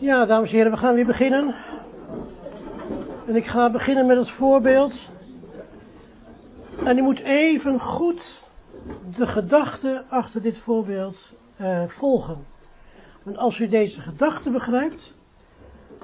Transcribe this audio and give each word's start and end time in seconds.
Ja, 0.00 0.26
dames 0.26 0.50
en 0.50 0.56
heren, 0.56 0.72
we 0.72 0.78
gaan 0.78 0.94
weer 0.94 1.06
beginnen. 1.06 1.54
En 3.26 3.36
ik 3.36 3.46
ga 3.46 3.70
beginnen 3.70 4.06
met 4.06 4.16
het 4.16 4.30
voorbeeld. 4.30 5.10
En 6.84 6.98
u 6.98 7.02
moet 7.02 7.18
even 7.18 7.80
goed 7.80 8.42
de 9.16 9.26
gedachte 9.26 10.04
achter 10.08 10.42
dit 10.42 10.56
voorbeeld 10.56 11.32
uh, 11.60 11.86
volgen. 11.86 12.46
Want 13.22 13.36
als 13.36 13.58
u 13.58 13.68
deze 13.68 14.00
gedachte 14.00 14.50
begrijpt, 14.50 15.14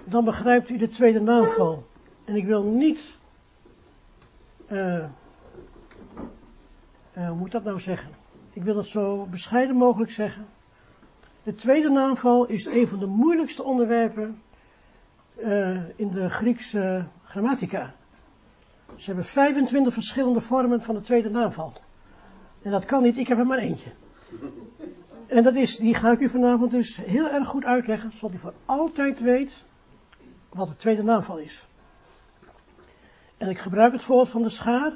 dan 0.04 0.24
begrijpt 0.24 0.70
u 0.70 0.76
de 0.76 0.88
tweede 0.88 1.20
naamval. 1.20 1.86
En 2.24 2.36
ik 2.36 2.44
wil 2.44 2.62
niet, 2.62 3.16
uh, 4.68 5.04
uh, 7.18 7.28
hoe 7.28 7.36
moet 7.36 7.46
ik 7.46 7.52
dat 7.52 7.64
nou 7.64 7.80
zeggen? 7.80 8.10
Ik 8.52 8.62
wil 8.62 8.76
het 8.76 8.86
zo 8.86 9.26
bescheiden 9.30 9.76
mogelijk 9.76 10.10
zeggen. 10.10 10.46
De 11.46 11.54
tweede 11.54 11.90
naamval 11.90 12.46
is 12.46 12.66
een 12.66 12.88
van 12.88 12.98
de 12.98 13.06
moeilijkste 13.06 13.62
onderwerpen 13.62 14.42
uh, 15.38 15.80
in 15.96 16.10
de 16.10 16.30
Griekse 16.30 17.06
grammatica. 17.24 17.94
Ze 18.96 19.06
hebben 19.06 19.24
25 19.24 19.92
verschillende 19.92 20.40
vormen 20.40 20.82
van 20.82 20.94
de 20.94 21.00
tweede 21.00 21.30
naamval. 21.30 21.72
En 22.62 22.70
dat 22.70 22.84
kan 22.84 23.02
niet, 23.02 23.18
ik 23.18 23.28
heb 23.28 23.38
er 23.38 23.46
maar 23.46 23.58
eentje. 23.58 23.90
En 25.26 25.42
dat 25.42 25.54
is, 25.54 25.76
die 25.76 25.94
ga 25.94 26.10
ik 26.10 26.20
u 26.20 26.28
vanavond 26.28 26.70
dus 26.70 26.96
heel 26.96 27.28
erg 27.28 27.48
goed 27.48 27.64
uitleggen, 27.64 28.12
zodat 28.14 28.36
u 28.36 28.38
voor 28.38 28.54
altijd 28.64 29.20
weet 29.20 29.66
wat 30.48 30.68
de 30.68 30.76
tweede 30.76 31.02
naamval 31.02 31.38
is. 31.38 31.66
En 33.36 33.48
ik 33.48 33.58
gebruik 33.58 33.92
het 33.92 34.02
voorbeeld 34.02 34.30
van 34.30 34.42
de 34.42 34.48
schaar, 34.48 34.92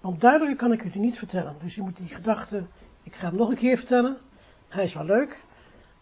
want 0.00 0.20
duidelijker 0.20 0.56
kan 0.56 0.72
ik 0.72 0.84
u 0.84 0.90
die 0.90 1.00
niet 1.00 1.18
vertellen. 1.18 1.56
Dus 1.62 1.76
u 1.76 1.82
moet 1.82 1.96
die 1.96 2.08
gedachte, 2.08 2.64
ik 3.02 3.14
ga 3.14 3.28
hem 3.28 3.36
nog 3.36 3.48
een 3.48 3.56
keer 3.56 3.76
vertellen. 3.76 4.16
Hij 4.68 4.84
is 4.84 4.94
wel 4.94 5.04
leuk, 5.04 5.42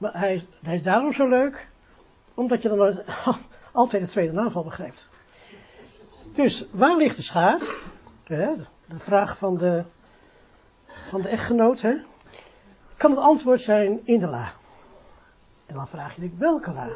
maar 0.03 0.19
hij 0.19 0.35
is, 0.35 0.45
hij 0.63 0.83
daarom 0.83 1.13
zo 1.13 1.29
leuk, 1.29 1.69
omdat 2.35 2.63
je 2.63 2.69
dan 2.69 3.03
altijd 3.73 4.03
de 4.03 4.09
tweede 4.09 4.33
naamval 4.33 4.65
begrijpt. 4.65 5.09
Dus, 6.35 6.67
waar 6.73 6.97
ligt 6.97 7.17
de 7.17 7.23
schaar? 7.23 7.61
De 8.27 8.65
vraag 8.89 9.39
van 9.39 9.57
de, 9.57 9.85
van 11.09 11.23
de 11.23 11.29
echtgenoot, 11.29 11.81
hè? 11.81 11.95
Kan 12.97 13.11
het 13.11 13.21
antwoord 13.21 13.61
zijn 13.61 14.01
in 14.05 14.21
de 14.21 14.27
la? 14.27 14.53
En 15.67 15.75
dan 15.75 15.89
vraag 15.89 16.17
je 16.17 16.23
je 16.23 16.31
welke 16.39 16.73
la? 16.73 16.89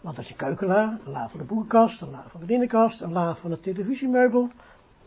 Want 0.00 0.18
als 0.18 0.28
je 0.28 0.34
keukenla, 0.34 0.98
een 1.04 1.12
la 1.12 1.28
van 1.28 1.38
de 1.38 1.46
boekenkast, 1.46 2.00
een 2.00 2.10
la 2.10 2.24
van 2.26 2.40
de 2.40 2.46
binnenkast, 2.46 3.00
een 3.00 3.12
la 3.12 3.34
van 3.34 3.50
het 3.50 3.62
televisiemeubel. 3.62 4.50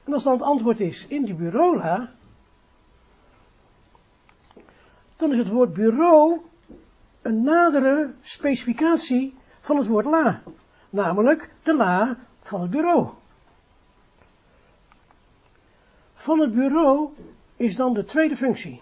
En 0.03 0.13
als 0.13 0.23
dan 0.23 0.33
het 0.33 0.41
antwoord 0.41 0.79
is 0.79 1.07
in 1.07 1.25
die 1.25 1.33
bureaula, 1.33 2.11
dan 5.19 5.31
is 5.31 5.37
het 5.37 5.47
woord 5.47 5.73
bureau 5.73 6.39
een 7.21 7.41
nadere 7.41 8.13
specificatie 8.21 9.35
van 9.59 9.77
het 9.77 9.87
woord 9.87 10.05
la. 10.05 10.41
Namelijk 10.89 11.53
de 11.63 11.75
la 11.75 12.17
van 12.41 12.61
het 12.61 12.69
bureau. 12.69 13.09
Van 16.13 16.39
het 16.39 16.53
bureau 16.53 17.09
is 17.55 17.75
dan 17.75 17.93
de 17.93 18.03
tweede 18.03 18.35
functie. 18.35 18.81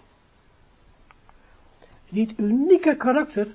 Die 2.08 2.26
het 2.26 2.38
unieke 2.38 2.96
karakter 2.96 3.54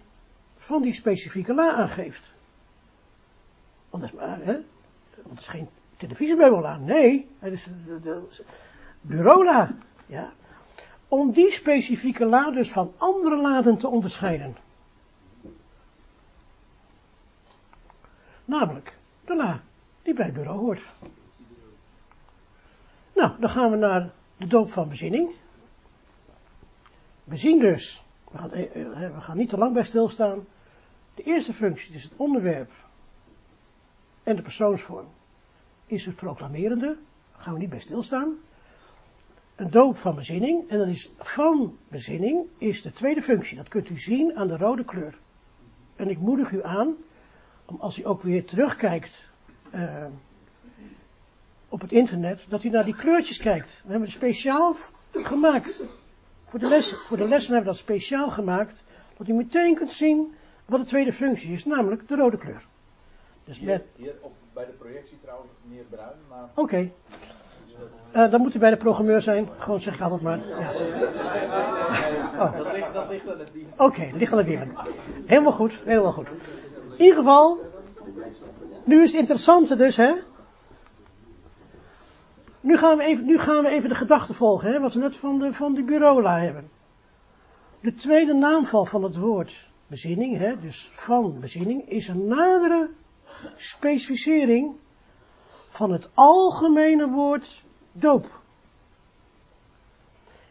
van 0.58 0.82
die 0.82 0.94
specifieke 0.94 1.54
la 1.54 1.74
aangeeft. 1.74 2.34
Want 3.90 4.04
dat 4.04 4.12
is 4.14 4.20
maar, 4.20 4.40
hè? 4.42 4.58
Het 5.30 5.40
is 5.40 5.48
geen 5.48 5.70
televisiemeubel 5.98 6.78
Nee, 6.78 7.30
het 7.40 7.54
is 7.54 7.68
de, 7.86 8.00
de, 8.00 8.44
bureaula. 9.02 9.76
Ja 10.06 10.34
om 11.14 11.32
die 11.32 11.52
specifieke 11.52 12.26
la 12.26 12.64
van 12.64 12.94
andere 12.98 13.42
laden 13.42 13.78
te 13.78 13.88
onderscheiden. 13.88 14.58
Namelijk, 18.46 18.98
de 19.26 19.36
la 19.36 19.62
die 20.02 20.14
bij 20.14 20.26
het 20.26 20.34
bureau 20.34 20.60
hoort. 20.60 20.82
Nou, 23.16 23.32
dan 23.40 23.50
gaan 23.50 23.72
we 23.72 23.78
naar 23.78 24.12
de 24.38 24.48
doop 24.48 24.72
van 24.72 24.90
bezinning. 24.90 25.30
Bezien 27.24 27.60
dus. 27.60 28.04
We 28.32 28.38
gaan, 28.38 28.52
eh, 28.52 28.82
eh, 28.82 29.16
we 29.16 29.22
gaan 29.22 29.38
niet 29.38 29.50
te 29.50 29.58
lang 29.58 29.74
bij 29.74 29.84
stilstaan. 29.84 30.46
De 31.16 31.24
eerste 31.24 31.54
functie, 31.54 31.92
dus 31.92 32.04
het 32.04 32.14
onderwerp 32.16 32.72
en 34.24 34.36
de 34.36 34.42
persoonsvorm, 34.42 35.08
is 35.86 36.06
het 36.06 36.16
proclamerende. 36.16 36.98
Daar 37.32 37.42
gaan 37.42 37.54
we 37.54 37.60
niet 37.60 37.70
bij 37.70 37.80
stilstaan 37.80 38.38
een 39.56 39.70
doop 39.70 39.98
van 39.98 40.16
bezinning. 40.16 40.70
En 40.70 40.78
dat 40.78 40.88
is 40.88 41.14
van 41.18 41.78
bezinning 41.88 42.46
is 42.58 42.82
de 42.82 42.92
tweede 42.92 43.22
functie. 43.22 43.58
Dat 43.58 43.68
kunt 43.68 43.90
u 43.90 44.00
zien 44.00 44.36
aan 44.36 44.48
de 44.48 44.58
rode 44.58 44.86
kleur. 44.86 45.20
En 45.96 46.10
ik 46.10 46.18
moedig 46.18 46.52
u 46.52 46.64
aan, 46.64 46.96
om 47.66 47.78
als 47.80 48.00
u 48.00 48.06
ook 48.06 48.22
weer 48.22 48.46
terugkijkt 48.46 49.30
uh, 49.76 50.06
op 51.70 51.82
het 51.82 51.92
internet, 51.92 52.46
dat 52.50 52.64
u 52.64 52.70
naar 52.70 52.86
die 52.86 52.96
kleurtjes 52.96 53.38
kijkt. 53.38 53.72
We 53.72 53.90
hebben 53.90 54.02
het 54.02 54.18
speciaal 54.18 54.76
gemaakt. 55.12 55.86
Voor 56.46 56.60
de, 56.60 56.68
les, 56.68 56.94
voor 56.94 57.18
de 57.18 57.28
lessen 57.28 57.54
hebben 57.54 57.72
we 57.72 57.78
dat 57.78 57.88
speciaal 57.88 58.30
gemaakt, 58.30 58.84
dat 59.18 59.28
u 59.28 59.34
meteen 59.34 59.76
kunt 59.76 59.92
zien 59.92 60.34
wat 60.66 60.80
de 60.80 60.86
tweede 60.86 61.14
functie 61.14 61.52
is, 61.52 61.66
namelijk 61.66 62.08
de 62.08 62.16
rode 62.16 62.38
kleur. 62.38 62.66
Dus 63.44 63.60
hier, 63.60 63.68
net... 63.68 63.86
hier 63.96 64.16
op, 64.22 64.34
bij 64.54 64.66
de 64.66 64.72
projectie 64.72 65.18
trouwens 65.22 65.52
meer 65.62 65.84
bruin, 65.84 66.18
maar... 66.30 66.44
Oké. 66.44 66.62
Okay. 66.62 66.94
Uh, 68.16 68.32
dan 68.32 68.42
moet 68.42 68.56
u 68.56 68.60
bij 68.60 68.70
de 68.70 68.78
programmeur 68.78 69.22
zijn. 69.22 69.50
Gewoon 69.58 69.80
zeg 69.80 69.94
ik 69.94 70.02
altijd 70.02 70.22
maar. 70.22 70.40
Ja. 70.60 70.72
Oh. 72.40 72.58
Dat, 72.58 72.74
ligt, 72.74 72.94
dat 72.94 73.10
ligt 73.10 73.32
aan 73.32 73.40
het. 73.40 73.50
Oké, 73.74 73.84
okay, 73.84 74.12
ligt 74.16 74.32
aan 74.32 74.38
het 74.38 74.48
dier. 74.48 74.68
Helemaal 75.26 75.52
goed, 75.52 75.82
helemaal 75.86 76.12
goed. 76.12 76.28
In 76.98 77.04
ieder 77.04 77.18
geval, 77.18 77.60
nu 78.84 79.02
is 79.02 79.12
het 79.12 79.20
interessante 79.20 79.76
dus, 79.76 79.96
hè. 79.96 80.14
Nu 82.60 82.78
gaan 82.78 82.98
we 82.98 83.04
even, 83.04 83.26
nu 83.26 83.38
gaan 83.38 83.64
we 83.64 83.70
even 83.70 83.90
de 83.90 83.96
gedachte 83.96 84.34
volgen, 84.34 84.72
hè, 84.72 84.80
wat 84.80 84.94
we 84.94 85.00
net 85.00 85.18
van 85.18 85.40
de, 85.40 85.54
van 85.54 85.74
de 85.74 85.84
bureaula 85.84 86.40
hebben. 86.40 86.70
De 87.80 87.94
tweede 87.94 88.34
naamval 88.34 88.86
van 88.86 89.04
het 89.04 89.18
woord 89.18 89.70
bezinning, 89.88 90.38
hè, 90.38 90.60
dus 90.60 90.92
van 90.94 91.40
bezinning, 91.40 91.90
is 91.90 92.08
een 92.08 92.28
nadere 92.28 92.90
specificering 93.56 94.76
van 95.74 95.92
het 95.92 96.10
algemene 96.14 97.10
woord 97.10 97.64
doop. 97.92 98.42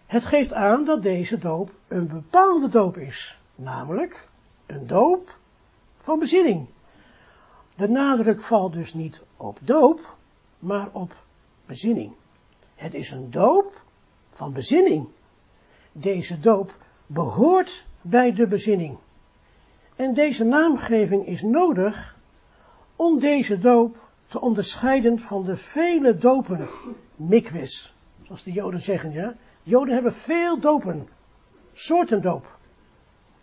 Het 0.07 0.25
geeft 0.25 0.53
aan 0.53 0.85
dat 0.85 1.03
deze 1.03 1.39
doop 1.39 1.71
een 1.89 2.09
bepaalde 2.09 2.69
doop 2.69 2.97
is, 2.97 3.39
namelijk 3.55 4.29
een 4.67 4.87
doop 4.87 5.39
van 6.01 6.19
bezinning. 6.19 6.67
De 7.75 7.89
nadruk 7.89 8.43
valt 8.43 8.73
dus 8.73 8.95
niet 8.95 9.23
op 9.37 9.59
doop, 9.61 10.17
maar 10.59 10.89
op 10.93 11.15
bezinning. 11.67 12.13
Het 12.75 12.95
is 12.95 13.11
een 13.11 13.31
doop 13.31 13.83
van 14.33 14.53
bezinning. 14.53 15.09
Deze 15.93 16.41
doop 16.41 16.77
behoort 17.07 17.85
bij 18.01 18.33
de 18.33 18.47
bezinning. 18.47 18.99
En 19.97 20.15
deze 20.15 20.45
naamgeving 20.45 21.27
is 21.27 21.43
nodig 21.43 22.17
om 22.97 23.19
deze 23.19 23.59
doop 23.59 24.11
te 24.33 24.41
onderscheiden 24.41 25.19
van 25.21 25.45
de 25.45 25.57
vele 25.57 26.17
dopen, 26.17 26.69
mikwis, 27.17 27.95
zoals 28.23 28.43
de 28.43 28.53
Joden 28.53 28.81
zeggen, 28.81 29.13
ja. 29.13 29.35
Joden 29.63 29.95
hebben 29.95 30.15
veel 30.15 30.61
dopen, 30.61 31.09
soorten 31.73 32.23
doop. 32.23 32.59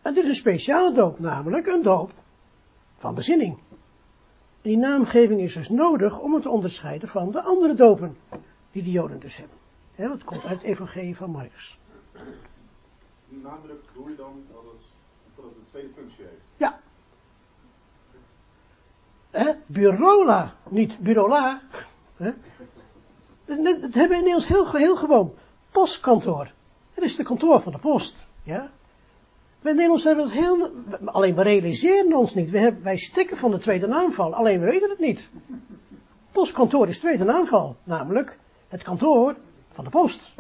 En 0.01 0.13
dit 0.13 0.23
is 0.23 0.29
een 0.29 0.35
speciale 0.35 0.94
doop, 0.94 1.19
namelijk 1.19 1.66
een 1.66 1.81
doop 1.81 2.11
van 2.97 3.16
bezinning. 3.16 3.57
En 3.69 3.77
die 4.61 4.77
naamgeving 4.77 5.41
is 5.41 5.53
dus 5.53 5.69
nodig 5.69 6.19
om 6.19 6.33
het 6.33 6.44
te 6.44 6.50
onderscheiden 6.50 7.09
van 7.09 7.31
de 7.31 7.41
andere 7.41 7.73
dopen 7.73 8.17
die 8.71 8.83
de 8.83 8.91
Joden 8.91 9.19
dus 9.19 9.38
hebben. 9.38 9.57
Ja, 9.95 10.07
dat 10.07 10.23
komt 10.23 10.44
uit 10.44 10.61
het 10.61 10.71
evangelie 10.71 11.16
van 11.16 11.29
Marcus. 11.31 11.79
Die 13.29 13.41
nadruk 13.41 13.83
doe 13.94 14.09
je 14.09 14.16
dan 14.16 14.44
dat 14.51 14.63
het, 14.63 14.85
dat 15.35 15.45
het 15.45 15.56
een 15.56 15.66
tweede 15.66 15.89
functie 15.94 16.23
heeft? 16.23 16.51
Ja, 16.57 16.79
Hè? 19.31 19.51
Bureaula, 19.65 20.53
niet 20.69 20.99
bureaula. 20.99 21.61
Hè? 22.17 22.31
Dat 23.45 23.93
hebben 23.93 24.23
we 24.23 24.29
in 24.29 24.41
heel, 24.41 24.71
heel 24.71 24.95
gewoon. 24.95 25.33
Postkantoor. 25.71 26.51
Het 26.93 27.03
is 27.03 27.15
de 27.15 27.23
kantoor 27.23 27.61
van 27.61 27.71
de 27.71 27.77
post. 27.77 28.27
Ja? 28.43 28.69
Wij 29.61 29.73
Nederlands 29.73 30.03
hebben 30.03 30.23
het 30.23 30.33
heel, 30.33 30.71
alleen 31.05 31.35
we 31.35 31.41
realiseren 31.41 32.13
ons 32.13 32.33
niet. 32.33 32.49
We 32.49 32.59
hebben, 32.59 32.83
wij 32.83 32.97
stikken 32.97 33.37
van 33.37 33.51
de 33.51 33.57
tweede 33.57 33.87
naamval, 33.87 34.33
alleen 34.33 34.59
we 34.59 34.65
weten 34.65 34.89
het 34.89 34.99
niet. 34.99 35.29
Postkantoor 36.31 36.87
is 36.87 36.99
tweede 36.99 37.23
naamval, 37.23 37.75
namelijk 37.83 38.39
het 38.67 38.83
kantoor 38.83 39.35
van 39.71 39.83
de 39.83 39.89
post. 39.89 40.33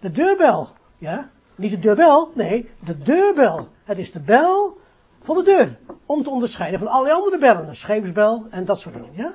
De 0.00 0.10
deurbel, 0.10 0.68
ja, 0.98 1.30
niet 1.54 1.70
de 1.70 1.78
deurbel, 1.78 2.30
nee, 2.34 2.68
de 2.84 2.98
deurbel. 2.98 3.68
Het 3.84 3.98
is 3.98 4.12
de 4.12 4.20
bel 4.20 4.78
van 5.26 5.36
de 5.36 5.42
deur. 5.42 5.78
Om 6.06 6.22
te 6.22 6.30
onderscheiden 6.30 6.78
van 6.78 6.88
alle 6.88 7.12
andere 7.12 7.38
bellen. 7.38 7.68
Een 7.68 7.76
scheepsbel 7.76 8.46
en 8.50 8.64
dat 8.64 8.80
soort 8.80 8.94
dingen. 8.94 9.12
Ja? 9.14 9.34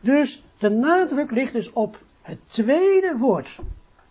Dus 0.00 0.44
de 0.58 0.68
nadruk 0.68 1.30
ligt 1.30 1.52
dus 1.52 1.72
op 1.72 1.98
het 2.22 2.38
tweede 2.46 3.16
woord. 3.18 3.58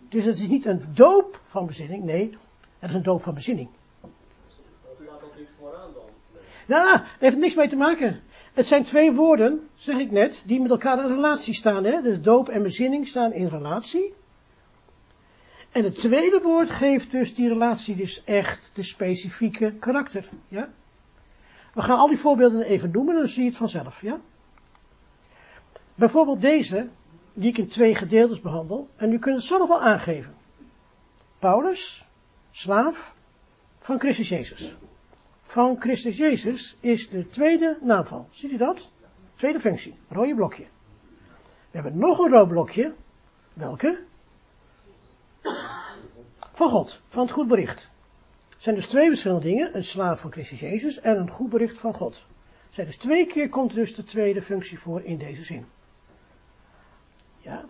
Dus 0.08 0.24
het 0.24 0.36
is 0.36 0.48
niet 0.48 0.64
een 0.64 0.84
doop 0.94 1.40
van 1.44 1.66
bezinning. 1.66 2.04
Nee, 2.04 2.36
het 2.78 2.90
is 2.90 2.96
een 2.96 3.02
doop 3.02 3.22
van 3.22 3.34
bezinning. 3.34 3.68
Nou, 6.66 6.84
daar 6.84 7.16
heeft 7.18 7.36
niks 7.36 7.54
mee 7.54 7.68
te 7.68 7.76
maken. 7.76 8.20
Het 8.52 8.66
zijn 8.66 8.82
twee 8.84 9.12
woorden, 9.12 9.68
zeg 9.74 9.98
ik 9.98 10.10
net, 10.10 10.42
die 10.46 10.60
met 10.60 10.70
elkaar 10.70 10.98
in 10.98 11.14
relatie 11.14 11.54
staan. 11.54 11.84
Hè? 11.84 12.02
Dus 12.02 12.20
doop 12.20 12.48
en 12.48 12.62
bezinning 12.62 13.08
staan 13.08 13.32
in 13.32 13.46
relatie. 13.46 14.14
En 15.72 15.84
het 15.84 15.94
tweede 15.94 16.40
woord 16.42 16.70
geeft 16.70 17.10
dus 17.10 17.34
die 17.34 17.48
relatie 17.48 17.96
dus 17.96 18.24
echt 18.24 18.70
de 18.74 18.82
specifieke 18.82 19.72
karakter. 19.72 20.28
Ja? 20.48 20.68
We 21.74 21.82
gaan 21.82 21.98
al 21.98 22.08
die 22.08 22.18
voorbeelden 22.18 22.62
even 22.62 22.90
noemen, 22.90 23.14
dan 23.14 23.28
zie 23.28 23.42
je 23.42 23.48
het 23.48 23.58
vanzelf. 23.58 24.02
Ja? 24.02 24.20
Bijvoorbeeld 25.94 26.40
deze, 26.40 26.88
die 27.32 27.48
ik 27.48 27.58
in 27.58 27.68
twee 27.68 27.94
gedeeltes 27.94 28.40
behandel. 28.40 28.88
En 28.96 29.12
u 29.12 29.18
kunt 29.18 29.36
het 29.36 29.44
zelf 29.44 29.70
al 29.70 29.80
aangeven. 29.80 30.34
Paulus, 31.38 32.04
slaaf 32.50 33.14
van 33.78 33.98
Christus 33.98 34.28
Jezus. 34.28 34.76
Van 35.42 35.76
Christus 35.80 36.16
Jezus 36.16 36.76
is 36.80 37.08
de 37.08 37.26
tweede 37.26 37.78
naamval. 37.82 38.28
Ziet 38.30 38.50
u 38.50 38.56
dat? 38.56 38.92
Tweede 39.34 39.60
functie, 39.60 39.94
rode 40.08 40.34
blokje. 40.34 40.64
We 41.70 41.78
hebben 41.78 41.98
nog 41.98 42.18
een 42.18 42.30
rood 42.30 42.48
blokje. 42.48 42.94
Welke? 43.52 44.08
Van 46.52 46.70
God, 46.70 47.00
van 47.08 47.22
het 47.22 47.30
goed 47.30 47.48
bericht. 47.48 47.90
Het 48.48 48.62
zijn 48.62 48.76
dus 48.76 48.86
twee 48.88 49.08
verschillende 49.08 49.46
dingen. 49.46 49.76
Een 49.76 49.84
slaaf 49.84 50.20
van 50.20 50.32
Christus 50.32 50.60
Jezus 50.60 51.00
en 51.00 51.16
een 51.16 51.30
goed 51.30 51.50
bericht 51.50 51.78
van 51.78 51.94
God. 51.94 52.24
Zijn 52.70 52.86
dus 52.86 52.96
twee 52.96 53.26
keer 53.26 53.48
komt 53.48 53.74
dus 53.74 53.94
de 53.94 54.04
tweede 54.04 54.42
functie 54.42 54.78
voor 54.78 55.02
in 55.02 55.18
deze 55.18 55.44
zin. 55.44 55.66
Ja. 57.38 57.64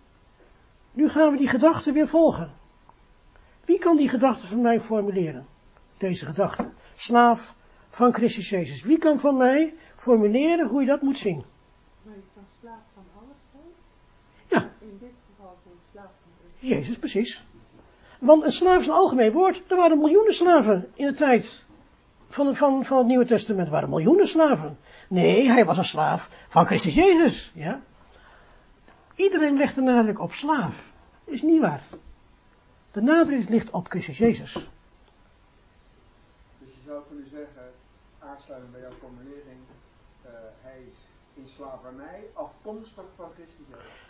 Nu 0.92 1.08
gaan 1.08 1.32
we 1.32 1.38
die 1.38 1.48
gedachte 1.48 1.92
weer 1.92 2.08
volgen. 2.08 2.52
Wie 3.64 3.78
kan 3.78 3.96
die 3.96 4.08
gedachte 4.08 4.46
van 4.46 4.60
mij 4.60 4.80
formuleren? 4.80 5.46
Deze 5.98 6.26
gedachte. 6.26 6.68
Slaaf 6.96 7.56
van 7.88 8.12
Christus 8.12 8.48
Jezus. 8.48 8.82
Wie 8.82 8.98
kan 8.98 9.18
van 9.18 9.36
mij 9.36 9.74
formuleren 9.96 10.68
hoe 10.68 10.80
je 10.80 10.86
dat 10.86 11.02
moet 11.02 11.18
zien? 11.18 11.44
Maar 12.02 12.14
je 12.14 12.22
kan 12.34 12.44
slaaf 12.60 12.80
van 12.94 13.04
alles 13.14 13.36
zijn? 13.52 13.64
Ja. 14.46 14.70
In 14.80 14.98
dit 15.00 15.12
geval 15.30 15.58
van 15.62 15.72
slaaf 15.92 16.10
van 16.22 16.32
Christus. 16.38 16.68
Jezus, 16.68 16.98
precies. 16.98 17.44
Want 18.20 18.42
een 18.44 18.52
slaaf 18.52 18.80
is 18.80 18.86
een 18.86 18.92
algemeen 18.92 19.32
woord. 19.32 19.62
Er 19.70 19.76
waren 19.76 19.98
miljoenen 19.98 20.34
slaven 20.34 20.90
in 20.94 21.06
de 21.06 21.12
tijd 21.12 21.64
van, 22.28 22.54
van, 22.54 22.84
van 22.84 22.98
het 22.98 23.06
Nieuwe 23.06 23.24
Testament. 23.24 23.66
Er 23.66 23.72
waren 23.72 23.88
miljoenen 23.88 24.28
slaven. 24.28 24.78
Nee, 25.08 25.48
hij 25.48 25.64
was 25.64 25.78
een 25.78 25.84
slaaf 25.84 26.30
van 26.48 26.66
Christus 26.66 26.94
Jezus. 26.94 27.52
Ja? 27.54 27.80
Iedereen 29.14 29.56
legt 29.56 29.74
de 29.74 29.80
nadruk 29.80 30.20
op 30.20 30.32
slaaf. 30.32 30.92
Is 31.24 31.42
niet 31.42 31.60
waar. 31.60 31.82
De 32.92 33.02
nadruk 33.02 33.48
ligt 33.48 33.70
op 33.70 33.88
Christus 33.88 34.18
Jezus. 34.18 34.52
Dus 34.52 34.62
je 36.58 36.80
zou 36.86 37.02
kunnen 37.08 37.28
zeggen, 37.30 37.72
aansluitend 38.18 38.72
bij 38.72 38.80
jouw 38.80 38.92
formulering, 38.98 39.60
eh, 40.22 40.30
hij 40.62 40.78
is 40.88 40.94
in 41.34 41.48
slavernij 41.56 42.24
afkomstig 42.32 43.04
van 43.16 43.28
Christus 43.34 43.66
Jezus. 43.68 44.09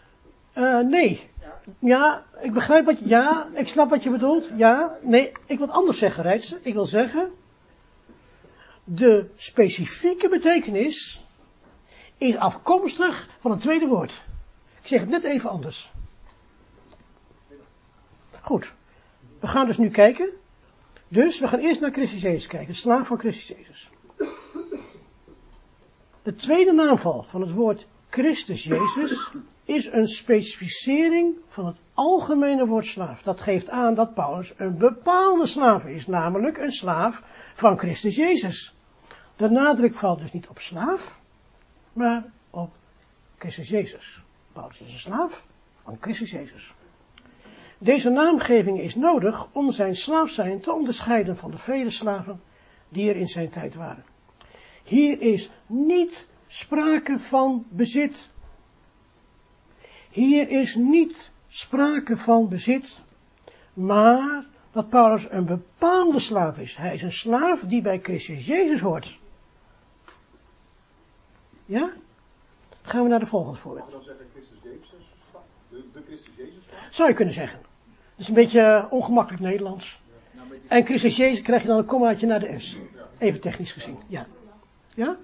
Eh, 0.53 0.79
nee. 0.79 1.31
Ja, 1.79 2.25
ik 2.41 2.53
begrijp 2.53 2.85
wat 2.85 2.99
je, 2.99 3.09
ja, 3.09 3.47
ik 3.55 3.69
snap 3.69 3.91
wat 3.91 4.03
je 4.03 4.11
bedoelt. 4.11 4.51
Ja, 4.57 4.97
nee, 5.03 5.33
ik 5.47 5.59
wil 5.59 5.71
anders 5.71 5.99
zeggen, 5.99 6.23
Rijtse. 6.23 6.59
Ik 6.63 6.75
wil 6.75 6.87
zeggen, 6.87 7.31
de 8.85 9.31
specifieke 9.37 10.29
betekenis 10.29 11.25
is 12.17 12.37
afkomstig 12.37 13.29
van 13.41 13.51
het 13.51 13.61
tweede 13.61 13.87
woord. 13.87 14.23
Ik 14.81 14.87
zeg 14.87 15.01
het 15.01 15.09
net 15.09 15.25
even 15.25 15.51
anders. 15.51 15.93
Goed. 18.41 18.73
We 19.41 19.47
gaan 19.47 19.67
dus 19.67 19.79
nu 19.79 19.91
kijken. 19.91 20.33
Dus 21.09 21.41
we 21.41 21.49
gaan 21.49 21.59
eerst 21.59 21.81
naar 21.81 21.93
Christus 21.93 22.21
Jezus 22.21 22.47
kijken. 22.47 22.75
Slaaf 22.75 23.07
van 23.07 23.19
Christus 23.19 23.57
Jezus. 23.57 23.91
De 26.23 26.35
tweede 26.35 26.73
naamval 26.73 27.23
van 27.23 27.41
het 27.41 27.53
woord 27.53 27.87
Christus 28.11 28.65
Jezus 28.65 29.31
is 29.65 29.93
een 29.93 30.07
specificering 30.07 31.37
van 31.49 31.67
het 31.67 31.81
algemene 31.95 32.67
woord 32.67 32.87
slaaf. 32.87 33.23
Dat 33.23 33.41
geeft 33.41 33.69
aan 33.69 33.95
dat 33.95 34.15
Paulus 34.15 34.53
een 34.57 34.79
bepaalde 34.79 35.47
slaaf 35.47 35.85
is, 35.85 36.07
namelijk 36.07 36.59
een 36.59 36.73
slaaf 36.73 37.25
van 37.55 37.79
Christus 37.79 38.17
Jezus. 38.17 38.75
De 39.37 39.51
nadruk 39.51 39.95
valt 39.95 40.19
dus 40.19 40.33
niet 40.33 40.49
op 40.49 40.59
slaaf, 40.59 41.21
maar 41.93 42.25
op 42.51 42.71
Christus 43.39 43.69
Jezus. 43.69 44.23
Paulus 44.53 44.81
is 44.81 44.93
een 44.93 44.99
slaaf 44.99 45.47
van 45.85 45.97
Christus 46.01 46.31
Jezus. 46.31 46.75
Deze 47.79 48.11
naamgeving 48.11 48.81
is 48.81 48.95
nodig 48.95 49.47
om 49.53 49.73
zijn 49.73 49.97
slaaf 49.97 50.31
zijn 50.31 50.61
te 50.61 50.73
onderscheiden 50.73 51.37
van 51.37 51.51
de 51.51 51.59
vele 51.59 51.91
slaven 51.91 52.41
die 52.89 53.11
er 53.11 53.17
in 53.17 53.29
zijn 53.29 53.51
tijd 53.51 53.75
waren. 53.75 54.05
Hier 54.83 55.21
is 55.21 55.51
niet 55.67 56.30
sprake 56.51 57.19
van 57.19 57.65
bezit. 57.69 58.29
Hier 60.11 60.49
is 60.49 60.75
niet 60.75 61.31
sprake 61.49 62.17
van 62.17 62.49
bezit, 62.49 63.01
maar 63.73 64.45
dat 64.73 64.89
Paulus 64.89 65.31
een 65.31 65.47
bepaalde 65.47 66.21
slaaf 66.21 66.59
is. 66.59 66.77
Hij 66.77 66.95
is 66.95 67.03
een 67.03 67.13
slaaf 67.13 67.61
die 67.61 67.83
bij 67.83 68.01
Christus 68.01 68.47
Jezus 68.47 68.81
hoort. 68.81 69.19
Ja? 71.65 71.93
Gaan 72.83 73.03
we 73.03 73.09
naar 73.09 73.19
de 73.19 73.27
volgende 73.27 73.59
voorbeeld. 73.59 73.91
dan 73.91 74.03
zeggen 74.03 74.27
Christus 74.33 74.59
Jezus? 74.63 74.89
De, 75.69 75.85
de 75.93 76.03
Christus 76.07 76.35
Jezus? 76.37 76.65
Zou 76.91 77.09
je 77.09 77.15
kunnen 77.15 77.35
zeggen. 77.35 77.59
Dat 77.61 78.19
is 78.21 78.29
een 78.29 78.35
beetje 78.35 78.61
eh, 78.61 78.93
ongemakkelijk 78.93 79.43
Nederlands. 79.43 80.01
En 80.69 80.85
Christus 80.85 81.17
Jezus 81.17 81.43
krijg 81.43 81.63
je 81.63 81.69
dan 81.69 81.79
een 81.79 81.85
kommaatje 81.85 82.27
naar 82.27 82.41
de 82.41 82.59
S. 82.59 82.79
Even 83.19 83.41
technisch 83.41 83.73
gezien, 83.73 83.99
ja. 84.07 84.27
Ja? 84.95 85.17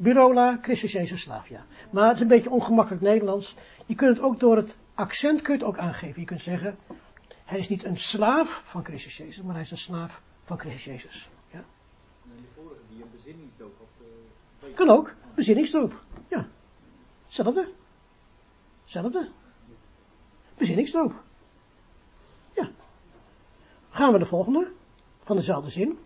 Burola, 0.00 0.58
Christus 0.62 0.92
Jezus 0.92 1.20
slaaf, 1.20 1.48
ja. 1.48 1.64
Maar 1.90 2.06
het 2.06 2.16
is 2.16 2.22
een 2.22 2.28
beetje 2.28 2.50
ongemakkelijk 2.50 3.02
Nederlands. 3.02 3.56
Je 3.86 3.94
kunt 3.94 4.16
het 4.16 4.24
ook 4.24 4.40
door 4.40 4.56
het 4.56 4.78
accent 4.94 5.42
kun 5.42 5.52
je 5.52 5.58
het 5.58 5.68
ook 5.68 5.78
aangeven. 5.78 6.20
Je 6.20 6.26
kunt 6.26 6.42
zeggen, 6.42 6.78
hij 7.44 7.58
is 7.58 7.68
niet 7.68 7.84
een 7.84 7.96
slaaf 7.96 8.62
van 8.64 8.84
Christus 8.84 9.16
Jezus, 9.16 9.42
maar 9.42 9.54
hij 9.54 9.62
is 9.62 9.70
een 9.70 9.78
slaaf 9.78 10.22
van 10.44 10.58
Christus 10.58 10.84
Jezus. 10.84 11.28
Ja. 11.50 11.64
Vorige 12.54 12.80
die 12.88 13.02
een 13.02 13.10
bezinningsdoop 13.12 13.72
Kan 14.74 14.90
ook, 14.90 15.14
bezinningsdoop. 15.34 16.02
Ja. 16.28 16.48
Hetzelfde. 17.24 17.68
Hetzelfde. 18.82 19.28
Bezinningsdoop. 20.56 21.12
Ja. 22.54 22.70
Gaan 23.90 24.12
we 24.12 24.18
de 24.18 24.26
volgende. 24.26 24.70
Van 25.22 25.36
dezelfde 25.36 25.70
zin. 25.70 25.98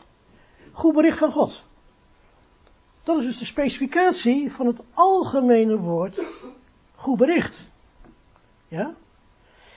Goed 0.73 0.95
bericht 0.95 1.19
van 1.19 1.33
God. 1.33 1.65
Dat 3.03 3.19
is 3.19 3.25
dus 3.25 3.39
de 3.39 3.45
specificatie 3.45 4.53
van 4.53 4.67
het 4.67 4.83
algemene 4.95 5.79
woord 5.79 6.23
goed 6.95 7.17
bericht. 7.17 7.63
Ja? 8.69 8.95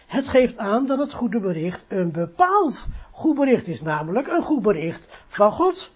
Het 0.06 0.28
geeft 0.28 0.58
aan 0.58 0.86
dat 0.86 1.00
het 1.00 1.14
goede 1.14 1.40
bericht 1.40 1.84
een 1.88 2.12
bepaald 2.12 2.88
goed 3.12 3.36
bericht 3.36 3.68
is, 3.68 3.82
namelijk 3.82 4.28
een 4.28 4.44
goed 4.44 4.62
bericht 4.62 5.08
van 5.28 5.52
God. 5.52 5.94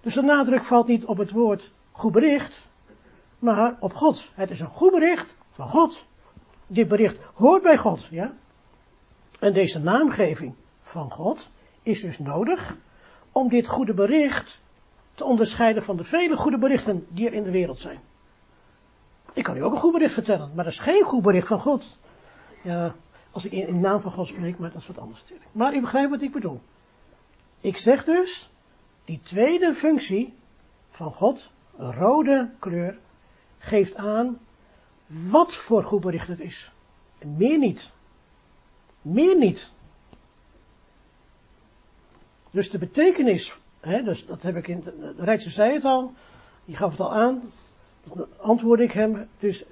Dus 0.00 0.14
de 0.14 0.22
nadruk 0.22 0.64
valt 0.64 0.86
niet 0.86 1.04
op 1.04 1.18
het 1.18 1.30
woord 1.30 1.72
goed 1.92 2.12
bericht, 2.12 2.68
maar 3.38 3.76
op 3.80 3.94
God. 3.94 4.30
Het 4.34 4.50
is 4.50 4.60
een 4.60 4.66
goed 4.66 4.90
bericht 4.90 5.36
van 5.50 5.68
God. 5.68 6.06
Dit 6.66 6.88
bericht 6.88 7.16
hoort 7.34 7.62
bij 7.62 7.78
God, 7.78 8.06
ja. 8.10 8.32
En 9.40 9.52
deze 9.52 9.78
naamgeving 9.78 10.54
van 10.82 11.10
God 11.10 11.50
is 11.82 12.00
dus 12.00 12.18
nodig 12.18 12.76
om 13.32 13.48
dit 13.48 13.66
goede 13.66 13.94
bericht 13.94 14.60
te 15.20 15.26
onderscheiden 15.26 15.82
van 15.82 15.96
de 15.96 16.04
vele 16.04 16.36
goede 16.36 16.58
berichten 16.58 17.06
die 17.08 17.26
er 17.26 17.32
in 17.32 17.42
de 17.42 17.50
wereld 17.50 17.78
zijn. 17.78 18.00
Ik 19.32 19.44
kan 19.44 19.56
u 19.56 19.62
ook 19.62 19.72
een 19.72 19.78
goed 19.78 19.92
bericht 19.92 20.14
vertellen, 20.14 20.50
maar 20.54 20.64
dat 20.64 20.72
is 20.72 20.78
geen 20.78 21.02
goed 21.02 21.22
bericht 21.22 21.46
van 21.46 21.60
God. 21.60 21.98
Ja, 22.62 22.94
als 23.30 23.44
ik 23.44 23.52
in, 23.52 23.66
in 23.66 23.80
naam 23.80 24.00
van 24.00 24.12
God 24.12 24.26
spreek, 24.26 24.58
maar 24.58 24.72
dat 24.72 24.80
is 24.80 24.86
wat 24.86 24.98
anders. 24.98 25.24
Maar 25.52 25.74
u 25.74 25.80
begrijpt 25.80 26.10
wat 26.10 26.22
ik 26.22 26.32
bedoel. 26.32 26.60
Ik 27.60 27.76
zeg 27.76 28.04
dus, 28.04 28.50
die 29.04 29.20
tweede 29.22 29.74
functie 29.74 30.34
van 30.90 31.12
God, 31.12 31.50
een 31.76 31.92
rode 31.92 32.50
kleur, 32.58 32.98
geeft 33.58 33.96
aan 33.96 34.38
wat 35.06 35.54
voor 35.54 35.84
goed 35.84 36.00
bericht 36.00 36.28
het 36.28 36.40
is. 36.40 36.72
En 37.18 37.36
meer 37.36 37.58
niet. 37.58 37.90
Meer 39.02 39.36
niet. 39.36 39.72
Dus 42.50 42.70
de 42.70 42.78
betekenis, 42.78 43.60
hè, 43.80 44.02
dus 44.02 44.26
dat 44.26 44.42
heb 44.42 44.56
ik 44.56 44.68
in, 44.68 44.80
de 44.84 45.14
Rijtse 45.18 45.50
zei 45.50 45.72
het 45.72 45.84
al, 45.84 46.12
die 46.64 46.76
gaf 46.76 46.90
het 46.90 47.00
al 47.00 47.12
aan, 47.14 47.42
dat 48.04 48.28
antwoordde 48.38 48.84
ik 48.84 48.92
hem. 48.92 49.28
Dus 49.38 49.64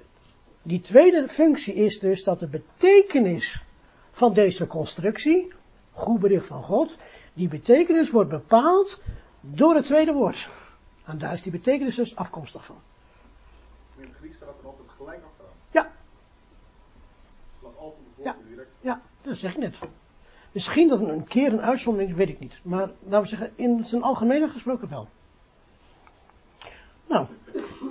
die 0.63 0.81
tweede 0.81 1.27
functie 1.27 1.73
is 1.73 1.99
dus 1.99 2.23
dat 2.23 2.39
de 2.39 2.47
betekenis 2.47 3.63
van 4.11 4.33
deze 4.33 4.67
constructie, 4.67 5.53
goed 5.91 6.19
bericht 6.19 6.45
van 6.47 6.63
God, 6.63 6.97
die 7.33 7.47
betekenis 7.47 8.09
wordt 8.11 8.29
bepaald 8.29 9.01
door 9.41 9.75
het 9.75 9.85
tweede 9.85 10.13
woord. 10.13 10.47
En 11.05 11.17
daar 11.17 11.33
is 11.33 11.41
die 11.41 11.51
betekenis 11.51 11.95
dus 11.95 12.15
afkomstig 12.15 12.65
van. 12.65 12.77
In 13.97 14.03
het 14.07 14.15
Grieks 14.17 14.35
staat 14.35 14.47
er 14.61 14.65
altijd 14.67 14.89
gelijk 14.97 15.19
achteraan. 15.23 15.53
Ja, 15.71 15.91
Laat 17.63 17.77
altijd 17.77 18.01
de 18.15 18.23
Ja. 18.23 18.35
direct. 18.49 18.69
ja, 18.81 19.01
dat 19.21 19.37
zeg 19.37 19.51
ik 19.51 19.57
net. 19.57 19.75
Misschien 20.59 20.87
dat 20.87 20.99
een 20.99 21.23
keer 21.23 21.53
een 21.53 21.61
uitzondering 21.61 22.11
is, 22.11 22.17
weet 22.17 22.29
ik 22.29 22.39
niet. 22.39 22.59
Maar 22.61 22.89
laten 23.03 23.21
we 23.21 23.27
zeggen, 23.27 23.51
in 23.55 23.83
zijn 23.83 24.01
algemene 24.01 24.49
gesproken 24.49 24.89
wel. 24.89 25.07
Nou, 27.07 27.27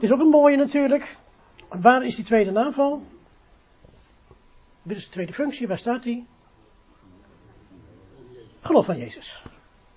is 0.01 0.13
ook 0.13 0.21
een 0.21 0.29
mooie 0.29 0.57
natuurlijk. 0.57 1.17
Waar 1.69 2.05
is 2.05 2.17
die 2.17 2.25
tweede 2.25 2.51
naamval? 2.51 3.03
Dit 4.83 4.97
is 4.97 5.05
de 5.05 5.11
tweede 5.11 5.33
functie, 5.33 5.69
waar 5.69 5.79
staat 5.79 6.03
die? 6.03 6.27
Geloof 8.61 8.87
van 8.87 8.99
Jezus. 8.99 9.43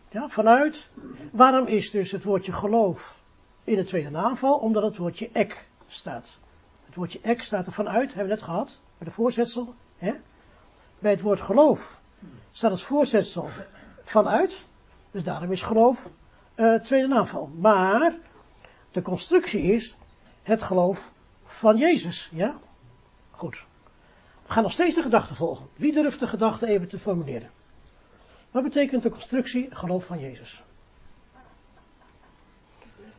Ja, 0.10 0.30
vanuit. 0.30 0.90
Waarom 1.32 1.68
is 1.68 1.92
dus 1.92 2.12
het 2.12 2.24
woordje 2.24 2.52
geloof 2.52 3.18
in 3.64 3.76
de 3.76 3.86
tweede 3.86 4.10
naamval? 4.10 4.58
Omdat 4.58 4.84
het 4.84 4.98
woordje 4.98 5.30
ek 5.34 5.68
staat. 5.88 6.38
Het 6.86 6.96
woordje 6.96 7.20
ek 7.22 7.44
staat 7.44 7.66
er 7.66 7.74
vanuit, 7.74 8.08
hebben 8.08 8.24
we 8.24 8.34
net 8.34 8.44
gehad, 8.44 8.80
bij 8.98 9.08
de 9.08 9.14
voorzetsel. 9.14 9.74
Hè? 9.98 10.14
Bij 11.00 11.12
het 11.12 11.22
woord 11.22 11.42
geloof 11.42 12.00
staat 12.52 12.72
het 12.72 12.82
voorzetsel 12.82 13.50
vanuit. 14.04 14.66
Dus 15.12 15.24
daarom 15.24 15.52
is 15.52 15.62
geloof 15.62 16.10
uh, 16.56 16.80
tweede 16.80 17.08
naamval. 17.08 17.48
Maar 17.48 18.16
de 18.92 19.02
constructie 19.02 19.62
is 19.62 19.98
het 20.44 20.62
geloof 20.62 21.12
van 21.44 21.78
Jezus. 21.78 22.30
Ja? 22.34 22.56
Goed. 23.32 23.64
We 24.46 24.54
gaan 24.54 24.64
nog 24.64 24.72
steeds 24.72 24.96
de 24.96 25.02
gedachte 25.02 25.36
volgen. 25.36 25.68
Wie 25.76 25.94
durft 25.94 26.20
de 26.20 26.28
gedachte 26.28 26.68
even 26.68 26.88
te 26.88 27.00
formuleren? 27.00 27.50
Wat 28.52 28.64
betekent 28.64 29.04
de 29.04 29.10
constructie 29.10 29.76
geloof 29.76 30.06
van 30.06 30.20
Jezus? 30.20 30.64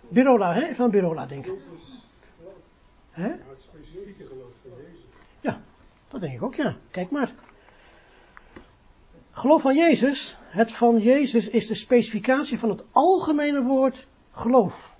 Birola, 0.09 0.55
hè? 0.55 0.75
Van 0.75 0.91
Birola, 0.91 1.27
denk 1.27 1.47
ik. 1.47 1.59
Hè? 3.11 3.29
het 3.29 3.63
specifieke 3.63 4.27
geloof 4.27 4.53
van 4.63 4.71
Jezus. 4.77 5.05
Ja, 5.41 5.61
dat 6.09 6.21
denk 6.21 6.35
ik 6.35 6.43
ook, 6.43 6.55
ja. 6.55 6.77
Kijk 6.91 7.11
maar. 7.11 7.33
Geloof 9.33 9.63
van 9.63 9.77
Jezus, 9.77 10.37
het 10.41 10.73
van 10.73 10.99
Jezus 10.99 11.49
is 11.49 11.67
de 11.67 11.75
specificatie 11.75 12.59
van 12.59 12.69
het 12.69 12.85
algemene 12.91 13.63
woord 13.63 14.07
geloof. 14.33 14.95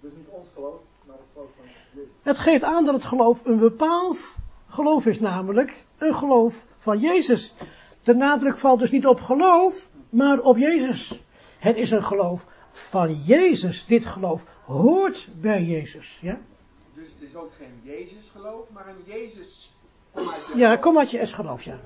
Dus 0.00 0.10
niet 0.16 0.28
ons 0.28 0.48
geloof, 0.54 0.80
maar 1.06 1.16
het 1.16 1.26
geloof 1.32 1.48
van 1.56 1.64
Jezus. 1.66 2.10
Het 2.22 2.38
geeft 2.38 2.62
aan 2.62 2.84
dat 2.84 2.94
het 2.94 3.04
geloof 3.04 3.44
een 3.44 3.58
bepaald 3.58 4.36
geloof 4.68 5.06
is, 5.06 5.20
namelijk 5.20 5.84
een 5.98 6.14
geloof 6.14 6.66
van 6.78 6.98
Jezus. 6.98 7.54
De 8.02 8.14
nadruk 8.14 8.58
valt 8.58 8.78
dus 8.78 8.90
niet 8.90 9.06
op 9.06 9.20
geloof, 9.20 9.90
maar 10.10 10.40
op 10.40 10.56
Jezus. 10.56 11.24
Het 11.58 11.76
is 11.76 11.90
een 11.90 12.04
geloof 12.04 12.46
van 12.72 13.14
Jezus. 13.14 13.86
Dit 13.86 14.06
geloof 14.06 14.46
hoort 14.64 15.28
bij 15.40 15.62
Jezus. 15.62 16.18
Ja? 16.22 16.38
Dus 16.94 17.06
het 17.18 17.28
is 17.28 17.34
ook 17.34 17.52
geen 17.58 17.80
Jezus 17.82 18.28
geloof, 18.32 18.70
maar 18.72 18.88
een 18.88 19.12
Jezus. 19.12 19.72
Kom 20.12 20.28
uit 20.28 20.46
je 20.52 20.58
Ja, 20.58 20.76
kom 20.76 20.98
uit 20.98 21.10
je 21.10 21.26
S 21.26 21.32
geloof, 21.32 21.62
ja. 21.62 21.78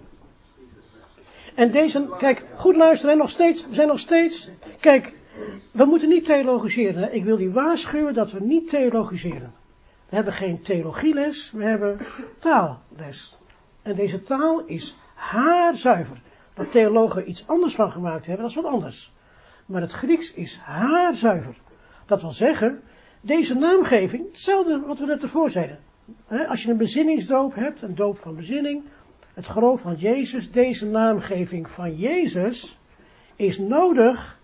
En 1.54 1.70
deze, 1.70 2.08
kijk, 2.18 2.44
goed 2.56 2.76
luisteren, 2.76 3.16
nog 3.16 3.30
steeds, 3.30 3.68
we 3.68 3.74
zijn 3.74 3.88
nog 3.88 3.98
steeds, 3.98 4.50
kijk, 4.80 5.14
we 5.70 5.84
moeten 5.84 6.08
niet 6.08 6.24
theologiseren. 6.24 7.14
Ik 7.14 7.24
wil 7.24 7.40
u 7.40 7.50
waarschuwen 7.50 8.14
dat 8.14 8.32
we 8.32 8.40
niet 8.40 8.68
theologiseren. 8.68 9.52
We 10.08 10.14
hebben 10.14 10.32
geen 10.32 10.62
theologieles, 10.62 11.50
we 11.50 11.64
hebben 11.64 11.98
taalles. 12.38 13.38
En 13.82 13.94
deze 13.94 14.22
taal 14.22 14.62
is 14.66 14.96
haarzuiver. 15.14 16.20
Dat 16.54 16.70
theologen 16.70 17.28
iets 17.28 17.48
anders 17.48 17.74
van 17.74 17.90
gemaakt 17.92 18.26
hebben, 18.26 18.42
dat 18.42 18.56
is 18.56 18.62
wat 18.62 18.72
anders. 18.72 19.12
Maar 19.66 19.80
het 19.80 19.92
Grieks 19.92 20.32
is 20.32 20.56
haarzuiver. 20.56 21.54
Dat 22.06 22.20
wil 22.20 22.32
zeggen, 22.32 22.82
deze 23.20 23.54
naamgeving, 23.54 24.26
hetzelfde 24.26 24.80
wat 24.80 24.98
we 24.98 25.06
net 25.06 25.22
ervoor 25.22 25.50
zeiden. 25.50 25.78
Als 26.48 26.62
je 26.62 26.70
een 26.70 26.76
bezinningsdoop 26.76 27.54
hebt, 27.54 27.82
een 27.82 27.94
doop 27.94 28.18
van 28.18 28.36
bezinning, 28.36 28.82
het 29.34 29.46
geloof 29.46 29.80
van 29.80 29.94
Jezus, 29.94 30.52
deze 30.52 30.86
naamgeving 30.86 31.70
van 31.70 31.96
Jezus, 31.96 32.78
is 33.36 33.58
nodig 33.58 34.40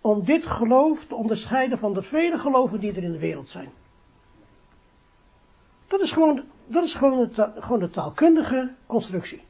om 0.00 0.24
dit 0.24 0.46
geloof 0.46 1.06
te 1.06 1.14
onderscheiden 1.14 1.78
van 1.78 1.94
de 1.94 2.02
vele 2.02 2.38
geloven 2.38 2.80
die 2.80 2.92
er 2.94 3.02
in 3.02 3.12
de 3.12 3.18
wereld 3.18 3.48
zijn. 3.48 3.68
Dat 5.86 6.00
is 6.00 6.12
gewoon, 6.12 6.42
dat 6.66 6.84
is 6.84 6.94
gewoon, 6.94 7.28
de, 7.34 7.52
gewoon 7.54 7.80
de 7.80 7.90
taalkundige 7.90 8.72
constructie. 8.86 9.42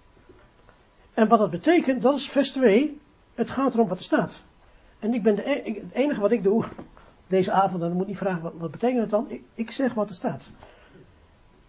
En 1.15 1.29
wat 1.29 1.39
dat 1.39 1.51
betekent, 1.51 2.03
dat 2.03 2.15
is 2.15 2.29
vers 2.29 2.53
2. 2.53 3.01
Het 3.35 3.51
gaat 3.51 3.75
erom 3.75 3.89
wat 3.89 3.99
er 3.99 4.05
staat. 4.05 4.43
En 4.99 5.15
ik 5.15 5.23
ben 5.23 5.35
de, 5.35 5.51
e- 5.51 5.81
het 5.81 5.93
enige 5.93 6.21
wat 6.21 6.31
ik 6.31 6.43
doe, 6.43 6.65
deze 7.27 7.53
avond, 7.53 7.81
dan 7.81 7.93
moet 7.93 8.07
niet 8.07 8.19
vragen 8.19 8.59
wat, 8.59 8.71
betekent 8.71 9.01
het 9.01 9.11
dan. 9.11 9.31
Ik, 9.31 9.43
ik 9.55 9.71
zeg 9.71 9.95
wat 9.95 10.09
er 10.09 10.15
staat. 10.15 10.51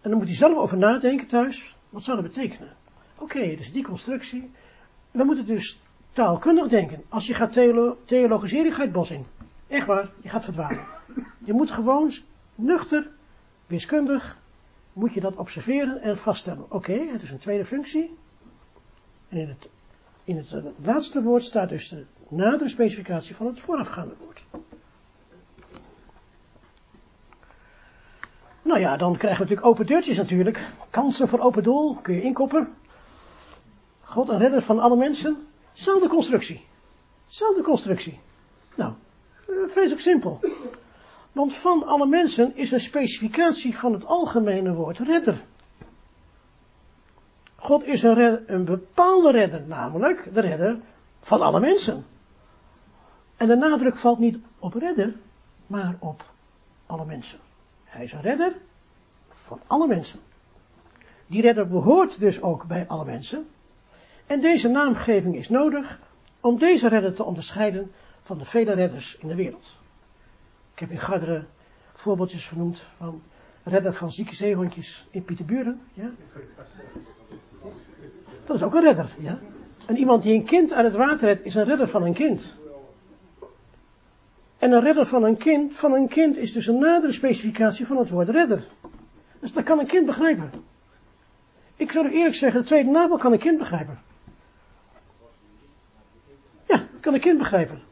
En 0.00 0.10
dan 0.10 0.18
moet 0.18 0.26
hij 0.28 0.36
zelf 0.36 0.56
over 0.56 0.78
nadenken 0.78 1.26
thuis. 1.26 1.76
Wat 1.88 2.02
zou 2.02 2.22
dat 2.22 2.32
betekenen? 2.32 2.76
Oké, 3.22 3.56
dus 3.56 3.72
die 3.72 3.84
constructie. 3.84 4.50
We 5.10 5.24
moeten 5.24 5.46
dus 5.46 5.80
taalkundig 6.12 6.68
denken. 6.68 7.02
Als 7.08 7.26
je 7.26 7.34
gaat 7.34 7.52
theolo 7.52 7.98
theologiseren, 8.04 8.72
ga 8.72 8.78
je 8.78 8.84
het 8.84 8.92
bos 8.92 9.10
in. 9.10 9.26
Echt 9.68 9.86
waar, 9.86 10.10
je 10.20 10.28
gaat 10.28 10.44
verdwalen. 10.44 10.84
Je 11.44 11.52
moet 11.52 11.70
gewoon 11.70 12.10
nuchter, 12.54 13.08
wiskundig, 13.66 14.38
moet 14.92 15.14
je 15.14 15.20
dat 15.20 15.36
observeren 15.36 16.02
en 16.02 16.18
vaststellen. 16.18 16.64
Oké, 16.68 16.92
het 16.92 17.22
is 17.22 17.30
een 17.30 17.38
tweede 17.38 17.64
functie. 17.64 18.16
En 19.28 19.38
in 19.38 19.48
het, 19.48 19.68
in 20.24 20.36
het 20.36 20.64
laatste 20.84 21.22
woord 21.22 21.44
staat 21.44 21.68
dus 21.68 21.88
de 21.88 22.04
nadere 22.28 22.68
specificatie 22.68 23.34
van 23.34 23.46
het 23.46 23.60
voorafgaande 23.60 24.14
woord. 24.18 24.44
Nou 28.62 28.80
ja, 28.80 28.96
dan 28.96 29.16
krijgen 29.16 29.38
we 29.38 29.44
natuurlijk 29.44 29.66
open 29.66 29.86
deurtjes 29.86 30.16
natuurlijk. 30.16 30.60
Kansen 30.90 31.28
voor 31.28 31.40
open 31.40 31.62
doel, 31.62 31.94
kun 31.94 32.14
je 32.14 32.22
inkoppen. 32.22 32.68
God 34.12 34.28
een 34.28 34.38
redder 34.38 34.62
van 34.62 34.78
alle 34.78 34.96
mensen. 34.96 35.46
Zelfde 35.72 36.08
constructie. 36.08 36.66
Zelfde 37.26 37.62
constructie. 37.62 38.20
Nou, 38.74 38.92
eh, 39.48 39.54
vreselijk 39.66 40.00
simpel. 40.00 40.40
Want 41.32 41.56
van 41.56 41.86
alle 41.86 42.06
mensen 42.06 42.56
is 42.56 42.70
een 42.70 42.80
specificatie 42.80 43.78
van 43.78 43.92
het 43.92 44.06
algemene 44.06 44.74
woord 44.74 44.98
redder. 44.98 45.44
God 47.56 47.84
is 47.84 48.02
een, 48.02 48.14
redder, 48.14 48.42
een 48.46 48.64
bepaalde 48.64 49.30
redder, 49.30 49.66
namelijk 49.66 50.34
de 50.34 50.40
redder 50.40 50.80
van 51.20 51.40
alle 51.42 51.60
mensen. 51.60 52.04
En 53.36 53.48
de 53.48 53.56
nadruk 53.56 53.96
valt 53.96 54.18
niet 54.18 54.38
op 54.58 54.74
redder, 54.74 55.14
maar 55.66 55.96
op 55.98 56.30
alle 56.86 57.04
mensen. 57.04 57.38
Hij 57.84 58.04
is 58.04 58.12
een 58.12 58.20
redder 58.20 58.56
van 59.28 59.60
alle 59.66 59.86
mensen. 59.86 60.20
Die 61.26 61.42
redder 61.42 61.68
behoort 61.68 62.18
dus 62.18 62.42
ook 62.42 62.64
bij 62.64 62.88
alle 62.88 63.04
mensen. 63.04 63.46
En 64.32 64.40
deze 64.40 64.68
naamgeving 64.68 65.36
is 65.36 65.48
nodig 65.48 66.00
om 66.40 66.58
deze 66.58 66.88
redder 66.88 67.14
te 67.14 67.24
onderscheiden 67.24 67.92
van 68.22 68.38
de 68.38 68.44
vele 68.44 68.72
redders 68.72 69.16
in 69.20 69.28
de 69.28 69.34
wereld. 69.34 69.78
Ik 70.72 70.78
heb 70.78 70.90
in 70.90 70.98
Garderen 70.98 71.46
voorbeeldjes 71.94 72.46
vernoemd 72.46 72.86
van 72.96 73.22
redder 73.62 73.94
van 73.94 74.12
zieke 74.12 74.34
zeehondjes 74.34 75.06
in 75.10 75.24
Pieterburen. 75.24 75.80
Ja? 75.92 76.10
Dat 78.46 78.56
is 78.56 78.62
ook 78.62 78.74
een 78.74 78.82
redder. 78.82 79.10
Ja? 79.18 79.38
En 79.86 79.96
iemand 79.96 80.22
die 80.22 80.34
een 80.34 80.44
kind 80.44 80.72
uit 80.72 80.86
het 80.86 80.96
water 80.96 81.28
redt, 81.28 81.44
is 81.44 81.54
een 81.54 81.64
redder 81.64 81.88
van 81.88 82.02
een 82.02 82.14
kind. 82.14 82.56
En 84.58 84.72
een 84.72 84.82
redder 84.82 85.06
van 85.06 85.24
een 85.24 85.36
kind, 85.36 85.74
van 85.74 85.92
een 85.92 86.08
kind 86.08 86.36
is 86.36 86.52
dus 86.52 86.66
een 86.66 86.78
nadere 86.78 87.12
specificatie 87.12 87.86
van 87.86 87.96
het 87.96 88.10
woord 88.10 88.28
redder. 88.28 88.64
Dus 89.40 89.52
dat 89.52 89.64
kan 89.64 89.78
een 89.78 89.86
kind 89.86 90.06
begrijpen. 90.06 90.50
Ik 91.76 91.92
zou 91.92 92.10
eerlijk 92.10 92.34
zeggen, 92.34 92.60
de 92.60 92.66
tweede 92.66 92.90
navel 92.90 93.16
kan 93.16 93.32
een 93.32 93.38
kind 93.38 93.58
begrijpen. 93.58 94.10
Kan 97.02 97.14
een 97.14 97.20
kind 97.20 97.38
begrijpen. 97.38 97.82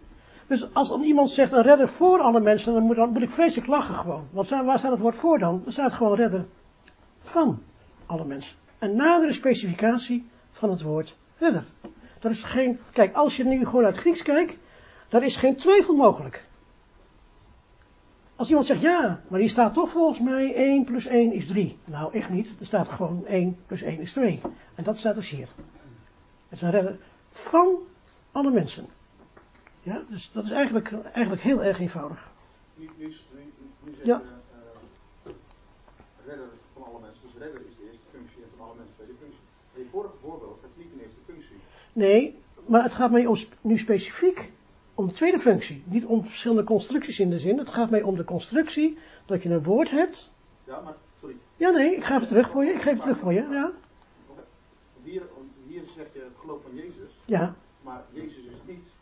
Dus 0.47 0.75
als 0.75 0.97
iemand 1.02 1.31
zegt 1.31 1.52
een 1.52 1.62
redder 1.62 1.88
voor 1.88 2.19
alle 2.19 2.40
mensen, 2.40 2.73
dan 2.73 2.83
moet, 2.83 2.97
dan 2.97 3.23
ik 3.23 3.31
vreselijk 3.31 3.69
lachen 3.69 3.95
gewoon. 3.95 4.29
Want 4.31 4.49
waar 4.49 4.79
staat 4.79 4.90
het 4.90 5.00
woord 5.00 5.14
voor 5.14 5.38
dan? 5.38 5.62
Er 5.67 5.73
staat 5.73 5.93
gewoon 5.93 6.17
redder 6.17 6.47
van 7.23 7.62
alle 8.07 8.25
mensen. 8.25 8.57
Een 8.79 8.97
nadere 8.97 9.33
specificatie 9.33 10.29
van 10.50 10.71
het 10.71 10.83
woord 10.83 11.17
redder. 11.38 11.64
Dat 12.19 12.33
is 12.33 12.43
geen, 12.43 12.79
kijk, 12.93 13.14
als 13.14 13.37
je 13.37 13.45
nu 13.45 13.64
gewoon 13.64 13.85
uit 13.85 13.97
Grieks 13.97 14.23
kijkt, 14.23 14.59
daar 15.09 15.23
is 15.23 15.37
geen 15.37 15.57
twijfel 15.57 15.95
mogelijk. 15.95 16.49
Als 18.37 18.49
iemand 18.49 18.67
zegt 18.67 18.81
ja, 18.81 19.21
maar 19.29 19.40
hier 19.40 19.50
staat 19.50 19.75
toch 19.75 19.90
volgens 19.90 20.21
mij 20.21 20.55
1 20.55 20.85
plus 20.85 21.07
1 21.07 21.33
is 21.33 21.47
3. 21.47 21.79
Nou, 21.85 22.12
echt 22.12 22.31
niet. 22.31 22.55
Er 22.61 22.67
staat 22.67 22.88
gewoon 22.88 23.26
1 23.26 23.57
plus 23.67 23.83
1 23.83 24.00
is 24.00 24.12
2. 24.12 24.40
En 24.75 24.85
dat 24.85 24.99
staat 24.99 25.14
dus 25.14 25.31
hier. 25.31 25.49
Het 26.49 26.59
is 26.59 26.62
een 26.62 26.71
redder 26.71 26.99
van 27.31 27.79
alle 28.33 28.50
mensen. 28.50 28.87
Ja, 29.83 30.03
dus 30.09 30.33
dat 30.33 30.45
is 30.45 30.51
eigenlijk, 30.51 30.93
eigenlijk 31.13 31.43
heel 31.43 31.65
erg 31.65 31.81
eenvoudig. 31.81 32.29
Nu, 32.75 32.91
nu, 32.97 33.07
nu, 33.07 33.53
nu 33.85 33.95
zeg 33.97 34.05
Ja. 34.07 34.23
je, 34.25 35.31
eh, 35.31 35.33
redder 36.27 36.49
van 36.73 36.83
alle 36.85 37.01
mensen. 37.01 37.21
Dus 37.23 37.43
redder 37.43 37.61
is 37.69 37.77
de 37.77 37.83
eerste 37.83 38.05
functie 38.13 38.43
en 38.43 38.49
van 38.57 38.67
alle 38.67 38.75
mensen 38.77 38.95
de 38.97 39.03
tweede 39.05 39.19
functie. 39.23 39.41
In 39.75 39.83
je 39.83 39.89
vorige 39.91 40.15
voorbeeld 40.23 40.59
gaat 40.63 40.71
niet 40.77 40.93
een 40.95 41.01
eerste 41.01 41.21
functie. 41.27 41.57
Nee, 41.93 42.37
maar 42.67 42.83
het 42.83 42.95
gaat 42.95 43.11
mij 43.11 43.27
om, 43.27 43.37
nu 43.61 43.79
specifiek 43.79 44.53
om 44.95 45.07
de 45.07 45.13
tweede 45.13 45.39
functie. 45.39 45.83
Niet 45.87 46.05
om 46.05 46.25
verschillende 46.25 46.65
constructies 46.65 47.21
in 47.21 47.31
de 47.31 47.39
zin. 47.39 47.59
Het 47.59 47.69
gaat 47.71 47.91
mij 47.91 48.03
om 48.03 48.17
de 48.17 48.25
constructie 48.25 48.99
dat 49.27 49.43
je 49.43 49.49
een 49.49 49.63
woord 49.63 49.91
hebt. 49.91 50.31
Ja, 50.65 50.81
maar, 50.81 50.95
sorry. 51.21 51.37
Ja, 51.57 51.71
nee, 51.71 51.95
ik 51.97 52.05
geef 52.05 52.19
het 52.19 52.29
terug 52.29 52.49
voor 52.51 52.65
je. 52.65 52.73
Ik 52.73 52.83
geef 52.83 52.93
het 52.93 53.03
terug 53.03 53.19
voor 53.19 53.33
je. 53.33 53.49
Ja. 53.51 53.71
Hier, 55.03 55.23
hier 55.67 55.83
zeg 55.97 56.07
je 56.13 56.21
het 56.21 56.37
geloof 56.41 56.63
van 56.63 56.75
Jezus, 56.75 57.11
Ja. 57.25 57.55
maar 57.83 58.05
Jezus 58.13 58.37
is 58.37 58.61
niet 58.67 58.87
eh, 58.87 58.93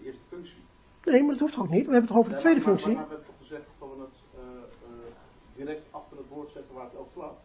de 0.00 0.06
eerste 0.06 0.22
functie. 0.28 0.62
Nee, 1.04 1.20
maar 1.22 1.30
dat 1.32 1.40
hoeft 1.40 1.58
ook 1.58 1.68
niet. 1.68 1.86
We 1.86 1.92
hebben 1.92 2.00
het 2.00 2.06
toch 2.08 2.16
over 2.18 2.32
de 2.32 2.38
tweede 2.38 2.60
maar- 2.60 2.68
maar- 2.68 2.78
functie. 2.78 2.96
Maar, 2.98 3.08
we 3.08 3.14
hebben 3.14 3.26
toch 3.26 3.46
gezegd 3.48 3.74
dat 3.78 3.88
we 3.96 4.00
het 4.00 4.18
eh, 4.34 4.40
eh, 4.88 5.12
direct 5.56 5.88
achter 5.90 6.16
het 6.16 6.28
woord 6.28 6.50
zetten 6.50 6.74
waar 6.74 6.84
het 6.84 6.96
ook 6.96 7.08
slaat. 7.10 7.42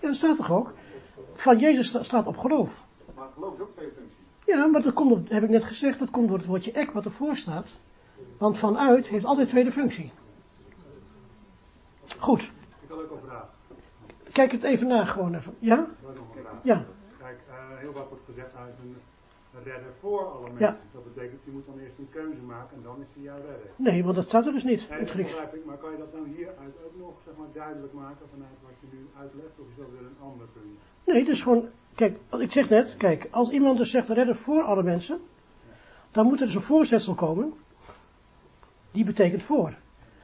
Ja, 0.00 0.06
dat 0.06 0.16
staat 0.16 0.36
toch 0.36 0.50
ook? 0.52 0.72
Van 1.34 1.58
Jezus 1.58 1.88
sta- 1.88 2.02
staat 2.02 2.26
op 2.26 2.36
geloof. 2.36 2.84
Maar 3.14 3.28
geloof 3.34 3.54
is 3.54 3.60
ook 3.60 3.70
twee 3.72 3.90
functies. 3.96 4.24
Ja, 4.46 4.66
maar 4.66 4.82
dat 4.82 4.92
komt, 4.94 5.12
op- 5.12 5.28
heb 5.28 5.42
ik 5.42 5.48
net 5.48 5.64
gezegd, 5.64 5.98
dat 5.98 6.10
komt 6.10 6.28
door 6.28 6.36
het 6.38 6.46
woordje 6.46 6.72
ek 6.72 6.90
wat 6.90 7.04
ervoor 7.04 7.36
staat. 7.36 7.80
Want 8.38 8.58
vanuit 8.58 9.06
heeft 9.08 9.24
altijd 9.24 9.48
tweede 9.48 9.72
functie. 9.72 10.12
Goed, 12.18 12.42
Ik 12.42 12.88
had 12.88 12.98
ook 12.98 13.10
een 13.10 13.28
vraag. 13.28 13.48
kijk 14.32 14.52
het 14.52 14.62
even 14.62 14.86
na 14.86 15.04
gewoon 15.04 15.34
even. 15.34 15.54
Ja? 15.58 15.78
Ik 15.78 15.86
had 16.06 16.14
nog 16.14 16.36
een 16.36 16.42
vraag. 16.42 16.60
Ja. 16.62 16.84
Kijk, 17.18 17.38
eh, 17.48 17.78
heel 17.78 17.92
wat 17.92 18.08
wordt 18.08 18.24
gezegd, 18.24 18.48
een 18.54 18.60
een 18.82 18.96
redder 19.64 19.92
voor 20.00 20.24
alle 20.32 20.48
mensen. 20.48 20.66
Ja. 20.66 20.76
Dat 20.92 21.14
betekent, 21.14 21.40
je 21.44 21.50
moet 21.50 21.66
dan 21.66 21.78
eerst 21.78 21.98
een 21.98 22.08
keuze 22.10 22.42
maken 22.42 22.76
en 22.76 22.82
dan 22.82 23.00
is 23.00 23.08
hij 23.14 23.22
jouw 23.22 23.36
redder. 23.36 23.70
Nee, 23.76 24.04
want 24.04 24.16
dat 24.16 24.28
staat 24.28 24.46
er 24.46 24.52
dus 24.52 24.64
niet 24.64 24.80
in 24.90 24.98
het 24.98 25.10
Grieks. 25.10 25.32
ik, 25.32 25.64
maar 25.64 25.76
kan 25.76 25.90
je 25.90 25.98
dat 25.98 26.12
nou 26.12 26.28
hieruit 26.28 26.74
ook 26.84 26.96
nog 26.96 27.14
zeg 27.24 27.34
maar, 27.36 27.46
duidelijk 27.52 27.92
maken 27.92 28.28
vanuit 28.30 28.58
wat 28.62 28.72
je 28.80 28.86
nu 28.96 29.06
uitlegt? 29.18 29.58
Of 29.58 29.66
is 29.70 29.76
dat 29.76 29.90
weer 29.90 30.06
een 30.06 30.20
ander 30.22 30.46
punt? 30.46 30.78
Nee, 31.04 31.24
dus 31.24 31.42
gewoon, 31.42 31.68
kijk, 31.94 32.18
wat 32.28 32.40
ik 32.40 32.52
zeg 32.52 32.68
net, 32.68 32.96
kijk, 32.96 33.28
als 33.30 33.50
iemand 33.50 33.78
dus 33.78 33.90
zegt 33.90 34.08
redder 34.08 34.36
voor 34.36 34.62
alle 34.62 34.82
mensen, 34.82 35.20
dan 36.10 36.26
moet 36.26 36.40
er 36.40 36.46
dus 36.46 36.54
een 36.54 36.60
voorzetsel 36.60 37.14
komen. 37.14 37.54
Die 38.90 39.04
betekent 39.04 39.42
voor. 39.42 39.74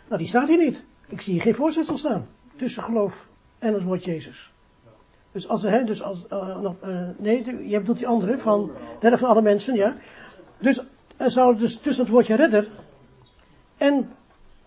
Nou, 0.07 0.19
die 0.19 0.27
staat 0.27 0.49
hier 0.49 0.59
niet. 0.59 0.85
Ik 1.07 1.21
zie 1.21 1.33
hier 1.33 1.43
geen 1.43 1.55
voorzetsel 1.55 1.99
staan. 1.99 2.27
Tussen 2.57 2.83
geloof 2.83 3.29
en 3.59 3.75
het 3.75 3.83
woord 3.83 4.05
Jezus. 4.05 4.53
Dus 5.33 5.49
als, 5.49 5.63
hè, 5.63 5.85
dus 5.85 6.03
als, 6.03 6.27
nog, 6.63 6.75
eh, 6.81 7.09
nee, 7.19 7.69
je 7.69 7.79
bedoelt 7.79 7.99
die 7.99 8.07
andere, 8.07 8.39
van 8.39 8.71
redder 9.01 9.19
van 9.19 9.29
alle 9.29 9.43
mensen, 9.43 9.75
ja. 9.75 9.95
Dus 10.59 10.85
er 11.17 11.31
zou 11.31 11.57
dus 11.57 11.79
tussen 11.79 12.05
het 12.05 12.13
woordje 12.13 12.35
redder 12.35 12.69
en 13.77 13.95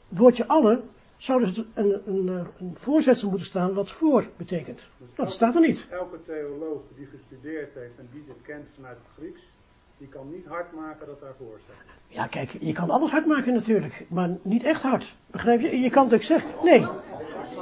het 0.09 0.17
woordje 0.17 0.47
alle, 0.47 0.81
zou 1.17 1.39
dus 1.39 1.63
een, 1.73 2.01
een 2.05 2.47
voorzetsel 2.73 3.29
moeten 3.29 3.47
staan 3.47 3.73
wat 3.73 3.91
voor 3.91 4.29
betekent. 4.37 4.79
Nou, 4.97 5.11
dat 5.15 5.31
staat 5.31 5.55
er 5.55 5.61
niet. 5.61 5.87
Elke 5.89 6.17
theoloog 6.25 6.81
die 6.95 7.05
gestudeerd 7.05 7.73
heeft 7.73 7.97
en 7.97 8.09
die 8.11 8.23
dit 8.25 8.41
kent 8.41 8.67
vanuit 8.75 8.97
het 8.97 9.07
Grieks, 9.17 9.41
die 9.97 10.07
kan 10.07 10.31
niet 10.31 10.45
hard 10.45 10.71
maken 10.73 11.07
dat 11.07 11.21
daarvoor 11.21 11.59
staat. 11.63 11.75
Ja, 12.07 12.27
kijk, 12.27 12.51
je 12.59 12.73
kan 12.73 12.89
alles 12.89 13.11
hard 13.11 13.25
maken 13.25 13.53
natuurlijk, 13.53 14.05
maar 14.09 14.29
niet 14.41 14.63
echt 14.63 14.81
hard. 14.81 15.15
Begrijp 15.27 15.61
je? 15.61 15.79
Je 15.79 15.89
kan 15.89 16.03
het 16.03 16.13
ook 16.13 16.21
zeggen. 16.21 16.49
Nee. 16.63 16.85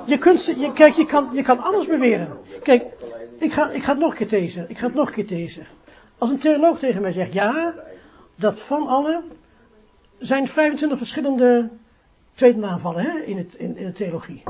Je 0.06 0.18
kunt, 0.18 0.46
je, 0.46 0.72
kijk, 0.74 0.94
je 0.94 1.06
kan, 1.06 1.30
je 1.34 1.44
kan 1.44 1.60
alles 1.60 1.88
beweren. 1.88 2.38
Kijk, 2.64 2.86
ik 3.38 3.52
ga, 3.52 3.72
ik 3.72 3.84
ga 3.84 3.92
het 3.92 4.00
nog 4.00 4.12
een 4.12 4.18
keer 4.18 4.28
tezen. 4.28 4.70
Ik 4.70 4.78
ga 4.78 4.86
het 4.86 4.96
nog 4.96 5.08
een 5.08 5.14
keer 5.14 5.28
tezen. 5.28 5.66
Als 6.18 6.30
een 6.30 6.40
theoloog 6.40 6.80
tegen 6.80 7.02
mij 7.02 7.12
zegt, 7.12 7.34
ja, 7.34 7.74
dat 8.36 8.60
van 8.60 8.88
alle 8.88 9.24
zijn 10.18 10.48
25 10.48 10.98
verschillende 10.98 11.70
tweede 12.34 12.60
naamvallen 12.60 13.04
hè, 13.04 13.20
in, 13.20 13.38
het, 13.38 13.54
in, 13.54 13.78
in 13.78 13.86
de 13.86 13.94
theologie. 13.94 14.44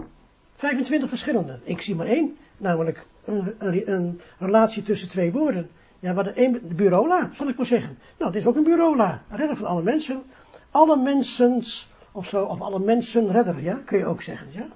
25 0.56 1.10
verschillende. 1.10 1.60
Ik 1.64 1.82
zie 1.82 1.96
maar 1.96 2.08
één, 2.08 2.38
namelijk 2.58 3.06
een, 3.26 3.56
een, 3.58 3.92
een 3.92 4.22
relatie 4.40 4.84
tussen 4.84 5.10
twee 5.10 5.32
woorden. 5.32 5.70
Ja, 6.04 6.14
maar 6.14 6.24
de, 6.24 6.44
een, 6.46 6.52
de 6.68 6.74
bureaula, 6.74 7.30
zal 7.34 7.48
ik 7.48 7.58
maar 7.58 7.66
zeggen. 7.66 7.98
Nou, 8.18 8.32
het 8.32 8.42
is 8.42 8.48
ook 8.48 8.56
een. 8.56 8.68
Een 8.68 9.20
redder 9.30 9.56
van 9.56 9.68
alle 9.68 9.82
mensen. 9.82 10.24
Alle 10.72 10.98
mensens, 10.98 11.90
of 12.12 12.28
zo, 12.28 12.44
of 12.44 12.62
alle 12.62 12.80
mensen 12.80 13.32
redder, 13.32 13.62
ja, 13.62 13.82
kun 13.86 13.98
je 13.98 14.06
ook 14.06 14.22
zeggen, 14.22 14.48
ja. 14.52 14.68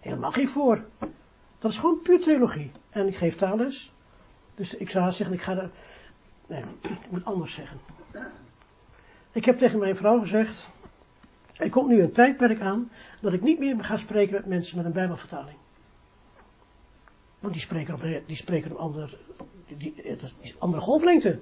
Helemaal 0.00 0.32
geen 0.32 0.48
voor. 0.48 0.84
Dat 1.58 1.70
is 1.70 1.78
gewoon 1.78 2.00
puur 2.02 2.20
theologie. 2.20 2.70
En 2.90 3.06
ik 3.06 3.16
geef 3.16 3.36
taalles. 3.36 3.92
Dus 4.54 4.76
ik 4.76 4.90
zou 4.90 5.12
zeggen, 5.12 5.36
ik 5.36 5.42
ga 5.42 5.56
er, 5.56 5.70
nee, 6.46 6.62
ik 6.80 7.10
moet 7.10 7.24
anders 7.24 7.54
zeggen. 7.54 7.78
Ik 9.32 9.44
heb 9.44 9.58
tegen 9.58 9.78
mijn 9.78 9.96
vrouw 9.96 10.20
gezegd, 10.20 10.70
er 11.56 11.70
komt 11.70 11.88
nu 11.88 12.02
een 12.02 12.12
tijdperk 12.12 12.60
aan, 12.60 12.90
dat 13.20 13.32
ik 13.32 13.42
niet 13.42 13.58
meer 13.58 13.84
ga 13.84 13.96
spreken 13.96 14.34
met 14.34 14.46
mensen 14.46 14.76
met 14.76 14.86
een 14.86 14.92
bijbelvertaling. 14.92 15.56
Want 17.38 17.52
die 17.52 17.62
spreken 17.62 17.94
op, 17.94 18.02
die 18.26 18.36
spreken 18.36 18.70
op 18.72 18.78
ander, 18.78 19.18
die, 19.66 19.76
die, 19.76 19.94
het 20.10 20.22
is- 20.22 20.34
is 20.40 20.54
andere 20.58 20.82
golflengte. 20.82 21.38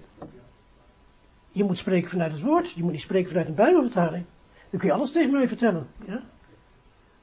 Je 1.50 1.64
moet 1.64 1.78
spreken 1.78 2.10
vanuit 2.10 2.32
het 2.32 2.40
woord, 2.42 2.70
je 2.70 2.82
moet 2.82 2.92
niet 2.92 3.00
spreken 3.00 3.28
vanuit 3.28 3.48
een 3.48 3.54
bijbelvertaling. 3.54 4.24
Dan 4.70 4.80
kun 4.80 4.88
je 4.88 4.94
alles 4.94 5.12
tegen 5.12 5.30
mij 5.32 5.48
vertellen. 5.48 5.86
Ja? 6.06 6.20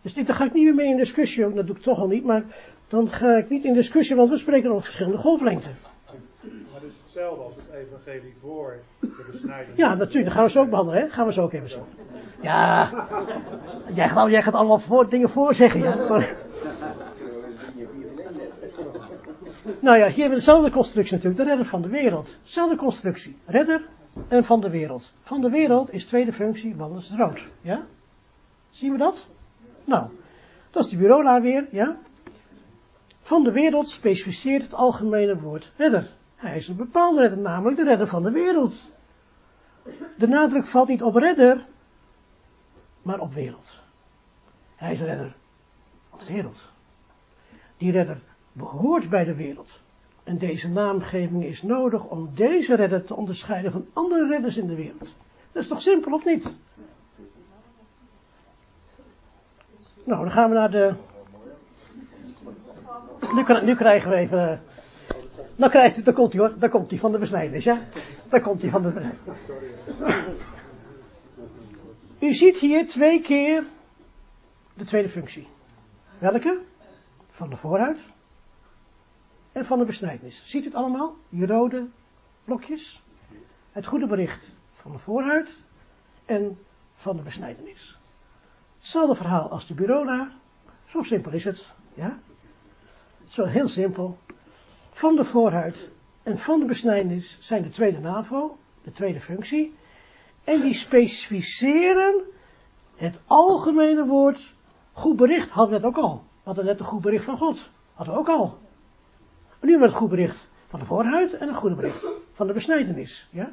Dus 0.02 0.14
dit, 0.14 0.28
daar 0.28 0.36
ga 0.36 0.46
ik 0.46 0.54
niet 0.54 0.64
meer 0.64 0.76
mee 0.76 0.88
in 0.88 0.98
discussie, 0.98 1.46
ook, 1.46 1.56
dat 1.56 1.68
doe 1.68 1.76
ik 1.76 1.82
toch 1.82 2.00
al 2.00 2.08
niet, 2.08 2.24
maar 2.24 2.44
dan 2.88 3.10
ga 3.12 3.38
ik 3.38 3.50
niet 3.50 3.64
in 3.64 3.74
discussie, 3.74 4.16
want 4.16 4.30
we 4.30 4.38
spreken 4.38 4.72
op 4.72 4.84
verschillende 4.84 5.18
golflengten. 5.18 5.78
Maar 6.72 6.82
dus 6.82 6.94
hetzelfde 7.04 7.44
als 7.44 7.54
het 7.56 7.66
evangelie 7.88 8.34
voor 8.42 8.80
de 9.00 9.28
besnijding. 9.32 9.78
Ja, 9.78 9.94
natuurlijk, 9.96 10.26
dat 10.26 10.34
gaan 10.34 10.44
we 10.44 10.50
zo 10.50 10.62
ook 10.62 10.70
behandelen, 10.70 11.02
hè? 11.02 11.10
Gaan 11.10 11.26
we 11.26 11.34
zo 11.34 11.44
ook 11.44 11.54
even 11.54 11.70
zo. 11.70 11.88
Ja, 12.42 12.90
jij, 13.94 14.10
gaat- 14.10 14.30
jij 14.30 14.44
gaat 14.44 14.54
allemaal 14.54 14.80
voor, 14.80 15.10
dingen 15.10 15.30
voorzeggen, 15.30 15.80
ja. 15.82 15.96
Maar... 16.10 16.36
Nou 19.80 19.98
ja, 19.98 20.06
hier 20.06 20.20
hebben 20.20 20.30
we 20.30 20.36
dezelfde 20.36 20.72
constructie 20.72 21.16
natuurlijk, 21.16 21.42
de 21.42 21.50
redder 21.50 21.66
van 21.66 21.82
de 21.82 21.90
wereld. 21.90 22.40
Dezelfde 22.44 22.76
constructie, 22.76 23.38
redder 23.46 23.88
en 24.28 24.44
van 24.44 24.62
de 24.62 24.70
wereld. 24.70 25.14
Van 25.22 25.42
de 25.42 25.50
wereld 25.50 25.94
is 25.94 26.06
tweede 26.06 26.34
functie, 26.34 26.76
is 26.98 27.12
rood, 27.16 27.40
ja? 27.62 27.86
Zien 28.70 28.92
we 28.92 28.98
dat? 28.98 29.30
Nou, 29.84 30.08
dat 30.72 30.84
is 30.84 30.90
die 30.90 31.00
bureaula 31.00 31.42
weer, 31.42 31.68
ja? 31.72 31.98
Van 33.22 33.44
de 33.44 33.52
wereld 33.52 33.90
specificeert 33.90 34.62
het 34.62 34.74
algemene 34.74 35.40
woord 35.40 35.72
redder. 35.76 36.12
Hij 36.36 36.56
is 36.56 36.68
een 36.68 36.76
bepaalde 36.76 37.22
redder, 37.22 37.40
namelijk 37.40 37.78
de 37.78 37.84
redder 37.84 38.08
van 38.08 38.24
de 38.24 38.32
wereld. 38.32 38.92
De 40.18 40.28
nadruk 40.28 40.66
valt 40.66 40.88
niet 40.88 41.04
op 41.04 41.16
redder, 41.16 41.66
maar 43.02 43.20
op 43.20 43.34
wereld. 43.34 43.74
Hij 44.76 44.92
is 44.92 45.00
redder 45.00 45.36
van 46.10 46.20
de 46.20 46.34
wereld. 46.34 46.72
Die 47.78 47.92
redder 47.92 48.22
behoort 48.52 49.10
bij 49.10 49.24
de 49.24 49.36
wereld. 49.36 49.70
En 50.24 50.38
deze 50.38 50.70
naamgeving 50.70 51.44
is 51.44 51.62
nodig 51.62 52.06
om 52.06 52.30
deze 52.36 52.76
redder 52.76 53.04
te 53.04 53.16
onderscheiden 53.16 53.72
van 53.72 53.86
andere 53.94 54.28
redders 54.28 54.58
in 54.58 54.68
de 54.68 54.76
wereld. 54.76 55.08
Dat 55.52 55.62
is 55.62 55.68
toch 55.68 55.82
simpel 55.82 56.12
of 56.14 56.26
niet? 56.26 56.58
Nou, 60.04 60.22
dan 60.22 60.32
gaan 60.32 60.50
we 60.50 60.56
naar 60.56 60.72
de. 60.72 60.94
Nu, 63.34 63.66
nu 63.66 63.76
krijgen 63.76 64.10
we 64.10 64.16
even. 64.16 64.52
eh, 64.52 64.58
Dan 65.56 65.70
krijgt 65.70 65.98
u, 65.98 66.04
daar 66.04 66.14
komt 66.14 66.34
hij 66.34 66.42
hoor, 66.42 66.60
daar 66.60 66.70
komt 66.70 66.90
hij 66.90 67.00
van 67.00 67.12
de 67.12 67.18
besnijdenis, 67.18 67.64
ja? 67.64 67.78
Daar 68.30 68.42
komt 68.42 68.62
hij 68.62 68.72
van 68.72 68.82
de 68.82 68.92
besnijdenis. 68.92 69.38
U 72.20 72.34
ziet 72.34 72.58
hier 72.58 72.88
twee 72.88 73.22
keer 73.22 73.64
de 74.74 74.86
tweede 74.86 75.10
functie. 75.10 75.48
Welke? 76.18 76.62
Van 77.32 77.50
de 77.50 77.56
voorhuid 77.58 78.00
en 79.60 79.66
van 79.66 79.80
de 79.80 79.86
besnijdenis. 79.86 80.50
Ziet 80.50 80.62
u 80.62 80.66
het 80.66 80.76
allemaal? 80.76 81.16
Die 81.30 81.46
rode 81.46 81.88
blokjes. 82.44 83.04
Het 83.72 83.86
goede 83.86 84.08
bericht 84.08 84.52
van 84.74 84.92
de 84.92 84.98
voorhuid 84.98 85.64
en 86.26 86.60
van 86.96 87.16
de 87.16 87.22
besnijdenis. 87.22 88.00
Hetzelfde 88.76 89.16
verhaal 89.16 89.50
als 89.50 89.68
de 89.68 89.74
bureaula. 89.74 90.32
Zo 90.86 91.02
simpel 91.02 91.32
is 91.32 91.44
het. 91.44 91.74
Ja? 91.94 92.20
Zo 93.28 93.46
heel 93.46 93.68
simpel. 93.68 94.18
Van 94.92 95.16
de 95.16 95.24
voorhuid 95.24 95.90
en 96.24 96.38
van 96.38 96.60
de 96.60 96.66
besnijdenis 96.66 97.38
zijn 97.42 97.64
de 97.64 97.70
tweede 97.70 98.00
NAVO, 98.00 98.58
de 98.84 98.92
tweede 98.92 99.20
functie. 99.20 99.76
En 100.44 100.62
die 100.62 100.74
specificeren 100.74 102.24
het 102.96 103.22
algemene 103.26 104.06
woord 104.06 104.56
goed 104.92 105.16
bericht. 105.16 105.50
Hadden 105.50 105.74
we 105.74 105.86
net 105.86 105.96
ook 105.96 106.04
al. 106.04 106.16
We 106.16 106.42
hadden 106.44 106.66
net 106.66 106.80
een 106.80 106.86
goed 106.86 107.02
bericht 107.02 107.26
van 107.26 107.38
God. 107.38 107.70
Hadden 107.94 108.14
we 108.14 108.20
ook 108.20 108.30
al. 108.30 108.58
Nu 109.62 109.70
hebben 109.70 109.88
we 109.88 109.94
het 109.94 110.04
goed 110.04 110.10
bericht 110.10 110.48
van 110.68 110.80
de 110.80 110.86
voorhuid 110.86 111.34
en 111.34 111.48
een 111.48 111.56
goede 111.56 111.76
bericht 111.76 112.06
van 112.34 112.48
de 112.48 112.54
besnijdenis. 112.54 113.28
Ja? 113.32 113.52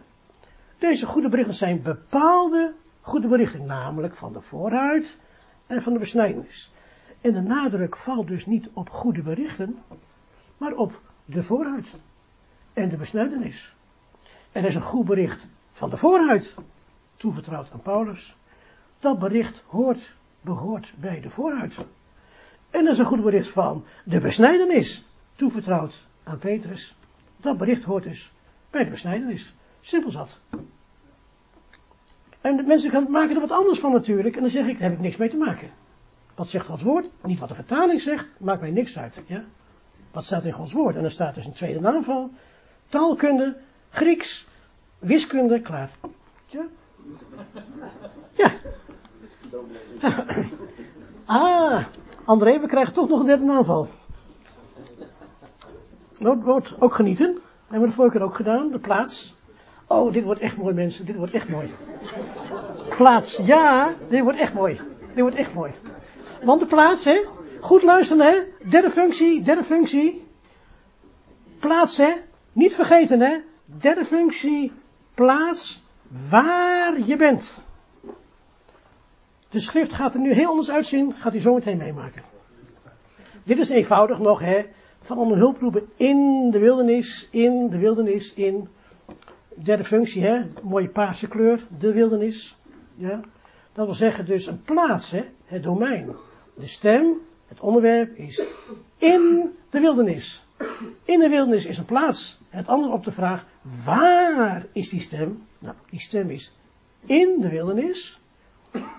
Deze 0.78 1.06
goede 1.06 1.28
berichten 1.28 1.54
zijn 1.54 1.82
bepaalde 1.82 2.74
goede 3.06 3.28
berichten, 3.28 3.66
namelijk 3.66 4.16
van 4.16 4.32
de 4.32 4.40
voorhuid 4.40 5.18
en 5.66 5.82
van 5.82 5.92
de 5.92 5.98
besnijdenis. 5.98 6.72
En 7.20 7.32
de 7.32 7.40
nadruk 7.40 7.96
valt 7.96 8.26
dus 8.26 8.46
niet 8.46 8.68
op 8.72 8.90
goede 8.90 9.22
berichten, 9.22 9.78
maar 10.56 10.72
op 10.72 11.00
de 11.24 11.42
voorhuid 11.42 11.86
en 12.72 12.88
de 12.88 12.96
besnijdenis. 12.96 13.74
Er 14.52 14.64
is 14.64 14.74
een 14.74 14.82
goed 14.82 15.04
bericht 15.04 15.46
van 15.72 15.90
de 15.90 15.96
voorhuid, 15.96 16.54
toevertrouwd 17.16 17.72
aan 17.72 17.80
Paulus. 17.80 18.36
Dat 18.98 19.18
bericht 19.18 19.64
hoort, 19.66 20.14
behoort 20.40 20.92
bij 20.96 21.20
de 21.20 21.30
voorhuid. 21.30 21.76
En 22.70 22.86
er 22.86 22.92
is 22.92 22.98
een 22.98 23.04
goed 23.04 23.22
bericht 23.22 23.50
van 23.50 23.84
de 24.04 24.20
besnijdenis, 24.20 25.08
toevertrouwd 25.36 26.02
aan 26.24 26.38
Petrus. 26.38 26.96
Dat 27.36 27.58
bericht 27.58 27.84
hoort 27.84 28.04
dus 28.04 28.32
bij 28.70 28.84
de 28.84 28.90
besnijdenis. 28.90 29.54
Simpel 29.80 30.10
zat. 30.10 30.38
En 32.40 32.56
de 32.56 32.62
mensen 32.62 32.90
gaan- 32.90 33.10
maken 33.10 33.34
er 33.34 33.40
wat 33.40 33.50
anders 33.50 33.78
van 33.80 33.92
natuurlijk. 33.92 34.34
En 34.36 34.40
dan 34.40 34.50
zeg 34.50 34.66
ik, 34.66 34.72
daar 34.78 34.88
heb 34.88 34.98
ik 34.98 35.04
niks 35.04 35.16
mee 35.16 35.28
te 35.28 35.36
maken. 35.36 35.70
Wat 36.34 36.48
zegt 36.48 36.66
dat 36.68 36.80
woord? 36.80 37.10
Niet 37.22 37.38
wat 37.38 37.48
de 37.48 37.54
vertaling 37.54 38.00
zegt, 38.00 38.28
maakt 38.40 38.60
mij 38.60 38.70
niks 38.70 38.98
uit. 38.98 39.20
Ja? 39.26 39.44
Wat 40.12 40.24
staat 40.24 40.44
in 40.44 40.52
Gods 40.52 40.72
woord? 40.72 40.96
En 40.96 41.04
er 41.04 41.10
staat 41.10 41.34
dus 41.34 41.46
een 41.46 41.52
tweede 41.52 41.80
naamval. 41.80 42.30
taalkunde, 42.88 43.56
Grieks, 43.90 44.46
wiskunde, 44.98 45.60
klaar. 45.60 45.90
Ja? 46.46 46.64
Ja. 48.32 48.52
Ah, 51.28 51.84
André, 52.24 52.60
we 52.60 52.66
krijgen 52.66 52.92
toch 52.94 53.08
nog 53.08 53.20
een 53.20 53.26
derde 53.26 53.50
aanval. 53.52 53.88
Dat 56.18 56.42
wordt 56.42 56.74
ook 56.78 56.94
genieten. 56.94 57.38
Hebben 57.62 57.80
we 57.80 57.86
de 57.86 57.92
vorige 57.92 58.16
keer 58.16 58.26
ook 58.26 58.34
gedaan, 58.34 58.70
de 58.70 58.78
plaats. 58.78 59.34
Oh, 59.86 60.12
dit 60.12 60.24
wordt 60.24 60.40
echt 60.40 60.56
mooi 60.56 60.74
mensen, 60.74 61.06
dit 61.06 61.16
wordt 61.16 61.34
echt 61.34 61.48
mooi. 61.48 61.74
Plaats, 62.96 63.36
ja, 63.36 63.94
dit 64.08 64.22
wordt 64.22 64.38
echt 64.38 64.54
mooi. 64.54 64.80
Dit 65.14 65.20
wordt 65.20 65.36
echt 65.36 65.54
mooi. 65.54 65.72
Want 66.42 66.60
de 66.60 66.66
plaats, 66.66 67.04
hè. 67.04 67.24
Goed 67.60 67.82
luisteren, 67.82 68.26
hè. 68.26 68.68
Derde 68.68 68.90
functie, 68.90 69.42
derde 69.42 69.64
functie. 69.64 70.26
Plaats, 71.58 71.96
hè. 71.96 72.12
Niet 72.52 72.74
vergeten, 72.74 73.20
hè. 73.20 73.36
Derde 73.64 74.04
functie, 74.04 74.72
plaats 75.14 75.82
waar 76.30 77.00
je 77.00 77.16
bent. 77.16 77.58
De 79.48 79.60
schrift 79.60 79.92
gaat 79.92 80.14
er 80.14 80.20
nu 80.20 80.32
heel 80.32 80.48
anders 80.48 80.70
uitzien, 80.70 81.14
gaat 81.14 81.34
u 81.34 81.40
zo 81.40 81.54
meteen 81.54 81.78
meemaken. 81.78 82.22
Dit 83.42 83.58
is 83.58 83.68
eenvoudig 83.68 84.18
nog, 84.18 84.40
hè. 84.40 84.66
Van 85.06 85.18
onder 85.18 85.36
hulproepen 85.36 85.88
in 85.96 86.50
de 86.50 86.58
wildernis, 86.58 87.28
in 87.30 87.68
de 87.70 87.78
wildernis, 87.78 88.34
in. 88.34 88.68
Derde 89.54 89.84
functie, 89.84 90.22
hè. 90.22 90.42
Mooie 90.62 90.88
paarse 90.88 91.28
kleur, 91.28 91.66
de 91.78 91.92
wildernis. 91.92 92.56
Ja. 92.94 93.20
Dat 93.72 93.84
wil 93.84 93.94
zeggen 93.94 94.26
dus 94.26 94.46
een 94.46 94.62
plaats, 94.62 95.10
hè. 95.10 95.24
Het 95.44 95.62
domein. 95.62 96.14
De 96.54 96.66
stem, 96.66 97.20
het 97.46 97.60
onderwerp 97.60 98.16
is 98.16 98.42
in 98.98 99.52
de 99.70 99.80
wildernis. 99.80 100.44
In 101.04 101.20
de 101.20 101.28
wildernis 101.28 101.66
is 101.66 101.78
een 101.78 101.84
plaats. 101.84 102.40
Het 102.48 102.66
antwoord 102.66 102.94
op 102.94 103.04
de 103.04 103.12
vraag, 103.12 103.46
waar 103.84 104.66
is 104.72 104.88
die 104.88 105.00
stem? 105.00 105.42
Nou, 105.58 105.74
die 105.90 106.00
stem 106.00 106.30
is 106.30 106.56
in 107.04 107.40
de 107.40 107.48
wildernis, 107.48 108.20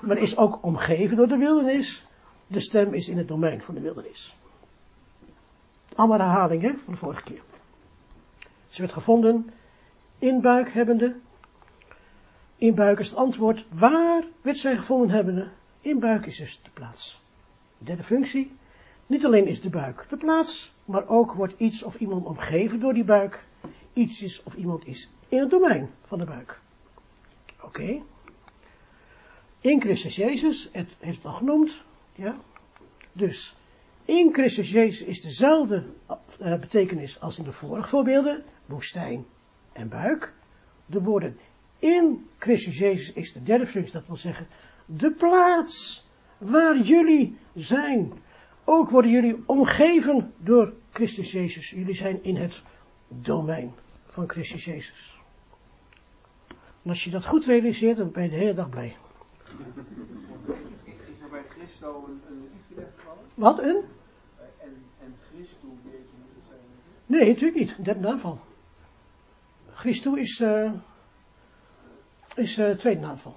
maar 0.01 0.17
is 0.17 0.37
ook 0.37 0.59
omgeven 0.61 1.17
door 1.17 1.27
de 1.27 1.37
wildernis. 1.37 2.07
De 2.47 2.59
stem 2.59 2.93
is 2.93 3.09
in 3.09 3.17
het 3.17 3.27
domein 3.27 3.61
van 3.61 3.75
de 3.75 3.81
wildernis. 3.81 4.36
Allemaal 5.97 6.19
herhalingen 6.19 6.79
van 6.79 6.93
de 6.93 6.99
vorige 6.99 7.23
keer. 7.23 7.41
Ze 8.67 8.81
werd 8.81 8.93
gevonden 8.93 9.49
in 10.19 10.41
buik 10.41 10.69
hebbende. 10.69 11.15
In 12.55 12.75
buik 12.75 12.99
is 12.99 13.09
het 13.09 13.17
antwoord, 13.17 13.65
waar 13.69 14.23
werd 14.41 14.57
zij 14.57 14.77
gevonden 14.77 15.09
hebbende? 15.09 15.47
In 15.81 15.99
buik 15.99 16.25
is 16.25 16.37
dus 16.37 16.61
de 16.63 16.69
plaats. 16.69 17.21
Derde 17.77 18.03
functie, 18.03 18.55
niet 19.05 19.25
alleen 19.25 19.47
is 19.47 19.61
de 19.61 19.69
buik 19.69 20.05
de 20.09 20.17
plaats, 20.17 20.73
maar 20.85 21.07
ook 21.07 21.33
wordt 21.33 21.53
iets 21.57 21.83
of 21.83 21.99
iemand 21.99 22.25
omgeven 22.25 22.79
door 22.79 22.93
die 22.93 23.03
buik. 23.03 23.47
Iets 23.93 24.21
is 24.21 24.43
of 24.43 24.55
iemand 24.55 24.87
is 24.87 25.09
in 25.27 25.39
het 25.39 25.49
domein 25.49 25.89
van 26.05 26.17
de 26.17 26.25
buik. 26.25 26.59
Oké. 27.61 28.01
In 29.59 29.81
Christus 29.81 30.15
Jezus, 30.15 30.69
het 30.71 30.89
heeft 30.99 31.17
het 31.17 31.25
al 31.25 31.33
genoemd, 31.33 31.83
ja. 32.15 32.35
Dus, 33.11 33.55
in 34.07 34.33
Christus 34.33 34.71
Jezus 34.71 35.07
is 35.07 35.21
dezelfde 35.21 35.83
uh, 36.41 36.59
betekenis 36.59 37.19
als 37.19 37.37
in 37.37 37.43
de 37.43 37.51
vorige 37.51 37.89
voorbeelden, 37.89 38.43
woestijn 38.65 39.25
en 39.73 39.89
buik. 39.89 40.33
De 40.85 41.01
woorden 41.01 41.37
in 41.79 42.27
Christus 42.37 42.77
Jezus 42.77 43.13
is 43.13 43.33
de 43.33 43.43
derde 43.43 43.67
functie, 43.67 43.93
dat 43.93 44.07
wil 44.07 44.15
zeggen, 44.15 44.47
de 44.85 45.11
plaats 45.11 46.05
waar 46.37 46.77
jullie 46.77 47.37
zijn. 47.53 48.11
Ook 48.63 48.89
worden 48.89 49.11
jullie 49.11 49.43
omgeven 49.45 50.33
door 50.37 50.73
Christus 50.91 51.31
Jezus. 51.31 51.69
Jullie 51.69 51.95
zijn 51.95 52.23
in 52.23 52.35
het 52.35 52.61
domein 53.07 53.73
van 54.05 54.29
Christus 54.29 54.65
Jezus. 54.65 55.19
En 56.83 56.89
als 56.89 57.03
je 57.03 57.09
dat 57.09 57.25
goed 57.25 57.45
realiseert, 57.45 57.97
dan 57.97 58.11
ben 58.11 58.23
je 58.23 58.29
de 58.29 58.35
hele 58.35 58.53
dag 58.53 58.69
blij. 58.69 58.95
Er 61.27 61.33
bij 61.33 61.49
Christo 61.49 62.05
een, 62.07 62.21
een 62.29 62.49
gevallen? 62.95 63.23
Wat, 63.33 63.59
een? 63.59 63.83
En, 64.59 64.83
en 64.99 65.15
Christo, 65.31 65.67
Jezus 65.83 66.47
zijn? 66.47 66.59
Nee, 67.05 67.27
natuurlijk 67.27 67.59
niet. 67.59 67.85
Derde 67.85 68.07
aanval. 68.07 68.39
Christo 69.73 70.13
is, 70.13 70.39
uh, 70.39 70.71
is 72.35 72.57
uh, 72.57 72.69
tweede 72.69 73.05
aanval. 73.05 73.35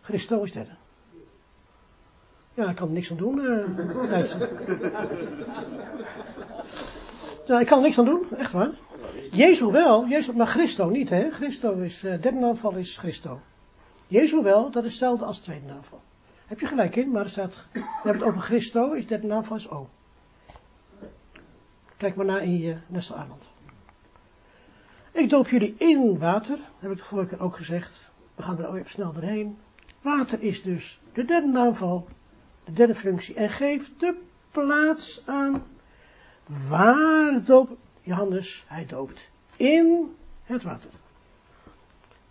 Christo 0.00 0.42
is 0.42 0.52
derde. 0.52 0.70
Ja, 2.54 2.70
ik 2.70 2.76
kan 2.76 2.86
er 2.86 2.94
niks 2.94 3.10
aan 3.10 3.16
doen. 3.16 3.40
Uh, 7.46 7.56
ja, 7.56 7.60
ik 7.60 7.66
kan 7.66 7.78
er 7.78 7.84
niks 7.84 7.98
aan 7.98 8.04
doen, 8.04 8.36
echt 8.36 8.52
waar. 8.52 8.70
Jezus 9.30 9.70
wel, 9.70 10.06
Jezus, 10.06 10.34
maar 10.34 10.46
Christo 10.46 10.88
niet, 10.88 11.08
hè. 11.08 11.30
Christo 11.30 11.72
is, 11.72 12.04
uh, 12.04 12.22
derde 12.22 12.46
aanval 12.46 12.74
is 12.74 12.96
Christo. 12.96 13.40
Jezus 14.06 14.42
wel, 14.42 14.70
dat 14.70 14.84
is 14.84 14.90
hetzelfde 14.90 15.24
als 15.24 15.40
tweede 15.40 15.72
aanval. 15.72 16.00
Heb 16.50 16.60
je 16.60 16.66
gelijk 16.66 16.96
in, 16.96 17.10
maar 17.10 17.22
er 17.22 17.30
staat, 17.30 17.66
we 17.72 17.80
hebben 18.02 18.22
het 18.22 18.22
over 18.22 18.40
Christo, 18.40 18.92
is 18.92 19.06
derde 19.06 19.32
aanval 19.32 19.56
is 19.56 19.70
O. 19.70 19.88
Kijk 21.96 22.16
maar 22.16 22.26
naar 22.26 22.42
in 22.42 22.58
je 22.58 22.76
Nesteravond. 22.86 23.42
Ik 25.12 25.30
doop 25.30 25.48
jullie 25.48 25.74
in 25.78 26.18
water, 26.18 26.58
heb 26.78 26.90
ik 26.90 26.96
de 26.96 27.02
vorige 27.02 27.28
keer 27.28 27.44
ook 27.44 27.56
gezegd. 27.56 28.10
We 28.34 28.42
gaan 28.42 28.58
er 28.58 28.74
even 28.74 28.90
snel 28.90 29.12
doorheen. 29.12 29.58
Water 30.02 30.42
is 30.42 30.62
dus 30.62 31.00
de 31.12 31.24
derde 31.24 31.58
aanval, 31.58 32.06
de 32.64 32.72
derde 32.72 32.94
functie, 32.94 33.34
en 33.34 33.48
geeft 33.48 34.00
de 34.00 34.20
plaats 34.50 35.22
aan 35.26 35.62
waar 36.68 37.44
doopt 37.44 37.72
Johannes, 38.02 38.64
hij 38.66 38.86
doopt 38.86 39.30
in 39.56 40.16
het 40.42 40.62
water. 40.62 40.90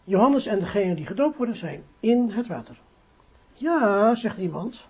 Johannes 0.04 0.46
en 0.46 0.60
degenen 0.60 0.96
die 0.96 1.06
gedoopt 1.06 1.38
worden 1.38 1.56
zijn 1.56 1.84
in 2.00 2.30
het 2.30 2.48
water. 2.48 2.80
Ja, 3.60 4.16
zegt 4.16 4.38
iemand. 4.38 4.88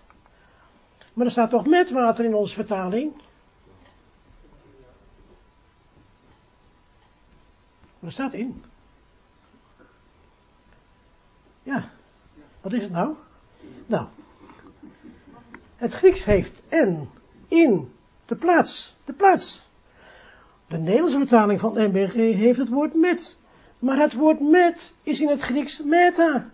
Maar 1.12 1.26
er 1.26 1.32
staat 1.32 1.50
toch 1.50 1.66
met 1.66 1.90
water 1.90 2.24
in 2.24 2.34
onze 2.34 2.54
vertaling? 2.54 3.12
Er 8.00 8.12
staat 8.12 8.32
in. 8.32 8.64
Ja. 11.62 11.90
Wat 12.60 12.72
is 12.72 12.82
het 12.82 12.90
nou? 12.90 13.14
Nou. 13.86 14.06
Het 15.76 15.94
Grieks 15.94 16.24
heeft 16.24 16.62
en, 16.68 17.10
in, 17.48 17.92
de 18.26 18.36
plaats, 18.36 18.96
de 19.04 19.12
plaats. 19.12 19.68
De 20.66 20.78
Nederlandse 20.78 21.18
vertaling 21.18 21.60
van 21.60 21.72
NBG 21.76 22.14
heeft 22.14 22.58
het 22.58 22.68
woord 22.68 22.94
met. 22.94 23.38
Maar 23.78 23.98
het 23.98 24.14
woord 24.14 24.40
met 24.40 24.94
is 25.02 25.20
in 25.20 25.28
het 25.28 25.40
Grieks 25.40 25.82
meta. 25.82 26.50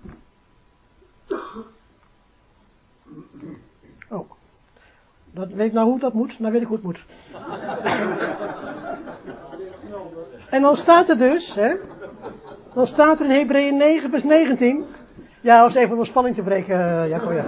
Oh. 4.09 4.31
Dat, 5.37 5.49
weet 5.53 5.66
ik 5.66 5.72
nou 5.72 5.88
hoe 5.88 5.99
dat 5.99 6.12
moet? 6.12 6.38
Nou 6.38 6.53
weet 6.53 6.62
ik 6.62 6.66
hoe 6.66 6.77
het 6.77 6.85
moet. 6.85 7.05
En 10.51 10.62
dan 10.62 10.77
staat 10.77 11.09
er 11.09 11.18
dus, 11.18 11.55
hè. 11.55 11.75
Dan 12.75 12.87
staat 12.87 13.20
er 13.20 13.25
in 13.25 13.31
Hebreeën 13.31 13.77
9 13.77 14.11
vers 14.11 14.22
19. 14.22 14.85
Ja, 15.40 15.62
was 15.62 15.75
even 15.75 15.92
om 15.92 15.99
de 15.99 16.05
spanning 16.05 16.37
te 16.37 16.42
breken, 16.42 16.79
uh, 16.79 17.09
Jacob, 17.09 17.33
ja. 17.33 17.44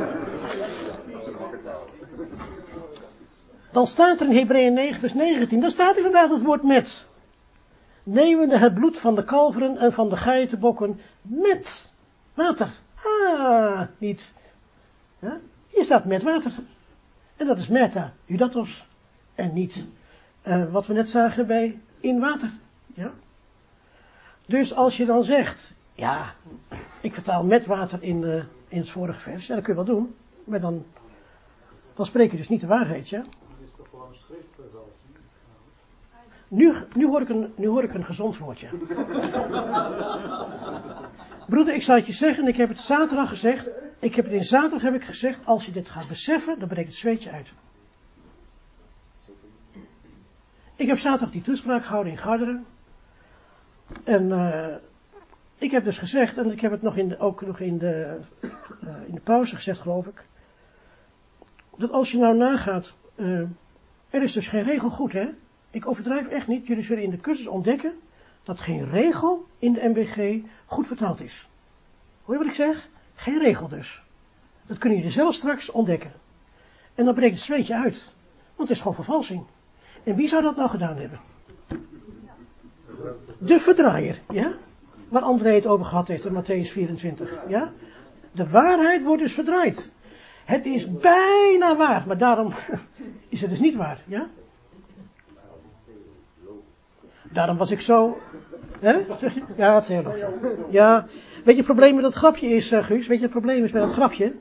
Dan 3.72 3.86
staat 3.86 4.20
er 4.20 4.26
in 4.28 4.36
Hebreeën 4.36 4.74
9 4.74 5.00
vers 5.00 5.14
19, 5.14 5.60
dan 5.60 5.70
staat 5.70 5.96
inderdaad 5.96 6.30
het 6.30 6.42
woord 6.42 6.62
met. 6.62 7.08
Nemende 8.02 8.58
het 8.58 8.74
bloed 8.74 8.98
van 8.98 9.14
de 9.14 9.24
kalveren 9.24 9.76
en 9.76 9.92
van 9.92 10.08
de 10.08 10.16
geitenbokken 10.16 11.00
met 11.22 11.92
water. 12.34 12.68
Ah, 13.04 13.80
niet. 13.98 14.32
Ja? 15.18 15.38
Hier 15.68 15.84
staat 15.84 16.04
met 16.04 16.22
water. 16.22 16.52
En 17.38 17.46
dat 17.46 17.58
is 17.58 17.68
meta, 17.68 18.12
udatos. 18.26 18.86
En 19.34 19.54
niet 19.54 19.84
uh, 20.46 20.72
wat 20.72 20.86
we 20.86 20.94
net 20.94 21.08
zagen 21.08 21.46
bij 21.46 21.80
in 22.00 22.20
water. 22.20 22.50
Ja? 22.94 23.12
Dus 24.46 24.74
als 24.74 24.96
je 24.96 25.06
dan 25.06 25.24
zegt, 25.24 25.74
ja, 25.94 26.34
ik 27.00 27.14
vertaal 27.14 27.44
met 27.44 27.66
water 27.66 28.02
in, 28.02 28.22
uh, 28.22 28.42
in 28.68 28.78
het 28.78 28.90
vorige 28.90 29.20
vers, 29.20 29.46
ja, 29.46 29.54
dat 29.54 29.64
kun 29.64 29.76
je 29.76 29.84
wel 29.84 29.94
doen. 29.94 30.14
Maar 30.44 30.60
dan, 30.60 30.84
dan 31.94 32.06
spreek 32.06 32.30
je 32.30 32.36
dus 32.36 32.48
niet 32.48 32.60
de 32.60 32.66
waarheid, 32.66 33.08
ja. 33.08 33.24
Nu, 36.48 36.74
nu, 36.94 37.06
hoor 37.06 37.20
ik 37.20 37.28
een, 37.28 37.52
nu 37.56 37.66
hoor 37.66 37.82
ik 37.82 37.94
een 37.94 38.04
gezond 38.04 38.38
woordje. 38.38 38.68
Broeder, 41.48 41.74
ik 41.74 41.82
zal 41.82 41.96
het 41.96 42.06
je 42.06 42.12
zeggen, 42.12 42.46
ik 42.48 42.56
heb 42.56 42.68
het 42.68 42.78
zaterdag 42.78 43.28
gezegd. 43.28 43.70
Ik 43.98 44.14
heb 44.14 44.24
het 44.24 44.34
in 44.34 44.44
zaterdag 44.44 44.82
heb 44.82 44.94
ik 44.94 45.04
gezegd, 45.04 45.46
als 45.46 45.66
je 45.66 45.72
dit 45.72 45.88
gaat 45.88 46.08
beseffen, 46.08 46.58
dan 46.58 46.68
breekt 46.68 46.88
het 46.88 46.96
zweetje 46.96 47.30
uit. 47.30 47.48
Ik 50.76 50.86
heb 50.86 50.98
zaterdag 50.98 51.30
die 51.30 51.42
toespraak 51.42 51.84
gehouden 51.84 52.12
in 52.12 52.18
Garderen. 52.18 52.66
En 54.04 54.28
uh, 54.28 54.76
ik 55.58 55.70
heb 55.70 55.84
dus 55.84 55.98
gezegd, 55.98 56.38
en 56.38 56.50
ik 56.50 56.60
heb 56.60 56.70
het 56.70 56.82
nog 56.82 56.96
in 56.96 57.18
ook 57.18 57.46
nog 57.46 57.60
in 57.60 57.78
de, 57.78 58.20
uh, 58.84 58.94
in 59.06 59.14
de 59.14 59.20
pauze 59.20 59.54
gezegd, 59.54 59.80
geloof 59.80 60.06
ik. 60.06 60.24
Dat 61.76 61.90
als 61.90 62.10
je 62.10 62.18
nou 62.18 62.36
nagaat, 62.36 62.96
uh, 63.16 63.40
er 64.10 64.22
is 64.22 64.32
dus 64.32 64.48
geen 64.48 64.62
regel 64.62 64.90
goed, 64.90 65.12
hè? 65.12 65.28
Ik 65.70 65.86
overdrijf 65.86 66.26
echt 66.26 66.46
niet. 66.46 66.66
Jullie 66.66 66.82
zullen 66.82 67.02
in 67.02 67.10
de 67.10 67.20
cursus 67.20 67.46
ontdekken 67.46 67.92
dat 68.42 68.60
geen 68.60 68.90
regel 68.90 69.46
in 69.58 69.72
de 69.72 69.88
MBG 69.88 70.44
goed 70.66 70.86
vertaald 70.86 71.20
is. 71.20 71.48
Hoor 72.22 72.34
je 72.34 72.40
wat 72.40 72.50
ik 72.50 72.56
zeg? 72.56 72.88
Geen 73.18 73.38
regel 73.38 73.68
dus. 73.68 74.02
Dat 74.66 74.78
kunnen 74.78 74.98
jullie 74.98 75.12
zelf 75.12 75.34
straks 75.34 75.70
ontdekken. 75.70 76.12
En 76.94 77.04
dan 77.04 77.14
breekt 77.14 77.34
het 77.34 77.42
zweetje 77.42 77.74
uit. 77.74 78.12
Want 78.56 78.68
het 78.68 78.70
is 78.70 78.78
gewoon 78.78 78.94
vervalsing. 78.94 79.46
En 80.04 80.14
wie 80.14 80.28
zou 80.28 80.42
dat 80.42 80.56
nou 80.56 80.68
gedaan 80.68 80.96
hebben? 80.96 81.20
De 83.38 83.60
verdraaier, 83.60 84.18
ja? 84.30 84.52
Waar 85.08 85.22
André 85.22 85.54
het 85.54 85.66
over 85.66 85.86
gehad 85.86 86.08
heeft 86.08 86.24
in 86.24 86.42
Matthäus 86.42 86.70
24, 86.72 87.42
ja? 87.48 87.72
De 88.32 88.48
waarheid 88.48 89.02
wordt 89.02 89.22
dus 89.22 89.32
verdraaid. 89.32 89.94
Het 90.44 90.66
is 90.66 90.90
bijna 90.90 91.76
waar, 91.76 92.06
maar 92.06 92.18
daarom 92.18 92.54
is 93.28 93.40
het 93.40 93.50
dus 93.50 93.60
niet 93.60 93.74
waar, 93.74 94.02
ja? 94.06 94.28
Daarom 97.22 97.56
was 97.56 97.70
ik 97.70 97.80
zo. 97.80 98.18
Hè? 98.80 98.92
Ja, 99.56 99.80
zeg 99.80 100.04
je? 100.04 100.66
Ja, 100.70 101.06
weet 101.48 101.56
je 101.56 101.62
het 101.62 101.72
probleem 101.72 101.94
met 101.94 102.04
dat 102.04 102.14
grapje 102.14 102.46
is, 102.46 102.72
uh, 102.72 102.84
Guus? 102.84 103.06
Weet 103.06 103.16
je 103.16 103.22
het 103.22 103.32
probleem 103.32 103.64
is 103.64 103.72
met 103.72 103.82
dat 103.82 103.92
grapje? 103.92 104.34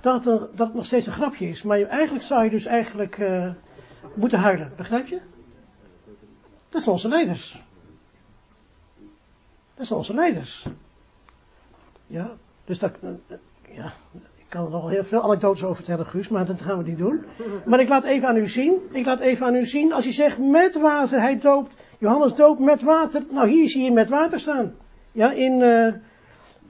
Dat 0.00 0.24
het, 0.24 0.40
dat 0.56 0.66
het 0.66 0.74
nog 0.74 0.86
steeds 0.86 1.06
een 1.06 1.12
grapje 1.12 1.48
is. 1.48 1.62
Maar 1.62 1.82
eigenlijk 1.82 2.24
zou 2.24 2.44
je 2.44 2.50
dus 2.50 2.66
eigenlijk 2.66 3.18
uh, 3.18 3.50
moeten 4.14 4.38
huilen. 4.38 4.72
Begrijp 4.76 5.06
je? 5.06 5.20
Dat 6.68 6.82
zijn 6.82 6.94
onze 6.94 7.08
leiders. 7.08 7.62
Dat 9.74 9.86
zijn 9.86 9.98
onze 9.98 10.14
leiders. 10.14 10.66
Ja, 12.06 12.30
dus 12.64 12.78
dat, 12.78 12.92
uh, 13.02 13.10
ja, 13.70 13.92
ik 14.36 14.46
kan 14.48 14.64
er 14.64 14.70
nog 14.70 14.90
heel 14.90 15.04
veel 15.04 15.22
anekdotes 15.22 15.64
over 15.64 15.76
vertellen, 15.76 16.06
Guus, 16.06 16.28
maar 16.28 16.46
dat 16.46 16.60
gaan 16.60 16.78
we 16.78 16.88
niet 16.88 16.98
doen. 16.98 17.24
Maar 17.64 17.80
ik 17.80 17.88
laat 17.88 18.04
even 18.04 18.28
aan 18.28 18.36
u 18.36 18.48
zien, 18.48 18.78
ik 18.90 19.06
laat 19.06 19.20
even 19.20 19.46
aan 19.46 19.54
u 19.54 19.66
zien, 19.66 19.92
als 19.92 20.04
hij 20.04 20.12
zegt 20.12 20.38
met 20.38 20.80
water, 20.80 21.20
hij 21.20 21.38
doopt, 21.38 21.82
Johannes 21.98 22.34
doopt 22.34 22.60
met 22.60 22.82
water, 22.82 23.22
nou 23.30 23.48
hier 23.48 23.68
zie 23.68 23.84
je 23.84 23.92
met 23.92 24.08
water 24.08 24.40
staan. 24.40 24.74
Ja, 25.12 25.32
in, 25.32 25.62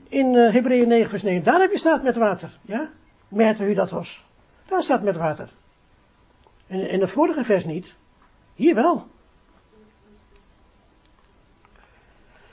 in 0.09 0.33
uh, 0.33 0.53
Hebreeën 0.53 0.87
9 0.87 1.09
vers 1.09 1.23
9, 1.23 1.43
daar 1.43 1.59
heb 1.59 1.71
je 1.71 1.77
staat 1.77 2.03
met 2.03 2.15
water, 2.15 2.57
ja. 2.61 2.89
Merten 3.27 3.69
u 3.69 3.73
dat 3.73 3.91
was. 3.91 4.25
Daar 4.65 4.83
staat 4.83 5.03
met 5.03 5.17
water. 5.17 5.49
En 6.67 6.89
in 6.89 6.99
de 6.99 7.07
vorige 7.07 7.43
vers 7.43 7.65
niet. 7.65 7.95
Hier 8.55 8.75
wel. 8.75 9.07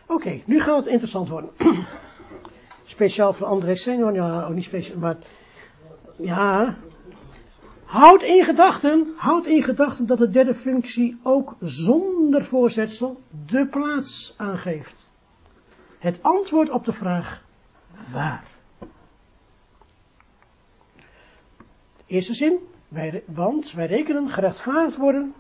Oké, 0.07 0.41
nu 0.45 0.61
gaat 0.61 0.77
het 0.77 0.87
interessant 0.87 1.29
worden. 1.29 1.51
speciaal 2.85 3.33
voor 3.33 3.47
André 3.47 3.75
Senior, 3.75 4.15
ja, 4.15 4.45
ook 4.45 4.55
niet 4.55 4.65
speciaal, 4.65 4.99
maar 4.99 5.17
ja. 6.17 6.77
Houd 7.85 8.23
in 8.23 8.45
gedachten, 8.45 9.13
houd 9.17 9.47
in 9.47 9.63
gedachten 9.63 10.07
dat 10.07 10.19
de 10.19 10.29
derde 10.29 10.55
functie 10.55 11.21
ook 11.23 11.57
zonder 11.61 12.45
voorzetsel 12.45 13.21
de 13.47 13.67
plaats 13.67 14.35
aangeeft. 14.37 15.11
Het 15.99 16.23
antwoord 16.23 16.71
op 16.71 16.85
de 16.85 16.93
vraag 16.93 17.44
waar. 18.13 18.45
Eerste 22.07 22.35
zin, 22.35 22.59
wij, 22.89 23.23
want 23.27 23.73
wij 23.73 23.87
rekenen 23.87 24.29
gerechtvaardigd 24.29 24.97
worden, 24.97 25.35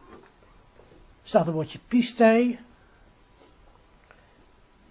staat 1.22 1.46
het 1.46 1.54
woordje 1.54 1.78
pistei. 1.88 2.58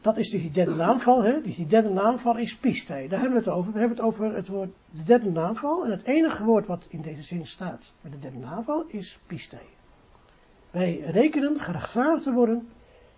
Dat 0.02 0.18
is 0.18 0.30
dus 0.30 0.42
die 0.42 0.52
derde 0.52 0.76
naamval, 0.76 1.24
hè? 1.24 1.42
Dus 1.42 1.56
die 1.56 1.68
derde 1.68 1.90
naamval 1.90 2.38
is 2.38 2.56
pistei. 2.56 3.08
Daar 3.08 3.20
hebben 3.20 3.38
we 3.38 3.46
het 3.46 3.56
over. 3.56 3.72
We 3.72 3.80
hebben 3.80 3.98
het 3.98 4.06
over 4.06 4.36
het 4.36 4.48
woord 4.48 4.70
de 4.90 5.04
derde 5.04 5.32
naamval. 5.32 5.86
En 5.86 5.92
het 5.92 6.04
enige 6.04 6.44
woord 6.44 6.68
wat 6.68 6.86
in 6.90 7.02
deze 7.02 7.24
zin 7.24 7.46
staat 7.46 7.94
met 8.02 8.12
de 8.12 8.20
derde 8.20 8.38
naamval 8.38 8.84
is 8.88 9.20
pistei. 9.28 9.62
Wij 10.72 11.00
rekenen 11.00 11.60
gerechtvaardigd 11.60 12.24
te 12.24 12.34
worden 12.34 12.68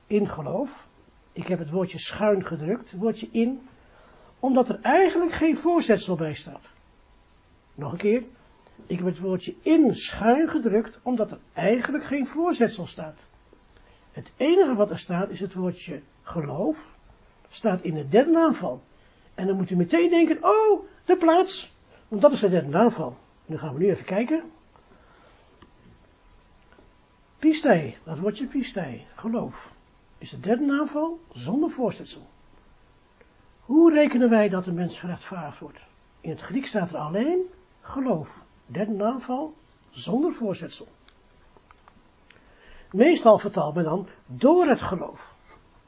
in 0.08 0.30
geloof. 0.30 0.88
Ik 1.32 1.48
heb 1.48 1.60
het 1.60 1.70
woordje 1.70 2.00
schuin 2.00 2.46
gedrukt, 2.46 2.92
het 2.92 3.00
woordje 3.00 3.28
in, 3.32 3.68
omdat 4.40 4.70
er 4.70 4.80
eigenlijk 4.82 5.32
geen 5.32 5.58
voorzetsel 5.58 6.16
bij 6.16 6.34
staat. 6.34 6.70
Nog 7.76 7.92
een 7.92 7.98
keer, 7.98 8.24
ik 8.88 8.98
heb 8.98 9.06
het 9.06 9.20
woordje 9.20 9.56
in 9.62 9.96
schuin 9.96 10.50
gedrukt, 10.50 11.00
omdat 11.02 11.32
er 11.32 11.40
eigenlijk 11.54 12.04
geen 12.04 12.28
voorzetsel 12.28 12.86
staat. 12.86 13.20
Het 14.12 14.32
enige 14.38 14.76
wat 14.76 14.90
er 14.90 15.00
staat 15.00 15.30
is 15.30 15.40
het 15.40 15.54
woordje 15.54 16.02
geloof, 16.22 16.96
staat 17.50 17.82
in 17.82 17.94
de 17.94 18.08
derde 18.08 18.32
naamval. 18.32 18.82
En 19.34 19.48
dan 19.48 19.56
moet 19.56 19.70
u 19.70 19.76
meteen 19.76 20.10
denken, 20.10 20.44
oh, 20.44 20.86
de 21.06 21.18
plaats, 21.18 21.74
want 22.08 22.22
dat 22.22 22.32
is 22.32 22.40
de 22.40 22.50
derde 22.50 22.70
naamval. 22.70 23.18
Nu 23.46 23.58
gaan 23.58 23.74
we 23.74 23.80
nu 23.80 23.90
even 23.90 24.06
kijken. 24.06 24.44
Pistei, 27.40 27.98
dat 28.04 28.20
woordje 28.20 28.46
pistei, 28.46 29.06
geloof, 29.16 29.74
is 30.18 30.30
de 30.30 30.40
derde 30.40 30.66
naamval 30.66 31.20
zonder 31.32 31.72
voorzetsel. 31.72 32.28
Hoe 33.66 33.94
rekenen 33.94 34.30
wij 34.30 34.50
dat 34.50 34.68
een 34.68 34.74
mens 34.74 35.00
gerechtvaardigd 35.00 35.60
wordt? 35.60 35.86
In 36.22 36.30
het 36.30 36.42
Grieks 36.42 36.70
staat 36.70 36.90
er 36.90 36.98
alleen 36.98 37.42
geloof. 37.82 38.44
Derde 38.66 38.92
naamval 38.92 39.54
zonder 39.90 40.34
voorzetsel. 40.34 40.88
Meestal 42.92 43.40
vertaalt 43.40 43.76
men 43.76 43.84
dan 43.84 44.08
door 44.26 44.66
het 44.68 44.82
geloof. 44.82 45.36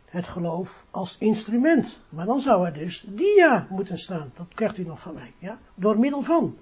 Het 0.05 0.27
geloof 0.27 0.85
als 0.91 1.17
instrument. 1.17 1.99
Maar 2.09 2.25
dan 2.25 2.41
zou 2.41 2.65
er 2.65 2.73
dus 2.73 3.05
dia 3.07 3.67
moeten 3.69 3.97
staan. 3.97 4.31
Dat 4.35 4.47
krijgt 4.53 4.77
u 4.77 4.83
nog 4.83 4.99
van 4.99 5.13
mij. 5.13 5.33
Ja? 5.39 5.57
Door 5.75 5.99
middel 5.99 6.21
van. 6.21 6.57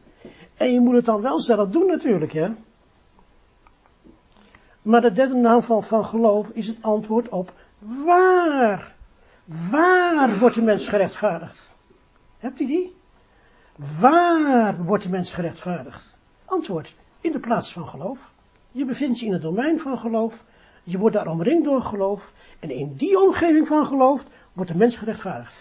En 0.55 0.73
je 0.73 0.79
moet 0.79 0.95
het 0.95 1.05
dan 1.05 1.21
wel 1.21 1.41
zelf 1.41 1.69
doen 1.69 1.87
natuurlijk. 1.87 2.33
Hè? 2.33 2.49
Maar 4.81 5.01
de 5.01 5.11
derde 5.11 5.35
naamval 5.35 5.81
van 5.81 6.05
geloof 6.05 6.49
is 6.49 6.67
het 6.67 6.81
antwoord 6.81 7.29
op 7.29 7.53
waar. 7.79 8.94
Waar 9.45 10.39
wordt 10.39 10.55
de 10.55 10.61
mens 10.61 10.87
gerechtvaardigd? 10.87 11.69
Hebt 12.37 12.59
u 12.59 12.65
die? 12.65 12.95
Waar 13.99 14.83
wordt 14.83 15.03
de 15.03 15.09
mens 15.09 15.33
gerechtvaardigd? 15.33 16.17
Antwoord, 16.45 16.95
in 17.21 17.31
de 17.31 17.39
plaats 17.39 17.73
van 17.73 17.87
geloof. 17.87 18.33
Je 18.71 18.85
bevindt 18.85 19.19
je 19.19 19.25
in 19.25 19.33
het 19.33 19.41
domein 19.41 19.79
van 19.79 19.97
geloof. 19.97 20.45
Je 20.83 20.97
wordt 20.97 21.15
daar 21.15 21.27
omringd 21.27 21.63
door 21.63 21.81
geloof. 21.81 22.33
En 22.59 22.69
in 22.69 22.93
die 22.93 23.19
omgeving 23.19 23.67
van 23.67 23.85
geloof 23.85 24.25
wordt 24.53 24.71
de 24.71 24.77
mens 24.77 24.97
gerechtvaardigd. 24.97 25.55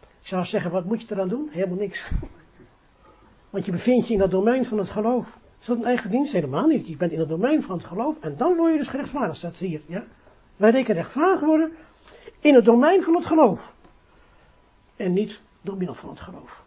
Ik 0.00 0.26
zou 0.26 0.44
zeggen, 0.44 0.70
wat 0.70 0.84
moet 0.84 1.02
je 1.02 1.14
eraan 1.14 1.28
doen? 1.28 1.48
Helemaal 1.50 1.78
niks. 1.78 2.10
Want 3.50 3.64
je 3.64 3.72
bevindt 3.72 4.08
je 4.08 4.14
in 4.14 4.20
het 4.20 4.30
domein 4.30 4.66
van 4.66 4.78
het 4.78 4.90
geloof. 4.90 5.38
Is 5.60 5.66
dat 5.66 5.76
een 5.76 5.84
eigen 5.84 6.10
dienst? 6.10 6.32
Helemaal 6.32 6.66
niet. 6.66 6.88
Je 6.88 6.96
bent 6.96 7.12
in 7.12 7.18
het 7.18 7.28
domein 7.28 7.62
van 7.62 7.76
het 7.76 7.86
geloof 7.86 8.18
en 8.20 8.36
dan 8.36 8.56
word 8.56 8.72
je 8.72 8.78
dus 8.78 8.88
gerechtvaardigd, 8.88 9.38
staat 9.38 9.56
hier. 9.56 9.80
Ja? 9.86 10.04
Wij 10.58 10.70
rekenen 10.70 10.96
rechtvaardig 10.96 11.40
worden 11.40 11.76
in 12.38 12.54
het 12.54 12.64
domein 12.64 13.02
van 13.02 13.14
het 13.14 13.26
geloof. 13.26 13.74
En 14.96 15.12
niet 15.12 15.40
door 15.60 15.76
middel 15.76 15.94
van 15.94 16.08
het 16.08 16.20
geloof. 16.20 16.64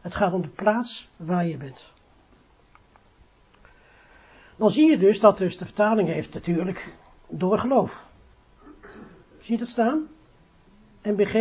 Het 0.00 0.14
gaat 0.14 0.32
om 0.32 0.42
de 0.42 0.48
plaats 0.48 1.08
waar 1.16 1.46
je 1.46 1.56
bent. 1.56 1.92
Dan 4.56 4.70
zie 4.70 4.90
je 4.90 4.98
dus 4.98 5.20
dat 5.20 5.38
dus 5.38 5.58
de 5.58 5.64
vertaling 5.64 6.08
heeft 6.08 6.34
natuurlijk 6.34 6.94
door 7.28 7.58
geloof. 7.58 8.06
Zie 9.38 9.54
je 9.54 9.60
het 9.60 9.70
staan? 9.70 10.08
MBG, 11.02 11.32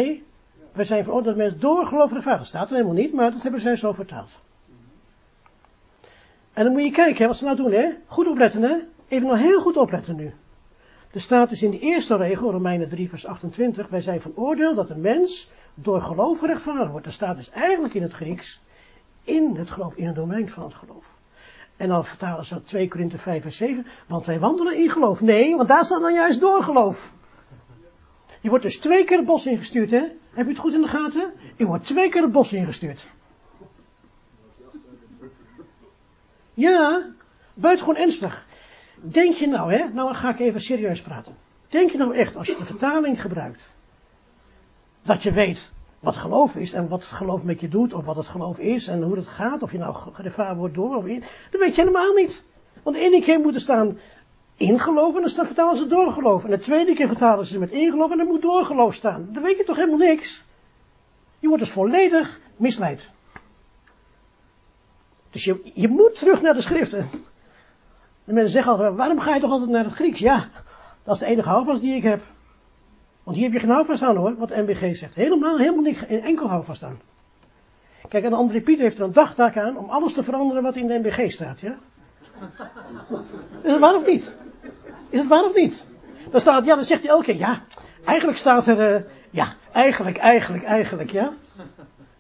wij 0.71 0.86
zijn 0.86 1.04
veroordeeld 1.04 1.36
dat 1.36 1.43
mensen 1.43 1.60
door 1.60 1.86
geloof 1.86 2.12
rechtvaardig. 2.12 2.47
staat 2.47 2.69
er 2.69 2.76
helemaal 2.76 2.95
niet, 2.95 3.13
maar 3.13 3.32
dat 3.32 3.43
hebben 3.43 3.62
zij 3.62 3.76
zo 3.76 3.93
vertaald. 3.93 4.39
En 6.54 6.63
dan 6.63 6.73
moet 6.73 6.84
je 6.84 6.91
kijken 6.91 7.28
wat 7.28 7.38
ze 7.38 7.43
nou 7.43 7.56
doen, 7.56 7.71
hè. 7.71 7.89
Goed 8.08 8.28
opletten, 8.28 8.62
hè. 8.62 8.78
Even 9.08 9.28
nog 9.28 9.38
heel 9.38 9.62
goed 9.62 9.78
opletten 9.78 10.15
nu. 10.15 10.34
Er 11.13 11.21
staat 11.21 11.49
dus 11.49 11.63
in 11.63 11.71
de 11.71 11.80
eerste 11.80 12.15
regel, 12.15 12.52
Romeinen 12.52 12.89
3 12.89 13.10
vers 13.10 13.26
28, 13.26 13.88
wij 13.88 14.02
zijn 14.02 14.21
van 14.21 14.32
oordeel 14.36 14.73
dat 14.73 14.89
een 14.89 15.02
mens 15.02 15.49
door 15.73 16.02
geloof 16.02 16.41
rechtvaardig 16.41 16.91
wordt. 16.91 17.06
Er 17.06 17.12
staat 17.12 17.36
dus 17.36 17.49
eigenlijk 17.49 17.93
in 17.93 18.02
het 18.02 18.13
Grieks, 18.13 18.62
in 19.23 19.56
het 19.56 19.69
geloof, 19.69 19.95
in 19.95 20.06
het 20.06 20.15
domein 20.15 20.49
van 20.49 20.63
het 20.63 20.73
geloof. 20.73 21.06
En 21.78 21.88
dan 21.88 22.06
vertalen 22.06 22.45
ze 22.45 22.63
2 22.63 22.88
Korinthe 22.88 23.17
5 23.17 23.41
vers 23.41 23.58
7, 23.58 23.86
want 24.08 24.26
wij 24.26 24.39
wandelen 24.39 24.78
in 24.78 24.89
geloof. 24.89 25.21
Nee, 25.21 25.56
want 25.56 25.67
daar 25.67 25.86
staat 25.86 26.02
dan 26.02 26.13
juist 26.13 26.39
door 26.39 26.63
geloof. 26.63 27.12
Je 28.41 28.49
wordt 28.49 28.63
dus 28.63 28.80
twee 28.80 29.06
keer 29.06 29.17
het 29.17 29.26
bos 29.26 29.45
ingestuurd, 29.45 29.91
hè? 29.91 30.04
Heb 30.34 30.45
je 30.45 30.52
het 30.52 30.58
goed 30.58 30.73
in 30.73 30.82
de 30.82 30.88
gaten? 30.88 31.34
Je 31.56 31.65
wordt 31.65 31.86
twee 31.86 32.10
keer 32.10 32.21
het 32.21 32.32
bos 32.32 32.54
ingestuurd. 32.54 33.08
Ja, 36.54 37.10
buitengewoon 37.54 38.02
ernstig. 38.02 38.47
Denk 39.05 39.35
je 39.35 39.47
nou, 39.47 39.73
hè? 39.73 39.87
Nou 39.93 40.13
ga 40.13 40.29
ik 40.29 40.39
even 40.39 40.61
serieus 40.61 41.01
praten. 41.01 41.35
Denk 41.67 41.91
je 41.91 41.97
nou 41.97 42.15
echt, 42.15 42.35
als 42.35 42.47
je 42.47 42.55
de 42.57 42.65
vertaling 42.65 43.21
gebruikt, 43.21 43.71
dat 45.01 45.23
je 45.23 45.31
weet 45.31 45.71
wat 45.99 46.17
geloof 46.17 46.55
is 46.55 46.73
en 46.73 46.87
wat 46.87 47.03
geloof 47.03 47.43
met 47.43 47.59
je 47.59 47.67
doet, 47.67 47.93
of 47.93 48.05
wat 48.05 48.15
het 48.15 48.27
geloof 48.27 48.59
is 48.59 48.87
en 48.87 49.01
hoe 49.01 49.15
het 49.15 49.27
gaat, 49.27 49.63
of 49.63 49.71
je 49.71 49.77
nou 49.77 49.95
gevaar 50.13 50.55
wordt 50.55 50.75
door 50.75 50.95
of 50.95 51.05
in, 51.05 51.23
dat 51.51 51.61
weet 51.61 51.75
je 51.75 51.81
helemaal 51.81 52.13
niet. 52.13 52.45
Want 52.83 52.95
de 52.95 53.01
ene 53.01 53.21
keer 53.21 53.39
moet 53.39 53.55
er 53.55 53.61
staan 53.61 53.97
ingeloof 54.57 55.15
en 55.15 55.21
dan 55.21 55.29
staan, 55.29 55.45
vertalen 55.45 55.77
ze 55.77 55.87
doorgeloof. 55.87 56.43
En 56.43 56.49
de 56.49 56.57
tweede 56.57 56.93
keer 56.93 57.07
vertalen 57.07 57.45
ze 57.45 57.59
met 57.59 57.71
ingeloof 57.71 58.11
en 58.11 58.17
dan 58.17 58.27
moet 58.27 58.41
doorgeloof 58.41 58.95
staan. 58.95 59.29
Dan 59.31 59.43
weet 59.43 59.57
je 59.57 59.63
toch 59.63 59.75
helemaal 59.75 60.07
niks. 60.07 60.43
Je 61.39 61.47
wordt 61.47 61.63
dus 61.63 61.71
volledig 61.71 62.39
misleid. 62.57 63.09
Dus 65.29 65.43
je, 65.43 65.71
je 65.73 65.87
moet 65.87 66.17
terug 66.17 66.41
naar 66.41 66.53
de 66.53 66.61
schriften. 66.61 67.09
De 68.23 68.33
mensen 68.33 68.51
zeggen 68.51 68.71
altijd, 68.71 68.95
waarom 68.95 69.19
ga 69.19 69.36
je 69.36 69.41
toch 69.41 69.51
altijd 69.51 69.69
naar 69.69 69.83
het 69.83 69.93
Grieks? 69.93 70.19
Ja, 70.19 70.45
dat 71.03 71.13
is 71.13 71.19
de 71.19 71.25
enige 71.25 71.49
houvast 71.49 71.81
die 71.81 71.95
ik 71.95 72.03
heb. 72.03 72.21
Want 73.23 73.38
hier 73.38 73.45
heb 73.45 73.53
je 73.53 73.59
geen 73.59 73.75
houvast 73.75 74.03
aan 74.03 74.15
hoor, 74.15 74.36
wat 74.38 74.49
MBG 74.49 74.95
zegt. 74.97 75.15
Helemaal, 75.15 75.57
helemaal 75.57 75.81
niks, 75.81 75.97
geen 75.97 76.21
enkel 76.21 76.47
houvast 76.47 76.83
aan. 76.83 76.99
Kijk, 78.07 78.23
en 78.23 78.33
André 78.33 78.62
Piet 78.62 78.79
heeft 78.79 78.97
er 78.97 79.03
een 79.03 79.13
dagtaak 79.13 79.57
aan 79.57 79.77
om 79.77 79.89
alles 79.89 80.13
te 80.13 80.23
veranderen 80.23 80.63
wat 80.63 80.75
in 80.75 80.88
de 80.88 80.99
MBG 80.99 81.31
staat, 81.31 81.59
ja? 81.59 81.75
Is 83.62 83.71
het 83.71 83.79
waar 83.79 83.95
of 83.95 84.05
niet? 84.05 84.36
Is 85.09 85.19
het 85.19 85.27
waar 85.27 85.43
of 85.43 85.55
niet? 85.55 85.86
Dan 86.31 86.41
staat, 86.41 86.65
ja, 86.65 86.75
dan 86.75 86.86
zegt 86.86 87.01
hij 87.01 87.09
elke 87.09 87.23
keer, 87.23 87.36
ja, 87.36 87.62
eigenlijk 88.05 88.38
staat 88.38 88.67
er, 88.67 88.95
uh, 88.95 89.01
ja, 89.29 89.53
eigenlijk, 89.71 90.17
eigenlijk, 90.17 90.63
eigenlijk, 90.63 91.12
ja. 91.12 91.33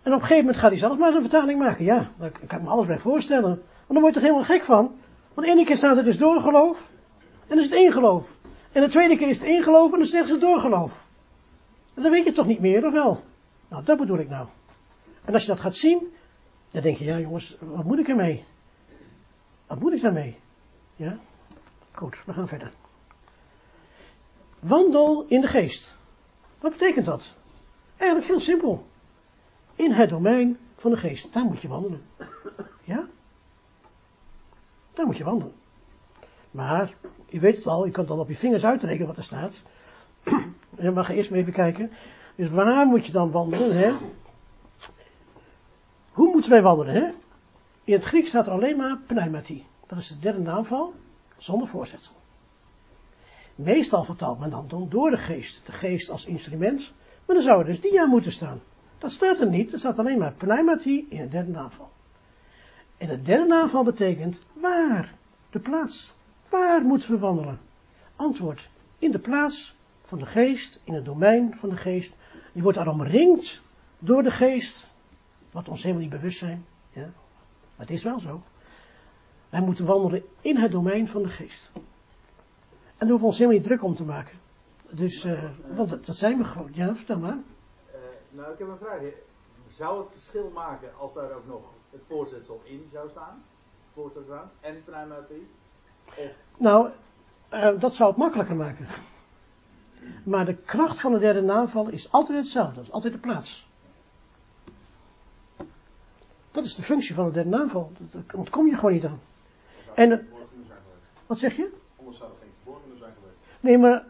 En 0.03 0.13
op 0.13 0.21
een 0.21 0.27
gegeven 0.27 0.37
moment 0.37 0.57
gaat 0.57 0.69
hij 0.69 0.79
zelf 0.79 0.97
maar 0.97 1.11
zijn 1.11 1.23
vertaling 1.23 1.59
maken, 1.59 1.85
ja, 1.85 2.07
daar 2.17 2.31
kan 2.47 2.57
ik 2.57 2.63
me 2.63 2.69
alles 2.69 2.85
bij 2.85 2.99
voorstellen. 2.99 3.49
Want 3.49 3.87
dan 3.87 4.01
word 4.01 4.13
je 4.13 4.19
er 4.19 4.25
helemaal 4.25 4.45
gek 4.45 4.63
van. 4.63 4.95
Want 5.33 5.47
de 5.47 5.53
ene 5.53 5.65
keer 5.65 5.77
staat 5.77 5.97
er 5.97 6.03
dus 6.03 6.17
doorgeloof, 6.17 6.91
en 7.21 7.47
dan 7.47 7.59
is 7.59 7.65
het 7.65 7.73
één 7.73 7.91
geloof. 7.91 8.37
En 8.71 8.81
de 8.81 8.89
tweede 8.89 9.17
keer 9.17 9.29
is 9.29 9.37
het 9.37 9.47
één 9.47 9.63
geloof, 9.63 9.91
en 9.91 9.97
dan 9.97 10.07
zeggen 10.07 10.33
ze 10.33 10.39
doorgeloof. 10.39 11.05
En 11.93 12.01
dan 12.01 12.11
weet 12.11 12.25
je 12.25 12.31
toch 12.31 12.45
niet 12.45 12.59
meer, 12.59 12.85
of 12.85 12.93
wel? 12.93 13.23
Nou, 13.67 13.83
dat 13.83 13.97
bedoel 13.97 14.17
ik 14.17 14.29
nou. 14.29 14.47
En 15.25 15.33
als 15.33 15.41
je 15.41 15.47
dat 15.47 15.59
gaat 15.59 15.75
zien, 15.75 16.13
dan 16.71 16.81
denk 16.81 16.97
je, 16.97 17.05
ja 17.05 17.19
jongens, 17.19 17.57
wat 17.59 17.83
moet 17.83 17.99
ik 17.99 18.07
ermee? 18.07 18.43
Wat 19.67 19.79
moet 19.79 19.93
ik 19.93 20.01
daarmee? 20.01 20.37
Ja? 20.95 21.17
Goed, 21.91 22.17
we 22.25 22.33
gaan 22.33 22.47
verder. 22.47 22.71
Wandel 24.59 25.25
in 25.27 25.41
de 25.41 25.47
geest. 25.47 25.97
Wat 26.59 26.71
betekent 26.71 27.05
dat? 27.05 27.33
Eigenlijk 27.97 28.31
heel 28.31 28.39
simpel. 28.39 28.85
In 29.75 29.91
het 29.91 30.09
domein 30.09 30.57
van 30.77 30.91
de 30.91 30.97
geest. 30.97 31.33
Daar 31.33 31.43
moet 31.43 31.61
je 31.61 31.67
wandelen. 31.67 32.01
Ja? 32.83 33.07
Daar 34.93 35.05
moet 35.05 35.17
je 35.17 35.23
wandelen. 35.23 35.53
Maar, 36.51 36.93
u 37.29 37.39
weet 37.39 37.55
het 37.55 37.67
al, 37.67 37.85
je 37.85 37.91
kan 37.91 38.03
het 38.03 38.13
al 38.13 38.19
op 38.19 38.29
je 38.29 38.35
vingers 38.35 38.65
uitrekenen 38.65 39.07
wat 39.07 39.17
er 39.17 39.23
staat. 39.23 39.61
We 40.69 41.03
gaan 41.03 41.15
eerst 41.15 41.29
maar 41.29 41.39
even 41.39 41.53
kijken. 41.53 41.91
Dus 42.35 42.49
waar 42.49 42.85
moet 42.85 43.05
je 43.05 43.11
dan 43.11 43.31
wandelen, 43.31 43.77
hè? 43.77 43.93
Hoe 46.11 46.31
moeten 46.31 46.51
wij 46.51 46.61
wandelen, 46.61 46.93
hè? 46.93 47.11
In 47.83 47.93
het 47.93 48.03
Grieks 48.03 48.29
staat 48.29 48.47
er 48.47 48.53
alleen 48.53 48.77
maar 48.77 48.97
pneumatie. 49.07 49.65
Dat 49.87 49.97
is 49.97 50.07
de 50.07 50.19
derde 50.19 50.39
naamval, 50.39 50.93
zonder 51.37 51.67
voorzetsel. 51.67 52.13
Meestal 53.55 54.03
vertaalt 54.03 54.39
men 54.39 54.49
dan 54.49 54.87
door 54.89 55.09
de 55.09 55.17
geest, 55.17 55.65
de 55.65 55.71
geest 55.71 56.09
als 56.09 56.25
instrument, 56.25 56.91
maar 57.25 57.35
dan 57.35 57.45
zou 57.45 57.59
er 57.59 57.65
dus 57.65 57.81
dia 57.81 58.05
moeten 58.05 58.31
staan. 58.31 58.61
Dat 58.97 59.11
staat 59.11 59.39
er 59.39 59.49
niet, 59.49 59.73
er 59.73 59.79
staat 59.79 59.99
alleen 59.99 60.19
maar 60.19 60.33
pneumatie 60.33 61.07
in 61.09 61.19
het 61.19 61.31
derde 61.31 61.51
naamval. 61.51 61.91
En 63.03 63.09
het 63.09 63.25
derde 63.25 63.45
naamval 63.45 63.83
betekent 63.83 64.37
waar, 64.53 65.13
de 65.49 65.59
plaats. 65.59 66.13
Waar 66.49 66.81
moeten 66.81 67.11
we 67.11 67.17
wandelen? 67.17 67.59
Antwoord, 68.15 68.69
in 68.97 69.11
de 69.11 69.19
plaats 69.19 69.75
van 70.03 70.19
de 70.19 70.25
geest, 70.25 70.81
in 70.83 70.93
het 70.93 71.05
domein 71.05 71.55
van 71.57 71.69
de 71.69 71.75
geest. 71.75 72.17
Die 72.51 72.61
wordt 72.61 72.77
daar 72.77 72.87
omringd 72.87 73.61
door 73.99 74.23
de 74.23 74.31
geest, 74.31 74.91
wat 75.51 75.69
ons 75.69 75.81
helemaal 75.81 76.01
niet 76.01 76.11
bewust 76.11 76.37
zijn. 76.37 76.65
Ja? 76.91 77.01
Maar 77.01 77.85
het 77.85 77.89
is 77.89 78.03
wel 78.03 78.19
zo. 78.19 78.41
Wij 79.49 79.61
moeten 79.61 79.85
wandelen 79.85 80.23
in 80.41 80.57
het 80.57 80.71
domein 80.71 81.07
van 81.07 81.23
de 81.23 81.29
geest. 81.29 81.71
En 81.73 81.81
daar 82.97 83.09
hoeven 83.09 83.19
we 83.19 83.25
ons 83.25 83.37
helemaal 83.37 83.59
niet 83.59 83.67
druk 83.67 83.83
om 83.83 83.95
te 83.95 84.03
maken. 84.03 84.37
Dus, 84.91 85.25
uh, 85.25 85.43
want 85.75 85.89
dat, 85.89 86.15
zijn 86.15 86.37
we 86.37 86.43
gewoon. 86.43 86.69
Ja, 86.73 86.95
vertel 86.95 87.19
maar. 87.19 87.37
Uh, 87.37 87.95
nou, 88.29 88.53
ik 88.53 88.59
heb 88.59 88.67
een 88.67 88.77
vraag. 88.77 89.01
Zou 89.69 89.99
het 89.99 90.11
verschil 90.11 90.51
maken 90.53 90.89
als 90.99 91.13
daar 91.13 91.31
ook 91.31 91.47
nog 91.47 91.61
het 91.93 92.01
voorzetsel 92.07 92.61
in 92.63 92.87
zou 92.91 93.09
staan? 93.09 93.43
Voor 93.93 94.11
zou 94.11 94.25
staan? 94.25 94.51
En. 94.61 94.83
Nou, 96.57 96.89
uh, 97.53 97.79
dat 97.79 97.95
zou 97.95 98.09
het 98.09 98.17
makkelijker 98.17 98.55
maken. 98.55 98.87
Maar 100.23 100.45
de 100.45 100.55
kracht 100.55 100.99
van 100.99 101.13
de 101.13 101.19
derde 101.19 101.41
naamval 101.41 101.89
is 101.89 102.11
altijd 102.11 102.37
hetzelfde. 102.37 102.75
Dat 102.75 102.83
is 102.83 102.91
altijd 102.91 103.13
de 103.13 103.19
plaats. 103.19 103.67
Dat 106.51 106.65
is 106.65 106.75
de 106.75 106.83
functie 106.83 107.15
van 107.15 107.25
de 107.25 107.31
derde 107.31 107.49
naamval. 107.49 107.91
Daar 107.97 108.23
ontkom 108.35 108.67
je 108.67 108.75
gewoon 108.75 108.93
niet 108.93 109.05
aan. 109.05 109.21
En, 109.93 110.29
wat 111.25 111.39
zeg 111.39 111.55
je? 111.55 111.71
Anders 111.99 112.17
zou 112.17 112.31
er 112.31 112.37
geen 112.41 112.51
verborgene 112.63 112.97
zijn 112.97 113.13
geweest. 113.13 113.37
Nee, 113.59 113.77
maar 113.77 114.05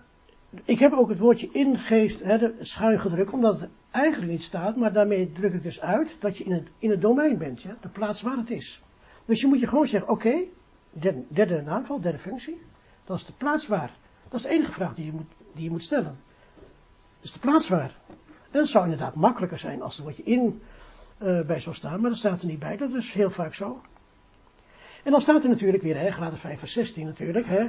ik 0.64 0.80
heb 0.80 0.94
ook 0.94 1.10
het 1.10 1.20
woordje 1.20 1.50
ingeest 1.52 2.24
schuin 2.60 3.00
gedrukt, 3.00 3.34
omdat 3.34 3.60
het 3.60 3.70
eigenlijk 3.92 4.32
niet 4.32 4.44
staat, 4.44 4.76
maar 4.76 4.94
daarmee 4.94 5.32
druk 5.32 5.54
ik 5.54 5.64
dus 5.64 5.82
uit 5.82 6.18
dat 6.20 6.38
je 6.38 6.44
in 6.44 6.52
het, 6.52 6.68
in 6.78 7.00
domein 7.00 7.38
bent, 7.38 7.62
ja, 7.62 7.78
de 7.82 7.88
plaats 7.88 8.22
waar 8.22 8.38
het 8.38 8.50
is. 8.50 8.82
Dus 9.26 9.42
je 9.42 9.48
moet 9.48 9.60
je 9.60 9.68
gewoon 9.68 9.88
zeggen, 9.88 10.12
oké, 10.12 10.36
derde, 11.28 11.62
naamval, 11.62 12.02
derde 12.02 12.20
functie, 12.20 12.62
dat 13.06 13.18
is 13.18 13.26
de 13.26 13.34
plaats 13.34 13.68
waar. 13.68 13.92
Dat 14.30 14.40
is 14.40 14.46
de 14.46 14.54
enige 14.54 14.72
vraag 14.72 14.96
die 14.96 15.06
je 15.06 15.12
moet, 15.12 15.32
die 15.54 15.64
je 15.64 15.70
moet 15.70 15.84
stellen. 15.84 16.18
Dat 17.16 17.24
is 17.24 17.32
de 17.32 17.40
plaats 17.40 17.70
waar. 17.70 17.96
En 18.52 18.68
zou 18.68 18.84
inderdaad 18.84 19.16
makkelijker 19.16 19.60
zijn 19.60 19.82
als 19.82 19.98
er 19.98 20.04
woordje 20.04 20.24
in 20.24 20.62
uh, 21.24 21.42
bij 21.42 21.60
zou 21.60 21.76
staan, 21.76 22.02
maar 22.02 22.10
dat 22.10 22.20
staat 22.20 22.42
er 22.42 22.48
niet 22.48 22.60
bij, 22.60 22.78
dat 22.78 22.94
is 22.94 23.14
heel 23.14 23.32
vaak 23.32 23.54
zo. 23.54 23.82
En 25.04 25.12
dan 25.12 25.22
staat 25.22 25.44
er 25.44 25.50
natuurlijk 25.50 25.84
weer, 25.84 26.00
hè, 26.00 26.12
Gelaten 26.12 26.38
5 26.38 26.60
vers 26.60 26.74
16 26.74 27.06
natuurlijk, 27.06 27.46
hè. 27.46 27.68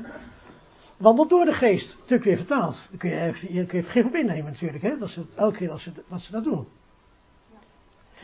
Wandel 0.96 1.28
door 1.28 1.44
de 1.44 1.52
geest, 1.52 1.96
natuurlijk 1.96 2.24
weer 2.24 2.36
vertaald. 2.36 2.76
Daar 2.90 2.98
kun 2.98 3.10
je, 3.10 3.20
even, 3.20 3.66
kun 3.66 3.78
je 3.78 3.84
vergif 3.84 4.04
op 4.04 4.14
innemen 4.14 4.44
natuurlijk, 4.44 4.82
hè. 4.82 4.98
Dat 4.98 5.10
ze 5.10 5.20
het, 5.20 5.34
elke 5.34 5.56
keer 5.56 5.70
als 5.70 5.82
ze, 5.82 5.92
dat 6.08 6.20
ze 6.20 6.32
dat 6.32 6.44
doen. 6.44 6.66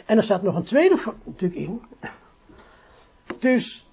En 0.07 0.17
er 0.17 0.23
staat 0.23 0.43
nog 0.43 0.55
een 0.57 0.63
tweede 0.63 1.15
natuurlijk 1.25 1.61
in. 1.61 1.83
Dus, 3.39 3.87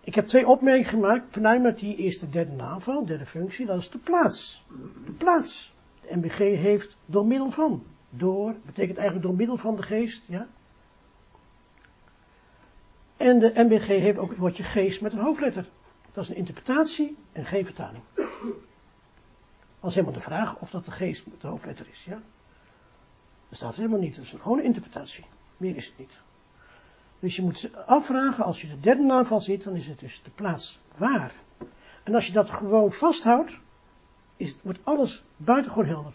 ik 0.00 0.14
heb 0.14 0.26
twee 0.26 0.46
opmerkingen 0.46 0.88
gemaakt. 0.88 1.30
Pneumatie 1.30 1.96
is 1.96 2.18
de 2.18 2.28
derde 2.28 2.52
naamval, 2.52 3.04
derde 3.04 3.26
functie, 3.26 3.66
dat 3.66 3.78
is 3.78 3.90
de 3.90 3.98
plaats. 3.98 4.64
De 5.04 5.12
plaats. 5.12 5.74
De 6.00 6.16
MBG 6.16 6.38
heeft 6.38 6.96
door 7.06 7.26
middel 7.26 7.50
van. 7.50 7.82
Door, 8.10 8.54
betekent 8.66 8.96
eigenlijk 8.96 9.26
door 9.26 9.36
middel 9.36 9.56
van 9.56 9.76
de 9.76 9.82
geest, 9.82 10.24
ja. 10.26 10.46
En 13.16 13.38
de 13.38 13.52
MBG 13.54 13.86
heeft 13.86 14.18
ook 14.18 14.30
het 14.30 14.38
woordje 14.38 14.62
geest 14.62 15.00
met 15.00 15.12
een 15.12 15.18
hoofdletter. 15.18 15.68
Dat 16.18 16.26
is 16.26 16.32
een 16.32 16.46
interpretatie 16.46 17.16
en 17.32 17.46
geen 17.46 17.64
vertaling. 17.64 18.02
Dat 19.80 19.90
is 19.90 19.94
helemaal 19.94 20.12
de 20.12 20.20
vraag 20.20 20.58
of 20.58 20.70
dat 20.70 20.84
de 20.84 20.90
geest 20.90 21.24
de 21.40 21.46
hoofdletter 21.46 21.86
is, 21.90 22.04
ja. 22.04 22.20
Dat 23.48 23.58
staat 23.58 23.76
helemaal 23.76 23.98
niet. 23.98 24.16
Dat 24.16 24.24
is 24.24 24.32
een 24.32 24.62
interpretatie. 24.62 25.24
Meer 25.56 25.76
is 25.76 25.86
het 25.86 25.98
niet. 25.98 26.20
Dus 27.18 27.36
je 27.36 27.42
moet 27.42 27.70
afvragen, 27.86 28.44
als 28.44 28.60
je 28.60 28.68
de 28.68 28.80
derde 28.80 29.02
naamval 29.02 29.40
ziet, 29.40 29.64
dan 29.64 29.74
is 29.74 29.86
het 29.86 29.98
dus 29.98 30.22
de 30.22 30.30
plaats 30.30 30.80
waar. 30.96 31.32
En 32.02 32.14
als 32.14 32.26
je 32.26 32.32
dat 32.32 32.50
gewoon 32.50 32.92
vasthoudt, 32.92 33.52
is 34.36 34.56
wordt 34.62 34.80
alles 34.82 35.24
buitengewoon 35.36 35.86
helder. 35.86 36.12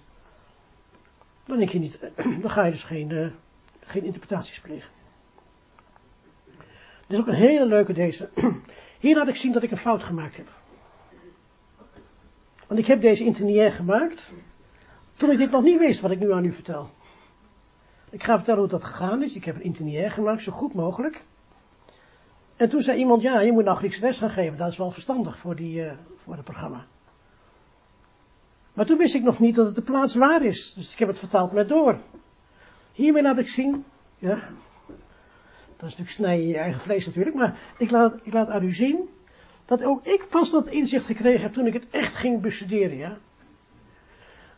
Dan 1.45 1.57
denk 1.57 1.69
je 1.69 1.79
niet, 1.79 1.99
dan 2.41 2.49
ga 2.49 2.63
je 2.63 2.71
dus 2.71 2.83
geen, 2.83 3.09
uh, 3.09 3.27
geen 3.79 4.03
interpretaties 4.03 4.59
plegen. 4.59 4.91
Dit 7.07 7.17
is 7.17 7.19
ook 7.19 7.27
een 7.27 7.33
hele 7.33 7.65
leuke 7.65 7.93
deze. 7.93 8.29
Hier 9.03 9.15
laat 9.15 9.27
ik 9.27 9.35
zien 9.35 9.51
dat 9.51 9.63
ik 9.63 9.71
een 9.71 9.77
fout 9.77 10.03
gemaakt 10.03 10.37
heb. 10.37 10.47
Want 12.67 12.79
ik 12.79 12.85
heb 12.85 13.01
deze 13.01 13.23
internier 13.23 13.71
gemaakt. 13.71 14.33
Toen 15.13 15.31
ik 15.31 15.37
dit 15.37 15.51
nog 15.51 15.63
niet 15.63 15.79
wist 15.79 16.01
wat 16.01 16.11
ik 16.11 16.19
nu 16.19 16.33
aan 16.33 16.45
u 16.45 16.53
vertel. 16.53 16.89
Ik 18.09 18.23
ga 18.23 18.35
vertellen 18.35 18.59
hoe 18.59 18.69
dat 18.69 18.83
gegaan 18.83 19.23
is. 19.23 19.35
Ik 19.35 19.43
heb 19.43 19.55
een 19.55 19.63
internier 19.63 20.11
gemaakt, 20.11 20.41
zo 20.41 20.51
goed 20.51 20.73
mogelijk. 20.73 21.23
En 22.55 22.69
toen 22.69 22.81
zei 22.81 22.97
iemand, 22.97 23.21
ja, 23.21 23.39
je 23.39 23.51
moet 23.51 23.63
nou 23.63 23.77
Griekse 23.77 24.01
les 24.01 24.17
gaan 24.17 24.29
geven. 24.29 24.57
Dat 24.57 24.71
is 24.71 24.77
wel 24.77 24.91
verstandig 24.91 25.37
voor, 25.37 25.55
die, 25.55 25.83
uh, 25.83 25.93
voor 26.15 26.35
het 26.35 26.43
programma. 26.43 26.85
Maar 28.73 28.85
toen 28.85 28.97
wist 28.97 29.15
ik 29.15 29.23
nog 29.23 29.39
niet 29.39 29.55
dat 29.55 29.65
het 29.65 29.75
de 29.75 29.81
plaats 29.81 30.15
waar 30.15 30.45
is. 30.45 30.73
Dus 30.73 30.93
ik 30.93 30.99
heb 30.99 31.07
het 31.07 31.19
vertaald 31.19 31.51
met 31.51 31.69
door. 31.69 31.99
Hiermee 32.91 33.23
laat 33.23 33.37
ik 33.37 33.47
zien, 33.47 33.85
ja, 34.17 34.49
dat 35.83 35.91
is 35.91 35.97
natuurlijk 35.97 36.25
snijden 36.25 36.47
je 36.47 36.57
eigen 36.57 36.81
vlees 36.81 37.05
natuurlijk, 37.05 37.35
maar 37.35 37.59
ik 37.77 37.91
laat, 37.91 38.19
ik 38.23 38.33
laat 38.33 38.47
aan 38.47 38.63
u 38.63 38.73
zien 38.73 39.09
dat 39.65 39.83
ook 39.83 40.05
ik 40.05 40.25
pas 40.29 40.51
dat 40.51 40.67
inzicht 40.67 41.05
gekregen 41.05 41.41
heb 41.41 41.53
toen 41.53 41.67
ik 41.67 41.73
het 41.73 41.89
echt 41.89 42.15
ging 42.15 42.41
bestuderen, 42.41 42.97
ja. 42.97 43.17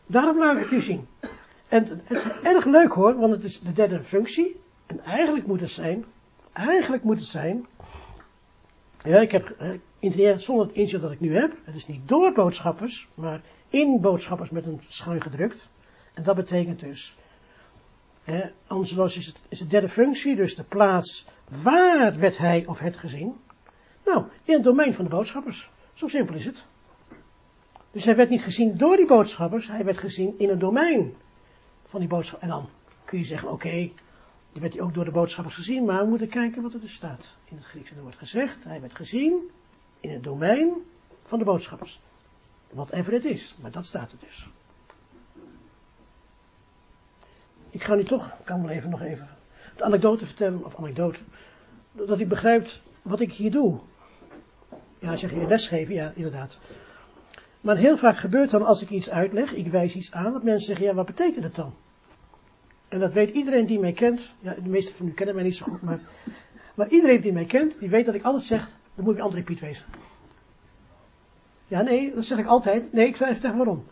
Daarom 0.06 0.38
laat 0.38 0.56
ik 0.56 0.62
het 0.62 0.72
u 0.72 0.80
zien. 0.80 1.06
En 1.68 2.02
het 2.04 2.10
is 2.10 2.22
erg 2.42 2.64
leuk 2.64 2.92
hoor, 2.92 3.18
want 3.18 3.32
het 3.32 3.44
is 3.44 3.60
de 3.60 3.72
derde 3.72 4.02
functie. 4.02 4.60
En 4.86 5.00
eigenlijk 5.00 5.46
moet 5.46 5.60
het 5.60 5.70
zijn, 5.70 6.04
eigenlijk 6.52 7.02
moet 7.02 7.18
het 7.18 7.28
zijn, 7.28 7.66
ja, 9.04 9.20
ik 9.20 9.30
heb 9.30 9.56
uh, 10.00 10.36
zonder 10.36 10.66
het 10.66 10.74
inzicht 10.74 11.02
dat 11.02 11.12
ik 11.12 11.20
nu 11.20 11.36
heb, 11.36 11.56
het 11.64 11.74
is 11.74 11.86
niet 11.86 12.08
door 12.08 12.32
boodschappers, 12.32 13.08
maar 13.14 13.40
in 13.68 14.00
boodschappers 14.00 14.50
met 14.50 14.66
een 14.66 14.80
schuin 14.88 15.22
gedrukt. 15.22 15.68
En 16.14 16.22
dat 16.22 16.36
betekent 16.36 16.80
dus, 16.80 17.16
hè, 18.26 18.50
Angelos 18.66 19.16
is 19.16 19.26
het, 19.26 19.40
is 19.48 19.58
de 19.58 19.66
derde 19.66 19.88
functie, 19.88 20.36
dus 20.36 20.54
de 20.54 20.64
plaats 20.64 21.26
waar 21.62 22.18
werd 22.18 22.38
hij 22.38 22.64
of 22.66 22.78
het 22.78 22.96
gezien? 22.96 23.36
Nou, 24.04 24.24
in 24.44 24.54
het 24.54 24.64
domein 24.64 24.94
van 24.94 25.04
de 25.04 25.10
boodschappers. 25.10 25.70
Zo 25.94 26.08
simpel 26.08 26.34
is 26.34 26.44
het. 26.44 26.64
Dus 27.90 28.04
hij 28.04 28.16
werd 28.16 28.30
niet 28.30 28.42
gezien 28.42 28.76
door 28.76 28.96
die 28.96 29.06
boodschappers, 29.06 29.68
hij 29.68 29.84
werd 29.84 29.98
gezien 29.98 30.34
in 30.38 30.48
het 30.48 30.60
domein 30.60 31.14
van 31.84 32.00
die 32.00 32.08
boodschap. 32.08 32.40
En 32.40 32.48
dan 32.48 32.68
kun 33.04 33.18
je 33.18 33.24
zeggen, 33.24 33.48
oké, 33.50 33.66
okay, 33.66 33.92
Die 34.52 34.60
werd 34.60 34.74
hij 34.74 34.82
ook 34.82 34.94
door 34.94 35.04
de 35.04 35.10
boodschappers 35.10 35.54
gezien, 35.54 35.84
maar 35.84 36.02
we 36.02 36.08
moeten 36.08 36.28
kijken 36.28 36.62
wat 36.62 36.74
er 36.74 36.80
dus 36.80 36.94
staat 36.94 37.36
in 37.44 37.56
het 37.56 37.66
Grieks. 37.66 37.90
En 37.90 37.96
er 37.96 38.02
wordt 38.02 38.16
gezegd, 38.16 38.64
hij 38.64 38.80
werd 38.80 38.94
gezien 38.94 39.50
in 40.00 40.10
het 40.10 40.22
domein 40.22 40.74
van 41.24 41.38
de 41.38 41.44
boodschappers. 41.44 42.00
Whatever 42.70 43.12
het 43.12 43.24
is, 43.24 43.56
maar 43.62 43.70
dat 43.70 43.86
staat 43.86 44.12
er 44.12 44.18
dus. 44.18 44.48
Ik 47.70 47.82
ga 47.82 47.94
nu 47.94 48.04
toch, 48.04 48.36
kan 48.44 48.62
wel 48.62 48.70
even 48.70 48.90
nog 48.90 49.02
even 49.02 49.28
de 49.76 49.84
anekdote 49.84 50.26
vertellen, 50.26 50.64
of 50.64 50.76
anekdote, 50.76 51.20
dat 51.92 52.20
u 52.20 52.26
begrijpt 52.26 52.82
wat 53.02 53.20
ik 53.20 53.32
hier 53.32 53.50
doe. 53.50 53.78
Ja, 54.98 55.16
zeg 55.16 55.30
je 55.30 55.46
lesgeven, 55.46 55.94
ja, 55.94 56.12
inderdaad. 56.14 56.60
Maar 57.60 57.76
heel 57.76 57.96
vaak 57.96 58.16
gebeurt 58.16 58.50
dan 58.50 58.64
als 58.64 58.82
ik 58.82 58.90
iets 58.90 59.10
uitleg, 59.10 59.54
ik 59.54 59.66
wijs 59.66 59.94
iets 59.94 60.12
aan, 60.12 60.32
dat 60.32 60.42
mensen 60.42 60.66
zeggen, 60.66 60.86
ja, 60.86 60.94
wat 60.94 61.06
betekent 61.06 61.44
het 61.44 61.54
dan? 61.54 61.74
En 62.88 63.00
dat 63.00 63.12
weet 63.12 63.34
iedereen 63.34 63.66
die 63.66 63.78
mij 63.78 63.92
kent, 63.92 64.34
ja, 64.40 64.54
de 64.54 64.68
meeste 64.68 64.94
van 64.94 65.06
u 65.06 65.12
kennen 65.12 65.34
mij 65.34 65.44
niet 65.44 65.56
zo 65.56 65.64
goed, 65.64 65.82
maar, 65.82 66.00
maar 66.74 66.88
iedereen 66.88 67.20
die 67.20 67.32
mij 67.32 67.44
kent, 67.44 67.78
die 67.78 67.88
weet 67.88 68.06
dat 68.06 68.14
ik 68.14 68.22
altijd 68.22 68.44
zeg, 68.44 68.68
dan 68.94 69.04
moet 69.04 69.14
ik 69.14 69.20
André 69.20 69.42
Piet 69.42 69.60
wezen. 69.60 69.84
Ja, 71.66 71.82
nee, 71.82 72.14
dat 72.14 72.24
zeg 72.24 72.38
ik 72.38 72.46
altijd. 72.46 72.92
Nee, 72.92 73.06
ik 73.06 73.16
zal 73.16 73.28
even 73.28 73.40
zeggen 73.40 73.58
waarom. 73.58 73.84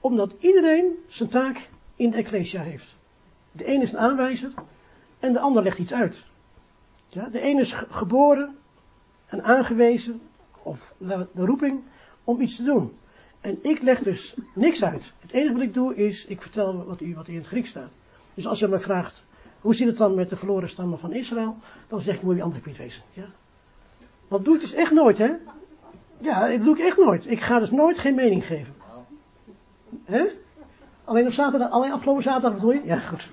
Omdat 0.00 0.34
iedereen 0.38 0.94
zijn 1.06 1.28
taak 1.28 1.68
in 1.96 2.10
de 2.10 2.16
Ecclesia 2.16 2.62
heeft. 2.62 2.98
De 3.52 3.68
een 3.68 3.82
is 3.82 3.92
een 3.92 3.98
aanwijzer 3.98 4.52
en 5.18 5.32
de 5.32 5.38
ander 5.38 5.62
legt 5.62 5.78
iets 5.78 5.92
uit. 5.92 6.24
Ja, 7.08 7.28
de 7.28 7.42
een 7.42 7.58
is 7.58 7.72
geboren 7.72 8.56
en 9.26 9.42
aangewezen, 9.42 10.20
of 10.62 10.94
de 10.98 11.26
roeping, 11.34 11.80
om 12.24 12.40
iets 12.40 12.56
te 12.56 12.62
doen. 12.62 12.92
En 13.40 13.58
ik 13.62 13.82
leg 13.82 14.02
dus 14.02 14.34
niks 14.54 14.84
uit. 14.84 15.12
Het 15.20 15.32
enige 15.32 15.52
wat 15.52 15.62
ik 15.62 15.74
doe 15.74 15.94
is, 15.94 16.26
ik 16.26 16.42
vertel 16.42 16.84
wat, 16.84 17.00
u, 17.00 17.14
wat 17.14 17.28
in 17.28 17.36
het 17.36 17.46
Grieks 17.46 17.68
staat. 17.68 17.90
Dus 18.34 18.46
als 18.46 18.58
je 18.58 18.68
mij 18.68 18.80
vraagt, 18.80 19.24
hoe 19.60 19.74
zit 19.74 19.86
het 19.86 19.96
dan 19.96 20.14
met 20.14 20.28
de 20.28 20.36
verloren 20.36 20.68
stammen 20.68 20.98
van 20.98 21.12
Israël? 21.12 21.56
Dan 21.88 22.00
zeg 22.00 22.16
ik, 22.16 22.22
moet 22.22 22.36
je 22.36 22.42
andere 22.42 22.60
Piet 22.60 22.76
wezen. 22.76 23.02
Ja? 23.12 23.26
Dat 24.28 24.44
doe 24.44 24.54
ik 24.54 24.60
dus 24.60 24.72
echt 24.72 24.92
nooit, 24.92 25.18
hè? 25.18 25.32
Ja, 26.18 26.48
dat 26.48 26.64
doe 26.64 26.78
ik 26.78 26.84
echt 26.84 26.96
nooit. 26.96 27.30
Ik 27.30 27.40
ga 27.40 27.58
dus 27.58 27.70
nooit 27.70 27.98
geen 27.98 28.14
mening 28.14 28.44
geven. 28.44 28.74
Hè? 30.04 30.24
Alleen 31.04 31.26
op 31.26 31.32
zaterdag, 31.32 31.70
alleen 31.70 31.92
afgelopen 31.92 32.22
zaterdag 32.22 32.54
bedoel 32.54 32.72
je? 32.72 32.82
Ja, 32.84 32.98
goed. 32.98 33.30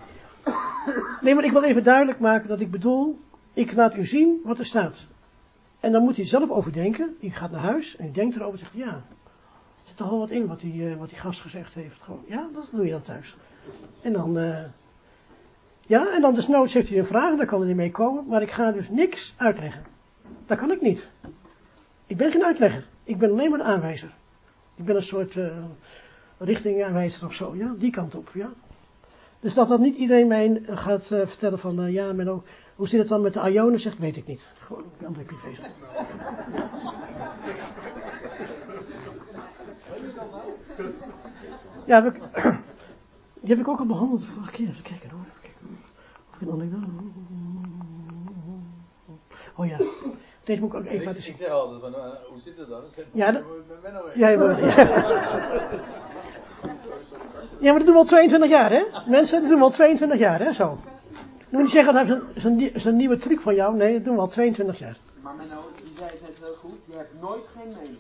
Nee, 1.22 1.36
maar 1.36 1.44
ik 1.44 1.52
wil 1.52 1.64
even 1.64 1.84
duidelijk 1.84 2.20
maken 2.20 2.48
dat 2.48 2.60
ik 2.60 2.72
bedoel, 2.72 3.20
ik 3.54 3.74
laat 3.74 3.96
u 3.96 4.06
zien 4.06 4.40
wat 4.44 4.60
er 4.60 4.66
staat. 4.66 5.08
En 5.80 5.92
dan 5.92 6.04
moet 6.04 6.18
u 6.18 6.24
zelf 6.24 6.50
overdenken. 6.50 7.16
U 7.22 7.30
gaat 7.30 7.52
naar 7.52 7.62
huis 7.62 7.96
en 7.96 8.08
u 8.08 8.12
denkt 8.12 8.36
erover 8.36 8.54
en 8.54 8.60
zegt, 8.60 8.74
ja, 8.74 8.94
er 8.94 9.04
zit 9.84 9.98
toch 9.98 10.10
wel 10.10 10.20
wat 10.20 10.30
in 10.30 10.48
wat 10.48 10.60
die, 10.60 10.74
uh, 10.74 10.96
wat 10.96 11.10
die 11.10 11.18
gast 11.18 11.42
gezegd 11.42 11.74
heeft. 11.74 12.02
Gewoon, 12.02 12.24
ja, 12.28 12.48
dat 12.54 12.70
doe 12.72 12.86
je 12.86 12.92
dan 12.92 13.02
thuis. 13.02 13.38
En 14.02 14.14
dan, 14.14 14.38
uh, 14.38 14.64
ja, 15.82 16.14
en 16.14 16.22
dan 16.22 16.36
desnoods 16.36 16.74
heeft 16.74 16.90
hij 16.90 16.98
een 16.98 17.06
vraag, 17.06 17.38
daar 17.38 17.46
kan 17.46 17.62
hij 17.62 17.76
mee 17.76 17.92
komen. 17.92 18.28
Maar 18.28 18.42
ik 18.42 18.52
ga 18.52 18.72
dus 18.72 18.90
niks 18.90 19.34
uitleggen. 19.38 19.84
Dat 20.46 20.58
kan 20.58 20.72
ik 20.72 20.82
niet. 20.82 21.10
Ik 22.06 22.18
ben 22.18 22.32
geen 22.32 22.46
uitlegger. 22.46 22.88
Ik 23.04 23.18
ben 23.18 23.32
alleen 23.32 23.50
maar 23.50 23.60
een 23.60 23.66
aanwijzer. 23.66 24.16
Ik 24.76 24.86
ben 24.86 24.96
een 24.96 25.04
soort 25.04 25.36
uh, 25.36 25.58
richtingaanwijzer 26.38 27.28
of 27.28 27.34
zo, 27.34 27.56
ja, 27.56 27.74
die 27.78 27.92
kant 27.92 28.16
op, 28.16 28.30
ja. 28.34 28.50
Dus 29.48 29.56
dat 29.56 29.68
dat 29.68 29.80
niet 29.80 29.96
iedereen 29.96 30.28
mij 30.28 30.62
gaat 30.64 31.12
uh, 31.12 31.28
vertellen 31.28 31.60
van, 31.60 31.80
uh, 31.80 31.94
ja, 31.94 32.14
Menno, 32.14 32.44
hoe 32.76 32.88
zit 32.88 33.00
het 33.00 33.08
dan 33.08 33.22
met 33.22 33.34
de 33.34 33.52
Ionen, 33.52 33.80
zegt, 33.80 33.98
weet 33.98 34.18
ik 34.18 34.28
niet. 34.28 34.52
Gewoon, 34.58 34.84
André 35.06 35.24
Piet 35.24 35.44
wezen. 35.44 35.64
Ja, 41.86 42.04
heb 42.04 42.16
ik, 42.16 42.22
die 43.42 43.50
heb 43.50 43.60
ik 43.60 43.68
ook 43.68 43.80
al 43.80 43.86
behandeld 43.86 44.20
de 44.20 44.26
vorige 44.26 44.52
keer. 44.52 44.68
Even 44.68 44.84
kijken 44.84 45.10
hoor. 45.10 45.20
Of 45.20 46.36
ik 46.36 46.42
een 46.42 46.52
anekdote. 46.52 46.88
Oh 49.56 49.68
ja. 49.68 49.78
Deze 50.44 50.60
moet 50.60 50.74
ik 50.74 50.80
ook 50.80 50.86
even 50.86 51.06
laten 51.06 51.22
zien. 51.22 51.34
Ik 51.34 51.40
zeg 51.40 51.50
altijd 51.50 51.82
van, 51.82 51.94
hoe 52.30 52.40
zit 52.40 52.58
het 52.58 52.70
dan? 52.70 52.84
Ja, 53.14 53.32
dat, 53.32 53.44
ja, 54.14 54.30
ja, 54.30 54.38
ja. 57.60 57.70
maar 57.70 57.78
dat 57.78 57.86
doen 57.86 57.94
we 57.94 58.00
al 58.02 58.06
22 58.06 58.50
jaar, 58.50 58.72
hè? 58.72 58.84
Mensen, 59.06 59.40
dat 59.42 59.50
doen 59.50 59.60
we 59.60 59.66
al 59.66 59.72
22 59.72 60.20
jaar, 60.20 60.40
hè? 60.40 60.52
Zo. 60.52 60.80
Dan 61.50 61.60
moet 61.60 61.72
je 61.72 61.78
zeggen, 61.78 62.08
dat 62.08 62.20
is 62.34 62.44
een, 62.44 62.74
is 62.74 62.86
een 62.86 62.96
nieuwe 62.96 63.18
truc 63.18 63.40
van 63.40 63.56
jou. 63.56 63.76
Nee, 63.76 63.94
dat 63.94 64.04
doen 64.04 64.16
we 64.16 64.22
al 64.22 64.28
22 64.28 64.80
jaar. 64.80 64.98
Maar 65.22 65.34
Menno, 65.36 65.70
die 65.76 65.94
zei 65.98 66.10
het 66.10 66.22
net 66.22 66.38
heel 66.40 66.56
goed, 66.60 66.80
je 66.86 66.98
hebt 66.98 67.22
nooit 67.22 67.46
geen 67.56 67.76
mening. 67.82 67.98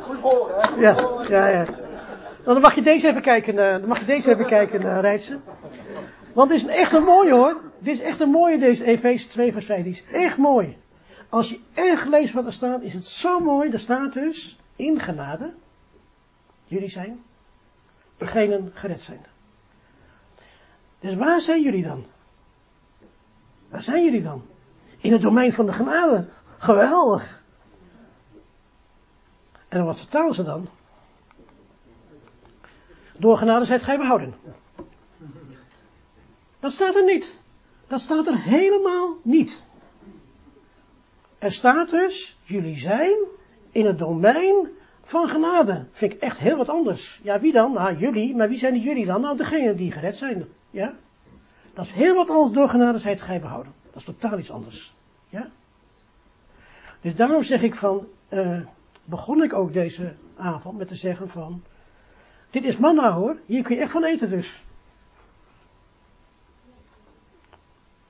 Goed 0.00 0.20
horen, 0.20 0.54
hè? 0.60 0.80
Ja, 0.80 0.96
ja, 1.28 1.48
ja. 1.48 1.66
Dan 2.44 2.60
mag 2.60 2.74
je 2.74 2.82
deze 2.82 3.08
even 3.08 3.22
kijken, 3.22 3.54
uh, 3.54 3.70
dan 3.70 3.86
mag 3.86 3.98
je 3.98 4.04
deze 4.04 4.30
even 4.30 4.46
kijken, 4.46 4.82
uh, 4.82 5.00
Rijtsen. 5.00 5.42
Want 6.32 6.50
dit 6.50 6.58
is 6.58 6.66
echt 6.66 6.92
een 6.92 7.02
mooie 7.02 7.32
hoor. 7.32 7.60
Dit 7.78 7.94
is 7.94 8.00
echt 8.00 8.20
een 8.20 8.30
mooie, 8.30 8.58
deze 8.58 8.84
Efeze 8.84 9.28
2 9.28 9.52
vers 9.52 9.64
5. 9.64 9.82
Die 9.82 9.92
is 9.92 10.04
echt 10.12 10.36
mooi. 10.36 10.76
Als 11.34 11.48
je 11.48 11.60
echt 11.72 12.08
leest 12.08 12.34
wat 12.34 12.46
er 12.46 12.52
staat, 12.52 12.82
is 12.82 12.94
het 12.94 13.06
zo 13.06 13.40
mooi. 13.40 13.70
Er 13.70 13.78
staat 13.78 14.12
dus, 14.12 14.58
in 14.76 15.00
genade, 15.00 15.54
jullie 16.64 16.88
zijn, 16.88 17.22
degenen 18.16 18.70
gered 18.74 19.00
zijn. 19.00 19.26
Dus 21.00 21.14
waar 21.14 21.40
zijn 21.40 21.62
jullie 21.62 21.82
dan? 21.82 22.04
Waar 23.68 23.82
zijn 23.82 24.04
jullie 24.04 24.22
dan? 24.22 24.42
In 24.98 25.12
het 25.12 25.22
domein 25.22 25.52
van 25.52 25.66
de 25.66 25.72
genade. 25.72 26.28
Geweldig. 26.58 27.42
En 29.68 29.84
wat 29.84 29.98
vertalen 29.98 30.34
ze 30.34 30.42
dan? 30.42 30.68
Door 33.18 33.36
genade 33.36 33.64
zijt 33.64 33.82
gij 33.82 33.96
behouden. 33.96 34.34
Dat 36.60 36.72
staat 36.72 36.94
er 36.94 37.04
niet. 37.04 37.40
Dat 37.86 38.00
staat 38.00 38.26
er 38.26 38.38
helemaal 38.40 39.16
niet. 39.22 39.62
Er 41.44 41.52
staat 41.52 41.90
dus, 41.90 42.38
jullie 42.42 42.76
zijn 42.76 43.16
in 43.72 43.86
het 43.86 43.98
domein 43.98 44.68
van 45.02 45.28
genade. 45.28 45.86
Vind 45.92 46.12
ik 46.12 46.20
echt 46.20 46.38
heel 46.38 46.56
wat 46.56 46.68
anders. 46.68 47.20
Ja, 47.22 47.40
wie 47.40 47.52
dan? 47.52 47.72
Nou, 47.72 47.96
jullie. 47.96 48.36
Maar 48.36 48.48
wie 48.48 48.58
zijn 48.58 48.80
jullie 48.80 49.06
dan? 49.06 49.20
Nou, 49.20 49.36
degenen 49.36 49.76
die 49.76 49.92
gered 49.92 50.16
zijn. 50.16 50.44
Ja? 50.70 50.94
Dat 51.74 51.84
is 51.84 51.90
heel 51.90 52.14
wat 52.14 52.30
anders 52.30 52.52
door 52.52 52.68
genade 52.68 52.98
zijt 52.98 53.22
gij 53.22 53.40
behouden. 53.40 53.72
Dat 53.86 53.96
is 53.96 54.04
totaal 54.04 54.38
iets 54.38 54.50
anders. 54.50 54.94
Ja? 55.28 55.48
Dus 57.00 57.16
daarom 57.16 57.42
zeg 57.42 57.62
ik 57.62 57.74
van, 57.74 58.06
uh, 58.30 58.60
begon 59.04 59.42
ik 59.42 59.52
ook 59.52 59.72
deze 59.72 60.14
avond 60.36 60.78
met 60.78 60.88
te 60.88 60.96
zeggen 60.96 61.28
van, 61.28 61.62
dit 62.50 62.64
is 62.64 62.76
manna 62.76 63.12
hoor, 63.12 63.36
hier 63.46 63.62
kun 63.62 63.74
je 63.74 63.80
echt 63.80 63.92
van 63.92 64.04
eten 64.04 64.30
dus. 64.30 64.62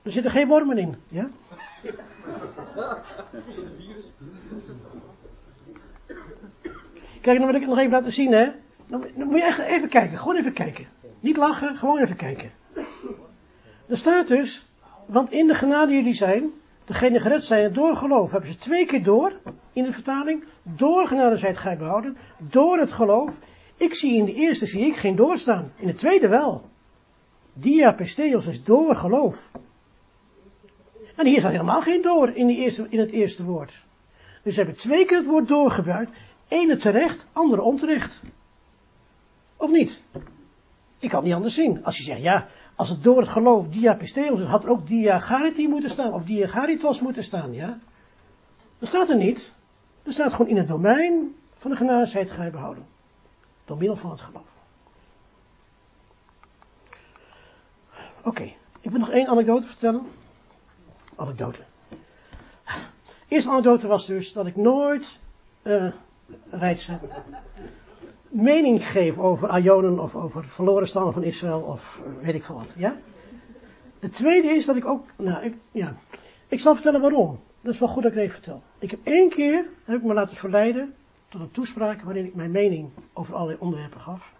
Er 0.01 0.11
zitten 0.11 0.31
geen 0.31 0.47
wormen 0.47 0.77
in, 0.77 0.95
ja? 1.07 1.29
Kijk, 7.21 7.37
dan 7.37 7.45
wil 7.45 7.55
ik 7.55 7.61
het 7.61 7.69
nog 7.69 7.79
even 7.79 7.91
laten 7.91 8.11
zien, 8.11 8.31
hè. 8.31 8.49
Dan, 8.87 9.05
moet 9.15 9.35
je 9.35 9.43
echt 9.43 9.59
even 9.59 9.89
kijken, 9.89 10.17
gewoon 10.17 10.35
even 10.35 10.53
kijken. 10.53 10.87
Niet 11.19 11.37
lachen, 11.37 11.75
gewoon 11.75 11.99
even 11.99 12.15
kijken. 12.15 12.51
Er 13.87 13.97
staat 13.97 14.27
dus, 14.27 14.65
want 15.05 15.31
in 15.31 15.47
de 15.47 15.55
genade 15.55 15.93
jullie 15.93 16.13
zijn, 16.13 16.51
degene 16.85 17.19
gered 17.19 17.43
zijn 17.43 17.73
door 17.73 17.95
geloof, 17.95 18.31
hebben 18.31 18.51
ze 18.51 18.57
twee 18.57 18.85
keer 18.85 19.03
door, 19.03 19.33
in 19.73 19.83
de 19.83 19.91
vertaling, 19.91 20.43
door 20.63 21.07
genade 21.07 21.37
zijt 21.37 21.57
gij 21.57 21.77
behouden, 21.77 22.17
door 22.37 22.77
het 22.77 22.91
geloof. 22.91 23.39
Ik 23.77 23.93
zie 23.93 24.17
in 24.17 24.25
de 24.25 24.33
eerste 24.33 24.65
zie 24.65 24.85
ik 24.85 24.95
geen 24.95 25.15
doorstaan, 25.15 25.71
in 25.75 25.87
de 25.87 25.93
tweede 25.93 26.27
wel. 26.27 26.69
Dia 27.53 27.93
pesteos 27.93 28.45
is 28.45 28.63
door 28.63 28.95
geloof. 28.95 29.51
En 31.15 31.25
hier 31.25 31.39
staat 31.39 31.51
helemaal 31.51 31.81
geen 31.81 32.01
door 32.01 32.29
in, 32.29 32.47
de 32.47 32.55
eerste, 32.55 32.87
in 32.89 32.99
het 32.99 33.11
eerste 33.11 33.43
woord. 33.43 33.83
Dus 34.43 34.53
ze 34.53 34.59
hebben 34.59 34.79
twee 34.79 35.05
keer 35.05 35.17
het 35.17 35.25
woord 35.25 35.47
door 35.47 35.71
gebruikt. 35.71 36.11
Ene 36.47 36.77
terecht, 36.77 37.25
andere 37.31 37.61
onterecht. 37.61 38.21
Of 39.57 39.69
niet? 39.69 40.01
Ik 40.99 41.09
kan 41.09 41.23
niet 41.23 41.33
anders 41.33 41.53
zien. 41.53 41.83
Als 41.83 41.97
je 41.97 42.03
zegt, 42.03 42.21
ja, 42.21 42.47
als 42.75 42.89
het 42.89 43.03
door 43.03 43.17
het 43.17 43.29
geloof 43.29 43.67
diapisteos 43.67 44.39
is, 44.39 44.45
had 44.45 44.63
er 44.63 44.69
ook 44.69 44.87
diagariti 44.87 45.67
moeten 45.67 45.89
staan, 45.89 46.13
of 46.13 46.23
diagaritos 46.23 47.01
moeten 47.01 47.23
staan, 47.23 47.53
ja? 47.53 47.79
Dat 48.79 48.87
staat 48.87 49.09
er 49.09 49.17
niet. 49.17 49.53
Er 50.03 50.13
staat 50.13 50.31
gewoon 50.31 50.51
in 50.51 50.57
het 50.57 50.67
domein 50.67 51.35
van 51.57 51.71
de 51.71 51.77
genadigheid 51.77 52.31
ga 52.31 52.43
je 52.43 52.51
behouden. 52.51 52.85
Door 53.65 53.77
middel 53.77 53.97
van 53.97 54.11
het 54.11 54.21
geloof. 54.21 54.43
Oké, 58.23 58.43
ik 58.81 58.91
wil 58.91 58.99
nog 58.99 59.09
één 59.09 59.27
anekdote 59.27 59.67
vertellen 59.67 60.05
anekdote. 61.15 61.63
Eerste 63.27 63.49
anekdote 63.49 63.87
was 63.87 64.05
dus 64.05 64.33
dat 64.33 64.45
ik 64.45 64.55
nooit 64.55 65.19
uh, 65.63 65.91
Rijtse 66.49 66.99
mening 68.29 68.87
geef 68.87 69.17
over 69.17 69.59
Ionen 69.59 69.99
of 69.99 70.15
over 70.15 70.43
verloren 70.43 70.87
stammen 70.87 71.13
van 71.13 71.23
Israël 71.23 71.61
of 71.61 72.01
weet 72.21 72.35
ik 72.35 72.43
veel 72.43 72.55
wat. 72.55 72.73
Ja? 72.77 72.95
De 73.99 74.09
tweede 74.09 74.47
is 74.47 74.65
dat 74.65 74.75
ik 74.75 74.85
ook, 74.85 75.05
nou, 75.15 75.43
ik, 75.43 75.55
ja, 75.71 75.95
ik 76.47 76.59
zal 76.59 76.73
vertellen 76.73 77.01
waarom. 77.01 77.39
Dat 77.61 77.73
is 77.73 77.79
wel 77.79 77.89
goed 77.89 78.03
dat 78.03 78.11
ik 78.11 78.17
het 78.17 78.27
even 78.27 78.41
vertel. 78.41 78.63
Ik 78.79 78.91
heb 78.91 78.99
één 79.03 79.29
keer, 79.29 79.65
heb 79.83 79.97
ik 79.97 80.03
me 80.03 80.13
laten 80.13 80.35
verleiden 80.35 80.93
tot 81.29 81.41
een 81.41 81.51
toespraak 81.51 82.01
waarin 82.01 82.25
ik 82.25 82.35
mijn 82.35 82.51
mening 82.51 82.89
over 83.13 83.35
allerlei 83.35 83.59
onderwerpen 83.59 84.01
gaf. 84.01 84.33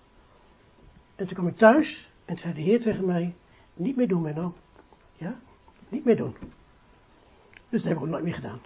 En 1.16 1.26
toen 1.26 1.36
kwam 1.36 1.48
ik 1.48 1.58
thuis 1.58 2.12
en 2.26 2.34
toen 2.34 2.44
zei 2.44 2.54
de 2.54 2.62
Heer 2.62 2.82
tegen 2.82 3.06
mij, 3.06 3.36
niet 3.74 3.96
meer 3.96 4.08
doen 4.08 4.22
Menno. 4.22 4.54
Ja, 5.14 5.40
niet 5.90 6.06
meer 6.06 6.18
doen. 6.18 6.36
Dus 7.76 7.84
dat 7.84 7.94
heb 7.94 8.02
ik 8.02 8.08
ook 8.08 8.14
nooit 8.14 8.24
meer 8.24 8.34
gedaan. 8.34 8.60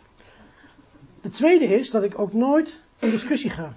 De 1.22 1.30
tweede 1.30 1.66
is 1.66 1.90
dat 1.90 2.04
ik 2.04 2.20
ook 2.20 2.34
nooit 2.34 2.86
in 3.00 3.10
discussie 3.10 3.50
ga. 3.50 3.74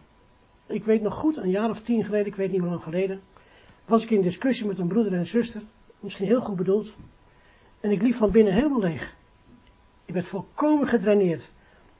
Ik 0.66 0.84
weet 0.84 1.02
nog 1.02 1.14
goed, 1.14 1.36
een 1.36 1.50
jaar 1.50 1.70
of 1.70 1.80
tien 1.80 2.04
geleden, 2.04 2.26
ik 2.26 2.36
weet 2.36 2.50
niet 2.50 2.60
hoe 2.60 2.68
lang 2.68 2.82
geleden, 2.82 3.20
was 3.84 4.02
ik 4.02 4.10
in 4.10 4.22
discussie 4.22 4.66
met 4.66 4.78
een 4.78 4.86
broeder 4.86 5.12
en 5.12 5.18
een 5.18 5.26
zuster, 5.26 5.62
misschien 6.00 6.26
heel 6.26 6.40
goed 6.40 6.56
bedoeld, 6.56 6.94
en 7.80 7.90
ik 7.90 8.02
liep 8.02 8.14
van 8.14 8.30
binnen 8.30 8.52
helemaal 8.52 8.80
leeg. 8.80 9.14
Ik 10.04 10.14
werd 10.14 10.26
volkomen 10.26 10.86
gedraineerd. 10.86 11.50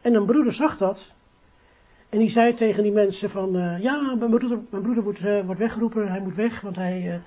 En 0.01 0.15
een 0.15 0.27
broeder 0.27 0.53
zag 0.53 0.77
dat, 0.77 1.15
en 2.09 2.19
die 2.19 2.31
zei 2.31 2.55
tegen 2.55 2.83
die 2.83 2.93
mensen 2.93 3.31
van, 3.31 3.57
uh, 3.57 3.83
ja, 3.83 4.15
mijn 4.15 4.31
broeder, 4.31 4.59
mijn 4.71 5.03
wordt, 5.03 5.25
uh, 5.25 5.45
wordt 5.45 5.61
weggeroepen, 5.61 6.09
hij 6.09 6.21
moet 6.21 6.35
weg, 6.35 6.61
want 6.61 6.77
hij, 6.77 7.23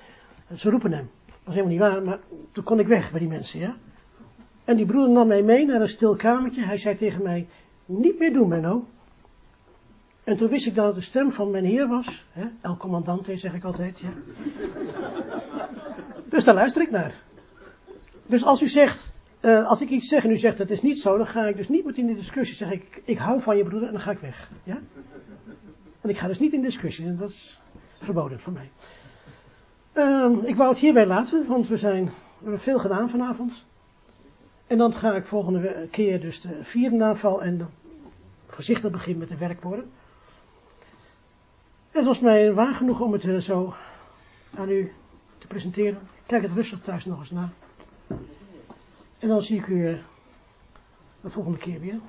uh, 0.52 0.58
ze 0.58 0.70
roepen 0.70 0.92
hem. 0.92 1.10
Dat 1.26 1.36
was 1.44 1.56
helemaal 1.56 1.74
niet 1.74 1.94
waar, 1.94 2.04
maar 2.04 2.20
toen 2.52 2.64
kon 2.64 2.80
ik 2.80 2.88
weg 2.88 3.12
bij 3.12 3.20
die 3.20 3.30
mensen, 3.30 3.60
ja. 3.60 3.76
En 4.66 4.76
die 4.76 4.86
broeder 4.86 5.10
nam 5.10 5.28
mij 5.28 5.44
mee 5.44 5.66
naar 5.66 5.82
een 5.82 5.90
stil 5.90 6.16
kamertje. 6.16 6.62
Hij 6.64 6.78
zei 6.78 6.96
tegen 6.96 7.24
mij, 7.24 7.48
niet 7.86 8.20
meer 8.20 8.34
doen 8.34 8.48
Menno. 8.48 8.88
En 10.24 10.38
toen 10.38 10.50
wist 10.50 10.68
ik 10.68 10.76
dat 10.76 10.86
het 10.86 10.96
de 10.96 11.02
stem 11.02 11.32
van 11.32 11.52
mijn 11.52 11.66
heer 11.66 11.88
was. 11.88 12.26
Hè? 12.32 12.48
El 12.62 12.78
commandante 12.78 13.36
zeg 13.36 13.54
ik 13.54 13.64
altijd. 13.64 14.00
Ja. 14.00 14.10
Dus 16.30 16.44
daar 16.44 16.56
luister 16.56 16.82
ik 16.82 16.92
naar. 16.92 17.24
Dus 18.26 18.44
als 18.44 18.62
u 18.62 18.68
zegt, 18.68 19.14
uh, 19.42 19.68
als 19.68 19.82
ik 19.82 19.90
iets 19.90 20.08
zeg 20.08 20.24
en 20.24 20.32
u 20.32 20.38
zegt 20.38 20.58
dat 20.58 20.70
is 20.70 20.82
niet 20.82 21.00
zo, 21.00 21.18
dan 21.18 21.28
ga 21.28 21.48
ik 21.48 21.58
dus 21.58 21.70
niet 21.70 21.86
met 21.86 21.98
in 21.98 22.08
de 22.08 22.16
discussie. 22.16 22.56
Zeg 22.56 22.72
ik, 22.72 23.02
ik 23.04 23.18
hou 23.18 23.42
van 23.42 23.58
je 23.58 23.64
broeder 23.64 23.88
en 23.88 23.94
dan 23.94 24.02
ga 24.02 24.12
ik 24.12 24.20
weg. 24.20 24.52
Ja? 24.64 24.80
En 26.02 26.10
ik 26.10 26.18
ga 26.18 26.28
dus 26.28 26.40
niet 26.40 26.54
in 26.54 26.62
discussie. 26.62 27.06
En 27.06 27.18
dat 27.18 27.30
is 27.30 27.62
verboden 28.00 28.40
voor 28.40 28.54
mij. 28.54 28.70
Uh, 29.94 30.38
ik 30.44 30.56
wou 30.56 30.70
het 30.70 30.80
hierbij 30.80 31.06
laten, 31.06 31.48
want 31.48 31.68
we, 31.68 31.78
zijn, 31.78 32.06
we 32.06 32.12
hebben 32.42 32.60
veel 32.60 32.80
gedaan 32.80 33.10
vanavond. 33.10 33.66
En 34.68 34.78
dan 34.78 34.94
ga 34.94 35.16
ik 35.16 35.26
volgende 35.26 35.88
keer 35.92 36.22
dus 36.22 36.42
de 36.42 36.64
vierde 36.64 37.04
aanval 37.04 37.44
en 37.44 37.58
dan 37.58 37.70
voorzichtig 38.48 38.92
beginnen 38.92 39.20
met 39.20 39.30
de 39.30 39.38
werkwoorden. 39.38 39.92
Het 41.90 42.06
was 42.06 42.20
mij 42.20 42.54
waar 42.54 42.74
genoeg 42.74 43.00
om 43.00 43.14
het 43.14 43.44
zo 43.44 43.74
aan 44.56 44.70
u 44.70 44.92
te 45.38 45.48
presenteren. 45.48 46.00
Kijk 46.26 46.42
het 46.42 46.52
rustig 46.52 46.80
thuis 46.80 47.06
nog 47.06 47.20
eens 47.20 47.32
na. 47.32 47.50
En 49.20 49.28
dan 49.28 49.42
zie 49.42 49.58
ik 49.58 49.68
u 49.68 49.98
de 51.22 51.30
volgende 51.30 51.58
keer 51.58 51.80
weer. 51.80 52.00